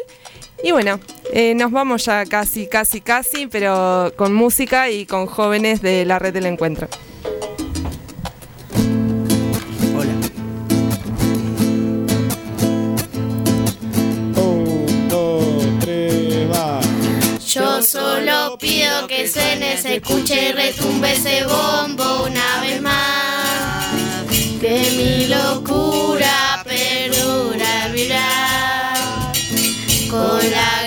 Y 0.62 0.72
bueno, 0.72 1.00
eh, 1.32 1.54
nos 1.54 1.70
vamos 1.70 2.04
ya 2.04 2.26
casi, 2.26 2.66
casi, 2.66 3.00
casi, 3.00 3.46
pero 3.46 4.12
con 4.16 4.34
música 4.34 4.90
y 4.90 5.06
con 5.06 5.26
jóvenes 5.26 5.80
de 5.80 6.04
la 6.04 6.18
red 6.18 6.34
del 6.34 6.46
encuentro. 6.46 6.88
Un, 14.36 15.08
dos, 15.08 15.64
tres, 15.80 16.50
va. 16.50 16.80
Yo 17.46 17.82
solo 17.82 18.58
pido 18.58 19.06
que 19.06 19.26
suene, 19.28 19.78
se 19.78 19.96
escuche 19.96 20.50
y 20.50 20.52
retumbe 20.52 21.12
ese 21.12 21.44
bombo 21.44 22.24
una 22.26 22.60
vez 22.60 22.82
más. 22.82 23.88
Que 24.60 24.92
mi 24.94 25.26
locura 25.26 26.49
con 30.40 30.79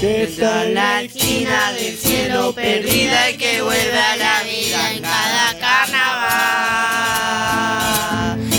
Que 0.00 0.24
está 0.24 0.64
en 0.64 0.74
la 0.74 1.02
esquina 1.02 1.72
del 1.72 1.96
cielo 1.96 2.52
perdida 2.52 3.30
y 3.30 3.36
que 3.38 3.62
vuelve 3.62 3.98
a 3.98 4.16
la 4.16 4.42
vida 4.42 4.92
en 4.92 5.02
cada 5.02 5.58
carnaval. 5.58 6.76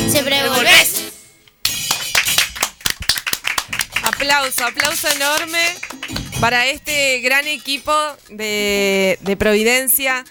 Siempre 0.10 0.50
volvés. 0.50 1.04
Aplauso, 4.04 4.66
aplauso 4.66 5.08
enorme 5.10 5.62
para 6.40 6.66
este 6.68 7.20
gran 7.20 7.48
equipo 7.48 7.94
de, 8.30 9.18
de 9.22 9.38
Providencia. 9.38 10.26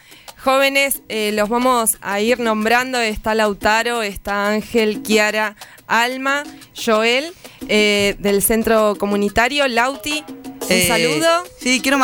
Jóvenes, 0.47 1.03
eh, 1.09 1.33
los 1.35 1.49
vamos 1.49 1.97
a 2.03 2.21
ir 2.21 2.39
nombrando. 2.39 3.01
Está 3.01 3.35
Lautaro, 3.35 4.03
está 4.05 4.47
Ángel, 4.47 5.03
Kiara, 5.03 5.57
Alma, 5.89 6.45
Joel, 6.73 7.33
eh, 7.69 8.15
del 8.21 8.41
centro 8.43 8.95
comunitario. 8.97 9.67
Lauti, 9.67 10.23
un 10.29 10.57
Eh, 10.69 10.87
saludo. 10.87 11.43
Sí, 11.61 11.81
quiero. 11.83 11.99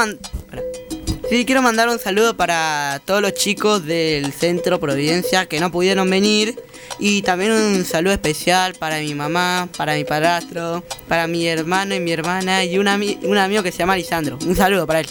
Sí, 1.30 1.46
mandar 1.62 1.88
un 1.88 2.00
saludo 2.00 2.36
para 2.36 3.00
todos 3.04 3.22
los 3.22 3.32
chicos 3.34 3.86
del 3.86 4.32
Centro 4.32 4.80
Providencia 4.80 5.46
que 5.46 5.60
no 5.60 5.70
pudieron 5.70 6.10
venir. 6.10 6.60
Y 6.98 7.22
también 7.22 7.52
un 7.52 7.84
saludo 7.84 8.12
especial 8.14 8.74
para 8.74 8.98
mi 8.98 9.14
mamá, 9.14 9.68
para 9.76 9.94
mi 9.94 10.02
padrastro, 10.02 10.82
para 11.06 11.28
mi 11.28 11.46
hermano 11.46 11.94
y 11.94 12.00
mi 12.00 12.10
hermana 12.10 12.64
y 12.64 12.76
un, 12.76 12.88
ami- 12.88 13.20
un 13.22 13.38
amigo 13.38 13.62
que 13.62 13.70
se 13.70 13.78
llama 13.78 13.96
Lisandro. 13.96 14.36
Un 14.44 14.56
saludo 14.56 14.84
para 14.84 14.98
él. 14.98 15.06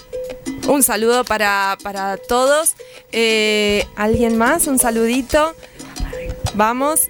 Un 0.68 0.84
saludo 0.84 1.24
para, 1.24 1.78
para 1.84 2.18
todos. 2.18 2.74
Eh, 3.12 3.86
¿Alguien 3.96 4.38
más? 4.38 4.68
Un 4.68 4.80
saludito. 4.80 5.54
Vamos. 6.54 7.02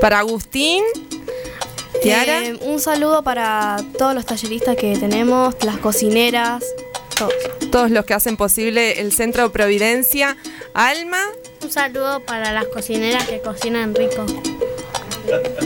Para 0.00 0.20
Agustín. 0.20 0.82
Tiara. 2.02 2.44
Eh, 2.44 2.58
un 2.62 2.80
saludo 2.80 3.22
para 3.22 3.76
todos 3.98 4.14
los 4.14 4.26
talleristas 4.26 4.76
que 4.76 4.96
tenemos, 4.96 5.54
las 5.64 5.78
cocineras, 5.78 6.62
todos. 7.18 7.32
Todos 7.70 7.90
los 7.90 8.04
que 8.04 8.14
hacen 8.14 8.36
posible 8.36 9.00
el 9.00 9.12
Centro 9.12 9.50
Providencia. 9.50 10.36
Alma, 10.74 11.20
Un 11.62 11.70
saludo 11.70 12.20
para 12.20 12.52
las 12.52 12.66
cocineras 12.66 13.26
que 13.26 13.40
cocinan 13.40 13.94
rico. 13.94 14.26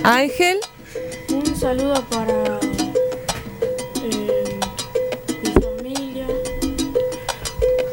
Ángel. 0.04 0.58
Un 1.30 1.56
saludo 1.58 2.02
para 2.08 2.39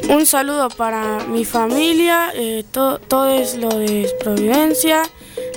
Un 0.08 0.26
saludo 0.26 0.68
para 0.70 1.18
mi 1.28 1.44
familia, 1.44 2.30
eh, 2.34 2.64
to- 2.70 2.98
todo 2.98 3.28
es 3.30 3.56
lo 3.56 3.68
de 3.68 4.08
Providencia, 4.20 5.02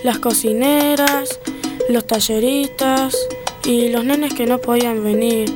las 0.04 0.20
cocineras, 0.20 1.40
los 1.90 2.06
talleristas 2.06 3.16
y 3.66 3.90
los 3.90 4.04
nenes 4.04 4.34
que 4.34 4.46
no 4.46 4.60
podían 4.60 5.04
venir. 5.04 5.54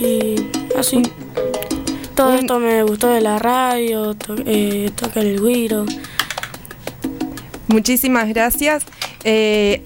Y 0.00 0.36
así. 0.76 1.02
Todo 2.14 2.34
esto 2.34 2.58
me 2.58 2.82
gustó 2.82 3.08
de 3.08 3.20
la 3.20 3.38
radio, 3.38 4.14
to- 4.14 4.34
eh, 4.46 4.90
tocar 4.96 5.24
el 5.24 5.40
guiro. 5.40 5.84
Muchísimas 7.68 8.28
gracias. 8.28 8.84
Eh, 9.24 9.82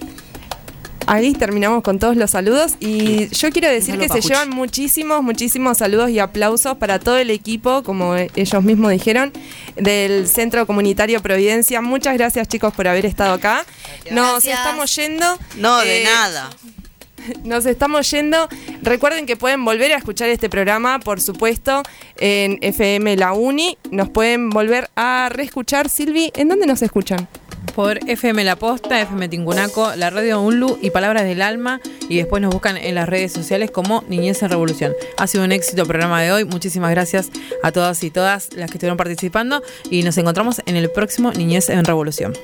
ahí 1.12 1.34
terminamos 1.34 1.82
con 1.82 1.98
todos 1.98 2.16
los 2.16 2.30
saludos 2.30 2.72
y 2.80 3.28
yo 3.28 3.50
quiero 3.50 3.68
decir 3.68 3.98
que 3.98 4.08
se 4.08 4.22
llevan 4.22 4.48
muchísimos, 4.48 5.22
muchísimos 5.22 5.76
saludos 5.78 6.08
y 6.08 6.18
aplausos 6.18 6.78
para 6.78 6.98
todo 6.98 7.18
el 7.18 7.28
equipo, 7.30 7.82
como 7.82 8.16
ellos 8.16 8.62
mismos 8.64 8.90
dijeron, 8.92 9.30
del 9.76 10.26
Centro 10.26 10.66
Comunitario 10.66 11.20
Providencia. 11.20 11.82
Muchas 11.82 12.14
gracias 12.16 12.48
chicos 12.48 12.72
por 12.72 12.88
haber 12.88 13.04
estado 13.04 13.34
acá. 13.34 13.64
Nos 14.10 14.42
Gracias. 14.44 14.58
estamos 14.58 14.96
yendo. 14.96 15.38
No, 15.58 15.78
de 15.80 16.00
Eh, 16.00 16.04
nada. 16.04 16.50
Nos 17.44 17.66
estamos 17.66 18.10
yendo. 18.10 18.48
Recuerden 18.80 19.26
que 19.26 19.36
pueden 19.36 19.64
volver 19.64 19.92
a 19.92 19.96
escuchar 19.98 20.28
este 20.30 20.48
programa, 20.48 20.98
por 20.98 21.20
supuesto, 21.20 21.82
en 22.16 22.58
FM 22.62 23.16
La 23.16 23.32
Uni. 23.32 23.76
Nos 23.90 24.08
pueden 24.08 24.48
volver 24.50 24.88
a 24.96 25.28
reescuchar. 25.30 25.88
Silvi, 25.88 26.32
¿en 26.34 26.48
dónde 26.48 26.66
nos 26.66 26.82
escuchan? 26.82 27.28
Por 27.74 27.98
FM 28.08 28.44
La 28.44 28.56
Posta, 28.56 29.00
FM 29.00 29.28
Tingunaco, 29.28 29.94
la 29.96 30.10
radio 30.10 30.40
Unlu 30.40 30.78
y 30.80 30.90
Palabras 30.90 31.24
del 31.24 31.40
Alma. 31.40 31.80
Y 32.08 32.16
después 32.16 32.42
nos 32.42 32.52
buscan 32.52 32.76
en 32.76 32.94
las 32.94 33.08
redes 33.08 33.32
sociales 33.32 33.70
como 33.70 34.04
Niñez 34.08 34.42
en 34.42 34.50
Revolución. 34.50 34.92
Ha 35.16 35.26
sido 35.26 35.44
un 35.44 35.52
éxito 35.52 35.82
el 35.82 35.88
programa 35.88 36.20
de 36.20 36.32
hoy. 36.32 36.44
Muchísimas 36.44 36.90
gracias 36.90 37.30
a 37.62 37.72
todas 37.72 38.02
y 38.04 38.10
todas 38.10 38.52
las 38.54 38.70
que 38.70 38.76
estuvieron 38.76 38.96
participando. 38.96 39.62
Y 39.90 40.02
nos 40.02 40.18
encontramos 40.18 40.60
en 40.66 40.76
el 40.76 40.90
próximo 40.90 41.32
Niñez 41.32 41.70
en 41.70 41.84
Revolución. 41.84 42.34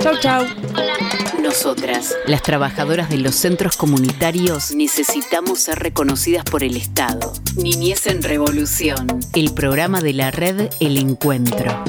Chau, 0.00 0.16
chau. 0.20 0.46
Nosotras, 1.42 2.14
las 2.26 2.42
trabajadoras 2.42 3.08
de 3.08 3.18
los 3.18 3.34
centros 3.34 3.76
comunitarios, 3.76 4.74
necesitamos 4.74 5.60
ser 5.60 5.78
reconocidas 5.78 6.44
por 6.44 6.62
el 6.62 6.76
Estado. 6.76 7.32
Niñez 7.56 8.06
en 8.06 8.22
Revolución, 8.22 9.06
el 9.34 9.52
programa 9.54 10.00
de 10.00 10.12
la 10.12 10.30
red 10.30 10.68
El 10.78 10.98
Encuentro. 10.98 11.84